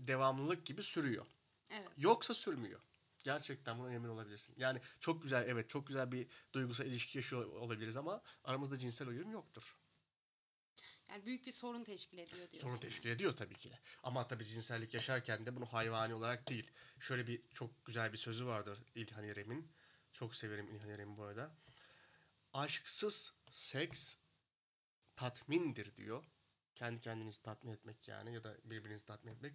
devamlılık 0.08 0.66
gibi 0.66 0.82
sürüyor. 0.82 1.26
Evet. 1.70 1.88
Yoksa 1.96 2.34
sürmüyor. 2.34 2.80
Gerçekten 3.24 3.78
buna 3.78 3.92
emin 3.92 4.08
olabilirsin. 4.08 4.54
Yani 4.58 4.80
çok 5.00 5.22
güzel 5.22 5.44
evet 5.48 5.68
çok 5.68 5.86
güzel 5.86 6.12
bir 6.12 6.26
duygusal 6.52 6.86
ilişki 6.86 7.18
yaşıyor 7.18 7.44
olabiliriz 7.44 7.96
ama 7.96 8.22
aramızda 8.44 8.78
cinsel 8.78 9.08
uyum 9.08 9.32
yoktur. 9.32 9.78
Yani 11.10 11.26
büyük 11.26 11.46
bir 11.46 11.52
sorun 11.52 11.84
teşkil 11.84 12.18
ediyor 12.18 12.50
diyorsun. 12.50 12.68
Sorun 12.68 12.80
teşkil 12.80 13.08
ediyor 13.08 13.36
tabii 13.36 13.54
ki 13.54 13.70
de. 13.70 13.78
Ama 14.02 14.26
tabii 14.26 14.44
cinsellik 14.44 14.94
yaşarken 14.94 15.46
de 15.46 15.56
bunu 15.56 15.66
hayvani 15.66 16.14
olarak 16.14 16.48
değil. 16.48 16.70
Şöyle 17.00 17.26
bir 17.26 17.42
çok 17.54 17.84
güzel 17.84 18.12
bir 18.12 18.18
sözü 18.18 18.46
vardır 18.46 18.78
İlhan 18.94 19.24
İrem'in. 19.24 19.72
Çok 20.12 20.34
severim 20.34 20.68
İlhan 20.68 20.88
İrem'i 20.88 21.16
bu 21.16 21.22
arada. 21.22 21.56
Aşksız 22.52 23.34
seks 23.50 24.16
tatmindir 25.16 25.96
diyor. 25.96 26.24
Kendi 26.74 27.00
kendinizi 27.00 27.42
tatmin 27.42 27.72
etmek 27.72 28.08
yani 28.08 28.34
ya 28.34 28.44
da 28.44 28.56
birbirinizi 28.64 29.06
tatmin 29.06 29.32
etmek. 29.32 29.54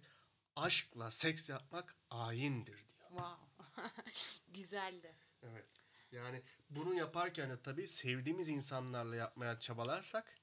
Aşkla 0.56 1.10
seks 1.10 1.48
yapmak 1.48 1.96
ayindir 2.10 2.88
diyor. 2.88 3.08
Wow. 3.08 3.64
Güzeldi. 4.48 5.14
Evet. 5.42 5.68
Yani 6.12 6.42
bunu 6.70 6.94
yaparken 6.94 7.50
de 7.50 7.62
tabii 7.62 7.88
sevdiğimiz 7.88 8.48
insanlarla 8.48 9.16
yapmaya 9.16 9.60
çabalarsak 9.60 10.34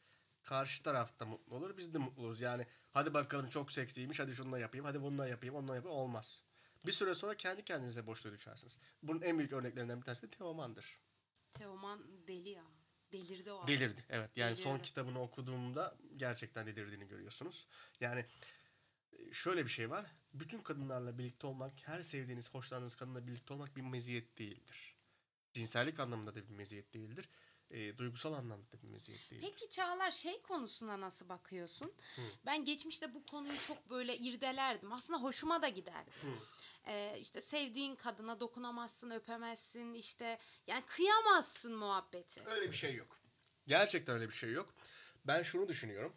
karşı 0.43 0.83
taraf 0.83 1.19
da 1.19 1.25
mutlu 1.25 1.55
olur. 1.55 1.77
Biz 1.77 1.93
de 1.93 1.97
mutlu 1.97 2.23
oluruz. 2.23 2.41
Yani 2.41 2.67
hadi 2.91 3.13
bakalım 3.13 3.49
çok 3.49 3.71
seksiymiş. 3.71 4.19
Hadi 4.19 4.35
şununla 4.35 4.59
yapayım. 4.59 4.85
Hadi 4.85 5.01
bununla 5.01 5.27
yapayım. 5.27 5.55
Onunla 5.55 5.75
yapayım. 5.75 5.97
Olmaz. 5.97 6.43
Bir 6.85 6.91
süre 6.91 7.15
sonra 7.15 7.35
kendi 7.35 7.65
kendinize 7.65 8.07
boşluğa 8.07 8.33
düşersiniz. 8.33 8.77
Bunun 9.03 9.21
en 9.21 9.37
büyük 9.37 9.53
örneklerinden 9.53 9.99
bir 9.99 10.05
tanesi 10.05 10.27
de 10.27 10.29
Teoman'dır. 10.31 10.99
Teoman 11.51 12.27
deli 12.27 12.49
ya. 12.49 12.63
Delirdi 13.11 13.51
o. 13.51 13.67
Delirdi. 13.67 14.05
Evet. 14.09 14.37
Yani 14.37 14.55
son 14.55 14.71
Delirdi. 14.73 14.87
kitabını 14.87 15.21
okuduğumda 15.21 15.97
gerçekten 16.17 16.67
delirdiğini 16.67 17.07
görüyorsunuz. 17.07 17.67
Yani 17.99 18.25
e, 19.11 19.33
şöyle 19.33 19.65
bir 19.65 19.69
şey 19.69 19.89
var. 19.89 20.05
Bütün 20.33 20.59
kadınlarla 20.59 21.17
birlikte 21.17 21.47
olmak, 21.47 21.87
her 21.87 22.01
sevdiğiniz, 22.03 22.53
hoşlandığınız 22.53 22.95
kadınla 22.95 23.27
birlikte 23.27 23.53
olmak 23.53 23.75
bir 23.75 23.81
meziyet 23.81 24.37
değildir. 24.37 24.95
Cinsellik 25.53 25.99
anlamında 25.99 26.35
da 26.35 26.43
bir 26.49 26.53
meziyet 26.53 26.93
değildir. 26.93 27.29
E, 27.71 27.97
duygusal 27.97 28.33
anlamda 28.33 28.71
da 28.71 28.81
bir 28.81 28.87
meziyet 28.87 29.31
değildir. 29.31 29.47
Peki 29.51 29.69
Çağlar 29.69 30.11
şey 30.11 30.41
konusuna 30.41 31.01
nasıl 31.01 31.29
bakıyorsun? 31.29 31.93
Ben 32.45 32.65
geçmişte 32.65 33.13
bu 33.13 33.25
konuyu 33.25 33.57
çok 33.67 33.89
böyle 33.89 34.17
irdelerdim. 34.17 34.93
Aslında 34.93 35.23
hoşuma 35.23 35.61
da 35.61 35.69
giderdi. 35.69 36.11
Ee, 36.87 37.17
işte 37.21 37.41
sevdiğin 37.41 37.95
kadına 37.95 38.39
dokunamazsın, 38.39 39.09
öpemezsin, 39.09 39.93
işte 39.93 40.39
yani 40.67 40.83
kıyamazsın 40.85 41.75
muhabbeti. 41.75 42.41
Öyle 42.45 42.71
bir 42.71 42.75
şey 42.75 42.95
yok. 42.95 43.19
Gerçekten 43.67 44.15
öyle 44.15 44.27
bir 44.29 44.35
şey 44.35 44.51
yok. 44.51 44.73
Ben 45.25 45.43
şunu 45.43 45.67
düşünüyorum. 45.67 46.13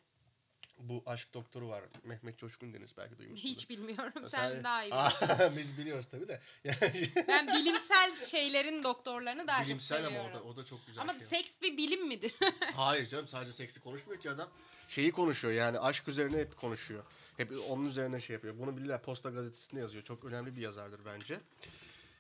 Bu 0.81 1.03
aşk 1.07 1.35
doktoru 1.35 1.69
var. 1.69 1.85
Mehmet 2.05 2.39
Coşkun 2.39 2.75
Deniz 2.75 2.97
belki 2.97 3.19
duymuşsunuz. 3.19 3.55
Hiç 3.57 3.71
bilmiyorum. 3.71 4.13
Sen, 4.29 4.65
daha 4.65 4.85
iyi 4.85 4.91
biliyorsun. 4.93 5.29
Biz 5.57 5.79
biliyoruz 5.79 6.07
tabii 6.11 6.29
de. 6.29 6.41
Yani 6.65 7.09
Ben 7.29 7.49
bilimsel 7.49 8.15
şeylerin 8.15 8.83
doktorlarını 8.83 9.47
daha 9.47 9.65
bilimsel 9.65 9.99
çok 9.99 10.07
ama 10.07 10.19
o 10.21 10.23
seviyorum. 10.23 10.47
da, 10.49 10.51
o 10.53 10.57
da 10.57 10.65
çok 10.65 10.87
güzel 10.87 11.03
Ama 11.03 11.13
şey. 11.13 11.23
seks 11.23 11.51
bir 11.63 11.77
bilim 11.77 12.07
midir? 12.09 12.35
Hayır 12.77 13.07
canım 13.09 13.27
sadece 13.27 13.53
seksi 13.53 13.81
konuşmuyor 13.81 14.21
ki 14.21 14.31
adam. 14.31 14.49
Şeyi 14.89 15.13
konuşuyor 15.13 15.55
yani 15.55 15.79
aşk 15.79 16.09
üzerine 16.09 16.39
hep 16.39 16.57
konuşuyor. 16.57 17.05
Hep 17.37 17.53
onun 17.69 17.85
üzerine 17.87 18.21
şey 18.21 18.35
yapıyor. 18.35 18.59
Bunu 18.59 18.77
bilirler 18.77 19.03
Posta 19.03 19.31
Gazetesi'nde 19.31 19.81
yazıyor. 19.81 20.05
Çok 20.05 20.25
önemli 20.25 20.57
bir 20.57 20.61
yazardır 20.61 21.01
bence. 21.05 21.41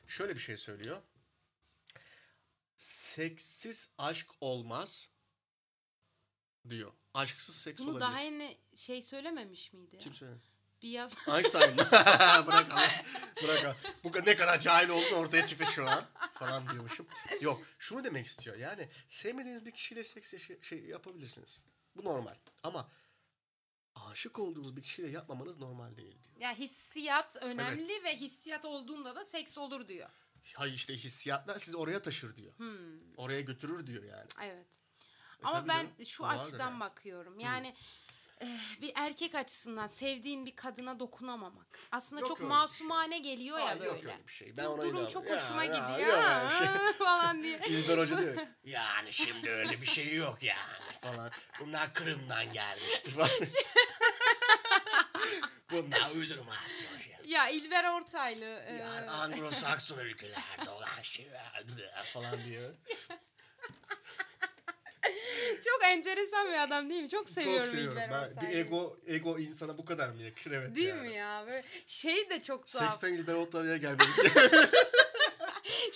Şöyle 0.08 0.34
bir 0.34 0.40
şey 0.40 0.56
söylüyor. 0.56 0.96
Seksiz 2.76 3.92
aşk 3.98 4.26
olmaz 4.40 5.10
diyor. 6.68 6.92
Aşksız 7.14 7.56
seks 7.56 7.80
Bunu 7.82 7.90
olabilir. 7.90 8.00
daha 8.06 8.20
yeni 8.20 8.56
şey 8.74 9.02
söylememiş 9.02 9.72
miydi? 9.72 9.94
ya? 9.96 10.00
Kim 10.00 10.14
söyledi? 10.14 10.40
Bir 10.82 10.88
yaz. 10.88 11.14
Einstein. 11.28 11.76
bırak 12.46 12.70
Allah. 12.72 13.04
Bırak 13.42 13.64
Allah. 13.64 13.76
Bu 14.04 14.12
ne 14.12 14.36
kadar 14.36 14.60
cahil 14.60 14.88
olduğunu 14.88 15.14
ortaya 15.18 15.46
çıktı 15.46 15.66
şu 15.72 15.88
an. 15.88 16.04
Falan 16.32 16.68
diyormuşum. 16.68 17.06
Yok. 17.40 17.62
Şunu 17.78 18.04
demek 18.04 18.26
istiyor. 18.26 18.56
Yani 18.56 18.88
sevmediğiniz 19.08 19.66
bir 19.66 19.70
kişiyle 19.70 20.04
seks 20.04 20.32
yaşı- 20.32 20.58
şey 20.62 20.84
yapabilirsiniz. 20.84 21.64
Bu 21.96 22.04
normal. 22.04 22.34
Ama 22.62 22.90
aşık 23.94 24.38
olduğunuz 24.38 24.76
bir 24.76 24.82
kişiyle 24.82 25.10
yapmamanız 25.10 25.58
normal 25.58 25.96
değil 25.96 26.16
diyor. 26.24 26.36
ya 26.40 26.54
hissiyat 26.54 27.36
önemli 27.42 28.04
ve 28.04 28.16
hissiyat 28.16 28.64
olduğunda 28.64 29.16
da 29.16 29.24
seks 29.24 29.58
olur 29.58 29.88
diyor. 29.88 30.08
Hayır 30.54 30.74
işte 30.74 30.94
hissiyatlar 30.96 31.58
sizi 31.58 31.76
oraya 31.76 32.02
taşır 32.02 32.36
diyor. 32.36 32.52
Oraya 33.16 33.40
götürür 33.40 33.86
diyor 33.86 34.02
yani. 34.04 34.26
Evet. 34.42 34.80
E 35.44 35.46
Ama 35.46 35.68
ben 35.68 35.78
canım, 35.82 36.06
şu 36.06 36.26
açıdan 36.26 36.70
yani. 36.70 36.80
bakıyorum. 36.80 37.40
Yani 37.40 37.74
eh, 38.40 38.46
bir 38.80 38.92
erkek 38.94 39.34
açısından 39.34 39.88
sevdiğin 39.88 40.46
bir 40.46 40.56
kadına 40.56 41.00
dokunamamak. 41.00 41.78
Aslında 41.92 42.20
Yok 42.20 42.28
çok 42.28 42.38
şey. 42.38 42.46
masumane 42.46 43.18
geliyor 43.18 43.58
ya 43.58 43.66
Hayır, 43.66 43.80
böyle. 43.80 43.88
yok 43.90 44.04
öyle 44.04 44.26
bir 44.28 44.32
şey. 44.32 44.56
Ben 44.56 44.66
Bu 44.66 44.82
durum 44.82 45.08
çok 45.08 45.26
Ya, 45.30 45.36
hoşuma 45.44 45.64
ya, 45.64 45.74
gidiyor 45.92 46.08
yok 46.08 46.50
bir 46.50 46.56
şey. 46.66 46.92
falan 46.98 47.42
diye. 47.42 47.58
İlber 47.68 47.98
Hoca 47.98 48.18
diyor. 48.18 48.34
Yani 48.64 49.12
şimdi 49.12 49.50
öyle 49.50 49.80
bir 49.80 49.86
şey 49.86 50.14
yok 50.14 50.42
yani 50.42 50.92
falan. 51.00 51.30
Bunlar 51.60 51.94
Kırım'dan 51.94 52.52
gelmiştir 52.52 53.12
falan. 53.12 53.28
Bunlar 55.72 56.10
uydurmasyon 56.16 56.98
şey. 56.98 57.16
Ya 57.24 57.48
İlber 57.48 57.84
Ortaylı. 57.84 58.44
e, 58.44 58.72
Yani 58.72 59.10
Anglo-Sakson 59.10 60.00
ülkelerde 60.04 60.70
olan 60.70 61.02
şeyler 61.02 61.62
falan 62.04 62.44
diyor. 62.44 62.74
çok 65.64 65.84
enteresan 65.84 66.48
bir 66.52 66.62
adam 66.62 66.90
değil 66.90 67.02
mi? 67.02 67.08
Çok 67.08 67.28
seviyorum, 67.28 67.58
Çok 67.58 67.68
seviyorum. 67.68 67.98
İlber 67.98 68.10
Ben, 68.36 68.48
bir 68.50 68.56
ego 68.56 68.96
ego 69.06 69.38
insana 69.38 69.78
bu 69.78 69.84
kadar 69.84 70.08
mı 70.08 70.22
yakışır 70.22 70.50
evet 70.50 70.74
Değil 70.74 70.88
yani. 70.88 71.08
mi 71.08 71.14
ya? 71.14 71.44
Böyle 71.46 71.64
şey 71.86 72.30
de 72.30 72.42
çok 72.42 72.66
tuhaf. 72.66 72.92
Seksten 72.92 73.12
İlber 73.12 73.34
Ortaylı'ya 73.34 73.76
gelmemiz. 73.76 74.16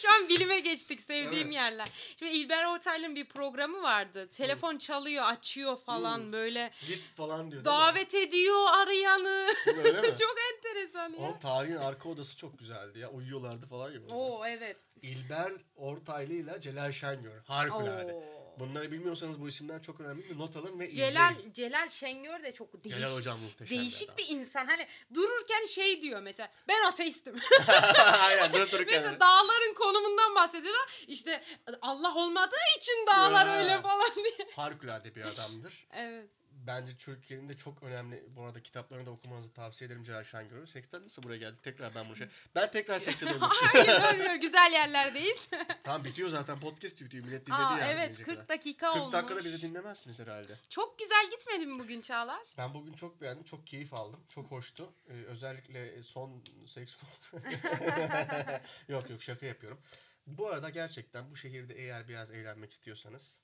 Şu 0.03 0.13
an 0.13 0.29
bilime 0.29 0.61
geçtik 0.61 1.01
sevdiğim 1.01 1.45
Evet. 1.47 1.55
yerler. 1.55 1.89
Şimdi 2.19 2.33
İlber 2.33 2.65
Ortaylı'nın 2.65 3.15
bir 3.15 3.29
programı 3.29 3.83
vardı. 3.83 4.29
Telefon 4.29 4.79
çalıyor, 4.79 5.25
açıyor 5.27 5.77
falan 5.77 6.33
böyle. 6.33 6.71
Git 6.87 7.03
falan 7.17 7.51
diyor. 7.51 7.65
Davet 7.65 8.15
ediyor 8.15 8.67
arayanı. 8.75 9.49
Öyle 9.85 10.01
mi? 10.01 10.07
çok 10.21 10.35
enteresan 10.55 11.13
ya. 11.13 11.19
Oğlum 11.19 11.39
tarihin 11.39 11.77
arka 11.77 12.09
odası 12.09 12.37
çok 12.37 12.59
güzeldi 12.59 12.99
ya. 12.99 13.11
Uyuyorlardı 13.11 13.67
falan 13.67 13.91
ya. 13.93 14.03
böyle. 14.03 14.15
Oo 14.15 14.47
evet. 14.47 14.77
İlber 15.03 15.53
Ortaylı 15.77 16.33
ile 16.35 16.61
Celal 16.61 16.93
Şengör. 16.93 17.39
Harikulade. 17.45 18.13
Oo. 18.13 18.44
Bunları 18.59 18.93
bilmiyorsanız 18.93 19.41
bu 19.41 19.49
isimler 19.49 19.83
çok 19.83 20.01
önemli. 20.01 20.39
Not 20.39 20.57
alın 20.57 20.81
ve 20.81 20.91
Celal 20.91 21.33
izleyin. 21.37 21.53
Celal 21.53 21.89
Şengör 21.89 22.43
de 22.43 22.53
çok 22.53 22.85
değişik. 22.85 23.01
Celal 23.01 23.17
hocam 23.17 23.41
muhteşem 23.41 23.77
bir 23.77 23.81
Değişik 23.81 24.09
adam. 24.09 24.19
bir 24.19 24.29
insan. 24.29 24.67
Hani 24.67 24.87
dururken 25.15 25.67
şey 25.67 26.03
diyor 26.03 26.21
mesela. 26.23 26.49
Ben 26.69 26.85
ateistim. 26.85 27.37
Aynen 28.21 28.53
durup 28.53 28.73
dururken. 28.73 29.03
mesela 29.03 29.21
dağların 29.21 29.75
konumundan 29.75 30.35
bahsediyorlar. 30.35 31.05
İşte 31.09 31.43
Allah 31.83 32.15
olmadığı 32.15 32.57
için 32.79 33.07
dağlar 33.07 33.59
öyle 33.59 33.83
falan 33.83 34.15
diye. 34.15 34.49
Harikulade 34.57 35.15
bir 35.15 35.23
adamdır. 35.23 35.87
Evet. 35.93 36.29
Bence 36.67 36.97
Türkiye'nin 36.97 37.49
de 37.49 37.53
çok 37.55 37.83
önemli 37.83 38.25
bu 38.37 38.43
arada 38.43 38.63
kitaplarını 38.63 39.07
da 39.07 39.11
okumanızı 39.11 39.53
tavsiye 39.53 39.87
ederim 39.87 40.03
Celal 40.05 40.25
Şengör'ü. 40.25 40.67
Seksten 40.67 41.05
nasıl 41.05 41.23
buraya 41.23 41.37
geldi? 41.37 41.59
Tekrar 41.63 41.95
ben 41.95 42.07
bunu 42.07 42.17
şey... 42.17 42.27
Ben 42.55 42.71
tekrar 42.71 42.99
sekse 42.99 43.27
dönmek 43.27 43.43
Hayır 43.51 43.87
dönmüyor. 43.87 44.35
Güzel 44.35 44.73
yerlerdeyiz. 44.73 45.49
Tamam 45.85 46.05
bitiyor 46.05 46.29
zaten 46.29 46.61
podcast 46.61 47.01
bitiyor. 47.01 47.25
Millet 47.25 47.47
dinledi 47.47 47.63
Aa, 47.63 47.79
yani. 47.79 47.91
evet 47.93 47.95
dinleyecek 47.97 48.27
40 48.27 48.37
kadar. 48.37 48.49
dakika 48.49 48.93
40 48.93 49.03
olmuş. 49.03 49.13
dakikada 49.15 49.45
bizi 49.45 49.63
dinlemezsiniz 49.63 50.21
herhalde. 50.21 50.59
Çok 50.69 50.99
güzel 50.99 51.31
gitmedi 51.31 51.67
mi 51.67 51.79
bugün 51.79 52.01
Çağlar? 52.01 52.43
Ben 52.59 52.75
bugün 52.75 52.93
çok 52.93 53.21
beğendim. 53.21 53.45
Çok 53.45 53.67
keyif 53.67 53.95
aldım. 53.95 54.21
Çok 54.29 54.51
hoştu. 54.51 54.93
Ee, 55.09 55.13
özellikle 55.13 56.03
son 56.03 56.45
seks... 56.67 56.97
yok 58.89 59.11
yok 59.11 59.23
şaka 59.23 59.47
yapıyorum. 59.47 59.81
Bu 60.27 60.49
arada 60.49 60.71
gerçekten 60.71 61.31
bu 61.31 61.37
şehirde 61.37 61.75
eğer 61.75 62.09
biraz 62.09 62.31
eğlenmek 62.31 62.73
istiyorsanız 62.73 63.41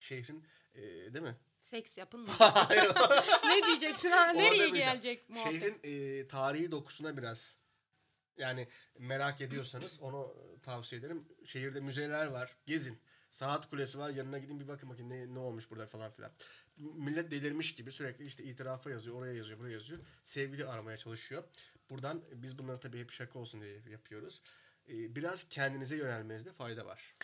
şehrin 0.00 0.46
e, 0.74 0.82
değil 0.82 1.24
mi? 1.24 1.36
Seks 1.64 1.98
yapın 1.98 2.20
mı? 2.20 2.30
Hayır. 2.38 2.92
ne 3.48 3.66
diyeceksin 3.66 4.10
ha? 4.10 4.32
Nereye 4.32 4.50
demeyeceğim. 4.52 4.90
gelecek 4.90 5.30
muhabbet? 5.30 5.60
Şehrin 5.60 5.80
e, 5.82 6.26
tarihi 6.26 6.70
dokusuna 6.70 7.16
biraz 7.16 7.56
yani 8.36 8.68
merak 8.98 9.40
ediyorsanız 9.40 10.00
onu 10.00 10.36
tavsiye 10.62 10.98
ederim. 10.98 11.24
Şehirde 11.44 11.80
müzeler 11.80 12.26
var. 12.26 12.56
Gezin. 12.66 12.98
Saat 13.30 13.70
kulesi 13.70 13.98
var. 13.98 14.10
Yanına 14.10 14.38
gidin 14.38 14.60
bir 14.60 14.68
bakın 14.68 14.90
bakın 14.90 15.10
ne, 15.10 15.34
ne 15.34 15.38
olmuş 15.38 15.70
burada 15.70 15.86
falan 15.86 16.10
filan. 16.10 16.32
Millet 16.76 17.30
delirmiş 17.30 17.74
gibi 17.74 17.92
sürekli 17.92 18.26
işte 18.26 18.44
itirafa 18.44 18.90
yazıyor. 18.90 19.16
Oraya 19.16 19.34
yazıyor, 19.34 19.58
buraya 19.58 19.72
yazıyor. 19.72 20.00
Sevgili 20.22 20.66
aramaya 20.66 20.96
çalışıyor. 20.96 21.44
Buradan 21.90 22.22
biz 22.32 22.58
bunları 22.58 22.80
tabii 22.80 23.00
hep 23.00 23.10
şaka 23.10 23.38
olsun 23.38 23.60
diye 23.60 23.80
yapıyoruz. 23.90 24.42
E, 24.88 25.16
biraz 25.16 25.48
kendinize 25.48 25.96
yönelmenizde 25.96 26.52
fayda 26.52 26.86
var. 26.86 27.14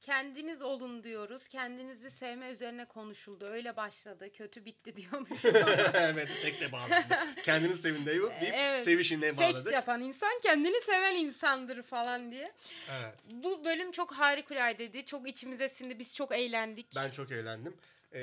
Kendiniz 0.00 0.62
olun 0.62 1.04
diyoruz. 1.04 1.48
Kendinizi 1.48 2.10
sevme 2.10 2.50
üzerine 2.50 2.84
konuşuldu. 2.84 3.44
Öyle 3.46 3.76
başladı. 3.76 4.32
Kötü 4.32 4.64
bitti 4.64 4.96
diyormuş. 4.96 5.44
evet 5.94 6.28
seksle 6.30 6.72
bağladık. 6.72 7.06
Kendiniz 7.42 7.80
sevin 7.82 8.06
deyip 8.06 8.24
Evet. 8.42 8.80
sevişinle 8.80 9.36
bağladık. 9.36 9.62
Seks 9.62 9.74
yapan 9.74 10.02
insan 10.02 10.38
kendini 10.42 10.80
seven 10.80 11.16
insandır 11.16 11.82
falan 11.82 12.32
diye. 12.32 12.52
Evet. 12.90 13.14
Bu 13.32 13.64
bölüm 13.64 13.92
çok 13.92 14.12
harikuladeydi. 14.12 15.04
Çok 15.04 15.28
içimize 15.28 15.68
sindi. 15.68 15.98
Biz 15.98 16.14
çok 16.16 16.32
eğlendik. 16.34 16.86
Ben 16.96 17.10
çok 17.10 17.32
eğlendim. 17.32 17.74
Ee, 18.12 18.20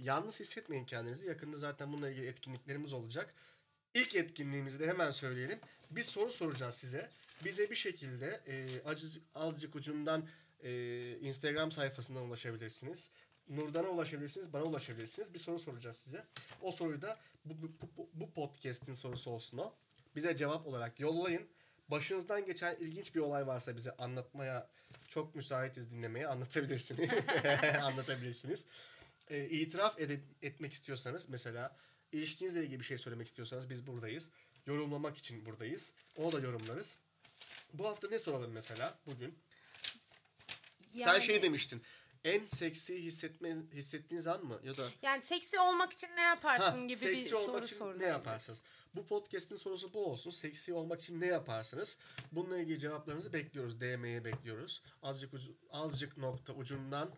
yalnız 0.00 0.40
hissetmeyin 0.40 0.84
kendinizi. 0.84 1.26
Yakında 1.26 1.56
zaten 1.56 1.92
bununla 1.92 2.10
ilgili 2.10 2.26
etkinliklerimiz 2.26 2.92
olacak. 2.92 3.34
İlk 3.94 4.14
etkinliğimizi 4.14 4.80
de 4.80 4.86
hemen 4.88 5.10
söyleyelim. 5.10 5.58
Bir 5.90 6.02
soru 6.02 6.30
soracağız 6.30 6.74
size. 6.74 7.10
Bize 7.44 7.70
bir 7.70 7.74
şekilde 7.76 8.40
e, 8.46 8.66
acı- 8.88 9.20
azıcık 9.34 9.74
ucundan 9.74 10.22
e, 10.66 11.18
Instagram 11.18 11.72
sayfasından 11.72 12.22
ulaşabilirsiniz. 12.22 13.10
Nurdan'a 13.48 13.88
ulaşabilirsiniz, 13.88 14.52
bana 14.52 14.62
ulaşabilirsiniz. 14.62 15.34
Bir 15.34 15.38
soru 15.38 15.58
soracağız 15.58 15.96
size. 15.96 16.24
O 16.62 16.72
soruyu 16.72 17.02
da 17.02 17.18
bu, 17.44 17.54
bu, 17.96 18.08
bu, 18.14 18.30
podcast'in 18.30 18.94
sorusu 18.94 19.30
olsun 19.30 19.58
o. 19.58 19.74
Bize 20.16 20.36
cevap 20.36 20.66
olarak 20.66 21.00
yollayın. 21.00 21.48
Başınızdan 21.88 22.44
geçen 22.44 22.76
ilginç 22.76 23.14
bir 23.14 23.20
olay 23.20 23.46
varsa 23.46 23.76
bize 23.76 23.96
anlatmaya 23.96 24.68
çok 25.08 25.34
müsaitiz 25.34 25.90
dinlemeye 25.90 26.26
anlatabilirsiniz. 26.26 27.10
anlatabilirsiniz. 27.82 28.66
E, 29.30 29.44
itiraf 29.44 30.00
edip, 30.00 30.22
etmek 30.42 30.72
istiyorsanız 30.72 31.28
mesela 31.28 31.76
ilişkinizle 32.12 32.64
ilgili 32.64 32.80
bir 32.80 32.84
şey 32.84 32.98
söylemek 32.98 33.26
istiyorsanız 33.26 33.70
biz 33.70 33.86
buradayız. 33.86 34.30
Yorumlamak 34.66 35.16
için 35.16 35.46
buradayız. 35.46 35.94
Onu 36.16 36.32
da 36.32 36.40
yorumlarız. 36.40 36.96
Bu 37.72 37.86
hafta 37.86 38.08
ne 38.08 38.18
soralım 38.18 38.52
mesela 38.52 38.98
bugün? 39.06 39.38
Sen 41.04 41.12
Yani- 41.12 41.22
şey 41.22 41.42
demiştin. 41.42 41.82
En 42.24 42.44
seksi 42.44 43.02
hissetme, 43.04 43.56
hissettiğiniz 43.74 44.26
an 44.26 44.44
mı? 44.44 44.60
Ya 44.64 44.76
da 44.76 44.82
Yani 45.02 45.22
seksi 45.22 45.60
olmak 45.60 45.92
için 45.92 46.08
ne 46.16 46.20
yaparsın 46.20 46.64
Ha, 46.78 46.80
gibi 46.80 46.88
bir 46.90 46.96
seksi 46.96 47.34
olmak 47.36 47.68
soru 47.68 47.92
için 47.92 48.00
ne 48.00 48.04
yaparsınız? 48.04 48.62
Bu 48.94 49.06
podcast'in 49.06 49.56
sorusu 49.56 49.94
bu 49.94 50.06
olsun. 50.06 50.30
Seksi 50.30 50.72
olmak 50.72 51.02
için 51.02 51.20
ne 51.20 51.26
yaparsınız? 51.26 51.98
Bununla 52.32 52.58
ilgili 52.58 52.78
cevaplarınızı 52.78 53.32
bekliyoruz. 53.32 53.80
DM'ye 53.80 54.24
bekliyoruz. 54.24 54.82
Azıcık 55.02 55.34
ucu- 55.34 55.54
azıcık 55.72 56.16
nokta 56.16 56.52
ucundan 56.52 57.10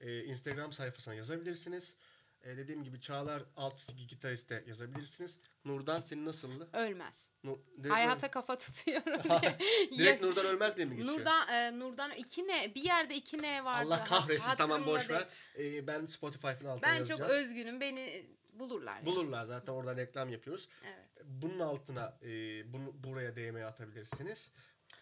e, 0.00 0.24
Instagram 0.24 0.72
sayfasına 0.72 1.14
yazabilirsiniz. 1.14 1.96
E, 2.44 2.56
dediğim 2.56 2.84
gibi 2.84 3.00
Çağlar 3.00 3.42
alt 3.56 3.78
çizgi 3.78 4.06
gitariste 4.06 4.64
yazabilirsiniz. 4.66 5.40
Nurdan 5.64 6.00
senin 6.00 6.26
nasıldı? 6.26 6.68
Ölmez. 6.72 7.30
Nur, 7.44 7.58
Hayata 7.88 8.30
kafa 8.30 8.58
tutuyorum 8.58 9.22
direkt 9.98 10.22
Nurdan 10.22 10.46
ölmez 10.46 10.76
diye 10.76 10.86
mi 10.86 10.96
geçiyor? 10.96 11.18
Nurdan, 11.18 11.48
e, 11.48 11.78
Nurdan 11.78 12.10
iki 12.12 12.48
ne? 12.48 12.74
Bir 12.74 12.82
yerde 12.82 13.14
iki 13.14 13.42
ne 13.42 13.64
vardı. 13.64 13.86
Allah 13.86 14.04
kahretsin 14.04 14.48
Hatırımda 14.48 14.74
tamam 14.74 14.86
boş 14.94 15.10
ver. 15.10 15.26
E, 15.58 15.86
ben 15.86 16.06
Spotify'ın 16.06 16.68
altına 16.68 16.82
Ben 16.82 16.94
yazacağım. 16.94 17.20
çok 17.20 17.30
özgünüm. 17.30 17.80
Beni 17.80 18.26
bulurlar. 18.52 18.94
yani. 18.96 19.06
Bulurlar 19.06 19.44
zaten 19.44 19.72
oradan 19.72 19.96
reklam 19.96 20.28
yapıyoruz. 20.28 20.68
Evet. 20.84 21.08
Bunun 21.24 21.58
altına 21.60 22.18
e, 22.22 22.28
bunu 22.72 22.92
buraya 23.04 23.36
DM 23.36 23.64
atabilirsiniz. 23.66 24.52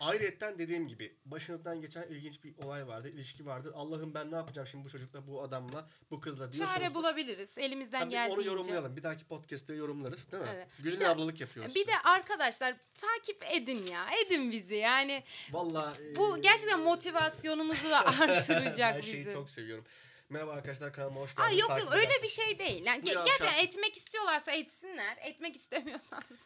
Ayrıca 0.03 0.59
dediğim 0.59 0.89
gibi 0.89 1.17
başınızdan 1.25 1.81
geçen 1.81 2.03
ilginç 2.03 2.45
bir 2.45 2.57
olay 2.57 2.87
vardır, 2.87 3.09
ilişki 3.13 3.47
vardır. 3.47 3.73
Allah'ım 3.75 4.15
ben 4.15 4.31
ne 4.31 4.37
yapacağım 4.37 4.69
şimdi 4.69 4.85
bu 4.85 4.89
çocukla, 4.89 5.27
bu 5.27 5.43
adamla, 5.43 5.89
bu 6.11 6.21
kızla 6.21 6.53
diyorsunuz. 6.53 6.79
Çare 6.81 6.95
bulabiliriz 6.95 7.59
elimizden 7.59 8.01
Tabii 8.01 8.11
geldiğince. 8.11 8.41
onu 8.41 8.47
yorumlayalım. 8.47 8.97
Bir 8.97 9.03
dahaki 9.03 9.25
podcast'te 9.25 9.75
yorumlarız 9.75 10.33
değil 10.33 10.43
mi? 10.43 10.49
Evet. 10.55 11.01
De- 11.01 11.09
ablalık 11.09 11.41
yapıyoruz. 11.41 11.75
Bir 11.75 11.87
de 11.87 11.99
arkadaşlar 12.05 12.77
takip 12.95 13.45
edin 13.51 13.87
ya. 13.87 14.07
Edin 14.27 14.53
bizi. 14.53 14.75
Yani 14.75 15.25
Vallahi 15.51 16.03
e, 16.13 16.17
bu 16.17 16.41
gerçekten 16.41 16.81
motivasyonumuzu 16.81 17.89
artıracak 17.95 18.95
her 18.95 19.03
şeyi 19.03 19.27
bizi. 19.27 19.33
çok 19.33 19.51
seviyorum. 19.51 19.85
Merhaba 20.29 20.53
arkadaşlar 20.53 20.93
kanalıma 20.93 21.21
hoş 21.21 21.35
Aa, 21.37 21.43
geldiniz. 21.43 21.61
yok 21.61 21.69
Takip 21.71 21.85
yok 21.87 21.95
öyle 21.95 22.13
bir 22.23 22.29
şey 22.29 22.59
değil. 22.59 22.85
Yani 22.87 23.01
ge- 23.05 23.25
gerçekten 23.25 23.65
etmek 23.65 23.97
istiyorlarsa 23.97 24.53
etsinler. 24.53 25.19
Etmek 25.23 25.57
istemiyorsanız. 25.57 26.41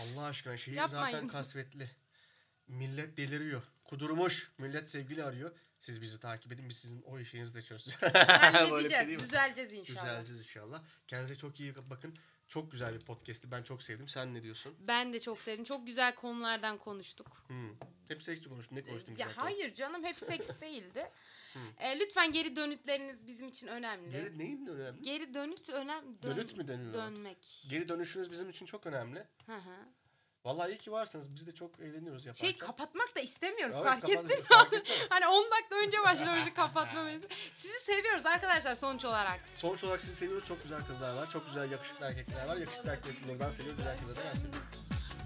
Allah 0.00 0.24
aşkına 0.24 0.54
Yapmayın. 0.54 0.86
zaten 0.88 1.28
kasvetli. 1.28 1.90
Millet 2.70 3.16
deliriyor. 3.16 3.62
Kudurmuş. 3.84 4.50
Millet 4.58 4.88
sevgili 4.88 5.24
arıyor. 5.24 5.52
Siz 5.80 6.02
bizi 6.02 6.20
takip 6.20 6.52
edin 6.52 6.68
biz 6.68 6.76
sizin 6.76 7.02
o 7.02 7.18
işinizi 7.18 7.54
de 7.54 7.62
çözeceğiz. 7.62 8.00
Şey 8.00 8.10
Halledeceğiz. 8.22 9.08
mi? 9.08 9.18
düzeleceğiz 9.20 9.72
inşallah. 9.72 10.02
Düzeleceğiz 10.04 10.40
inşallah. 10.40 10.82
Kendinize 11.06 11.34
çok 11.36 11.60
iyi 11.60 11.74
bakın. 11.90 12.14
Çok 12.48 12.72
güzel 12.72 12.94
bir 12.94 13.00
podcast'i. 13.00 13.50
Ben 13.50 13.62
çok 13.62 13.82
sevdim. 13.82 14.08
Sen 14.08 14.34
ne 14.34 14.42
diyorsun? 14.42 14.74
Ben 14.80 15.12
de 15.12 15.20
çok 15.20 15.40
sevdim. 15.40 15.64
Çok 15.64 15.86
güzel 15.86 16.14
konulardan 16.14 16.78
konuştuk. 16.78 17.44
Hmm. 17.46 17.70
Hep 18.08 18.22
seksi 18.22 18.48
konuştum. 18.48 18.76
Ne 18.76 18.82
konuştum 18.82 19.14
Ya 19.18 19.26
güzel 19.26 19.42
hayır 19.42 19.74
canım 19.74 20.04
hep 20.04 20.18
seks 20.18 20.48
değildi. 20.60 21.10
E, 21.78 21.98
lütfen 21.98 22.32
geri 22.32 22.56
dönütleriniz 22.56 23.26
bizim 23.26 23.48
için 23.48 23.66
önemli. 23.66 24.10
Geri 24.10 24.38
neyin 24.38 24.66
önemli? 24.66 25.02
Geri 25.02 25.34
dönüt 25.34 25.70
önemli. 25.70 26.22
Dön- 26.22 26.36
Dönüt 26.36 26.56
mü 26.56 26.68
deniliyor? 26.68 26.94
Dönmek. 26.94 27.64
Geri 27.70 27.88
dönüşünüz 27.88 28.30
bizim 28.30 28.50
için 28.50 28.66
çok 28.66 28.86
önemli. 28.86 29.26
Hı 29.46 29.56
hı. 29.56 29.76
Vallahi 30.44 30.72
iyi 30.72 30.78
ki 30.78 30.92
varsınız. 30.92 31.34
Biz 31.34 31.46
de 31.46 31.52
çok 31.52 31.80
eğleniyoruz 31.80 32.26
yaparken. 32.26 32.48
Şey 32.48 32.58
kapatmak 32.58 33.16
da 33.16 33.20
istemiyoruz 33.20 33.76
Evet, 33.76 33.86
fark 33.86 34.08
ettin 34.08 34.24
mi? 34.24 34.44
hani 35.08 35.26
10 35.26 35.44
dakika 35.50 35.76
önce 35.76 35.98
başlamıştık 36.04 36.56
kapatma 36.56 37.02
mevzusu. 37.02 37.28
Sizi 37.56 37.80
seviyoruz 37.80 38.26
arkadaşlar 38.26 38.74
sonuç 38.74 39.04
olarak. 39.04 39.40
Sonuç 39.54 39.84
olarak 39.84 40.02
sizi 40.02 40.16
seviyoruz. 40.16 40.48
Çok 40.48 40.62
güzel 40.62 40.80
kızlar 40.86 41.14
var. 41.16 41.30
Çok 41.30 41.46
güzel 41.46 41.70
yakışıklı 41.70 42.06
erkekler 42.06 42.48
var. 42.48 42.56
Yakışıklı 42.56 42.90
erkekleri 42.90 43.28
buradan 43.28 43.50
seviyor. 43.50 43.76
Güzel 43.76 43.98
kızları 43.98 44.16
da 44.16 44.22
ben 44.30 44.34
seviyorum. 44.34 44.66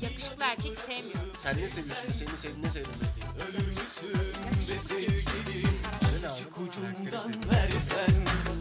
Yakışıklı 0.01 0.45
erkek 0.45 0.79
sevmiyorum. 0.79 1.33
Sen 1.39 1.57
ne 1.59 1.69
seviyorsun? 1.69 2.13
Seni 2.13 2.39
sevdiğin 2.39 2.63
ne 2.63 2.71
sevdiğin. 2.71 2.99
Yakışıklı 4.69 5.01
geçiyor. 5.01 5.25
Ne 6.23 6.29
aldın? 6.29 6.71
Karakteri 6.71 7.21
sevdim. 7.21 7.51
versen 7.51 8.54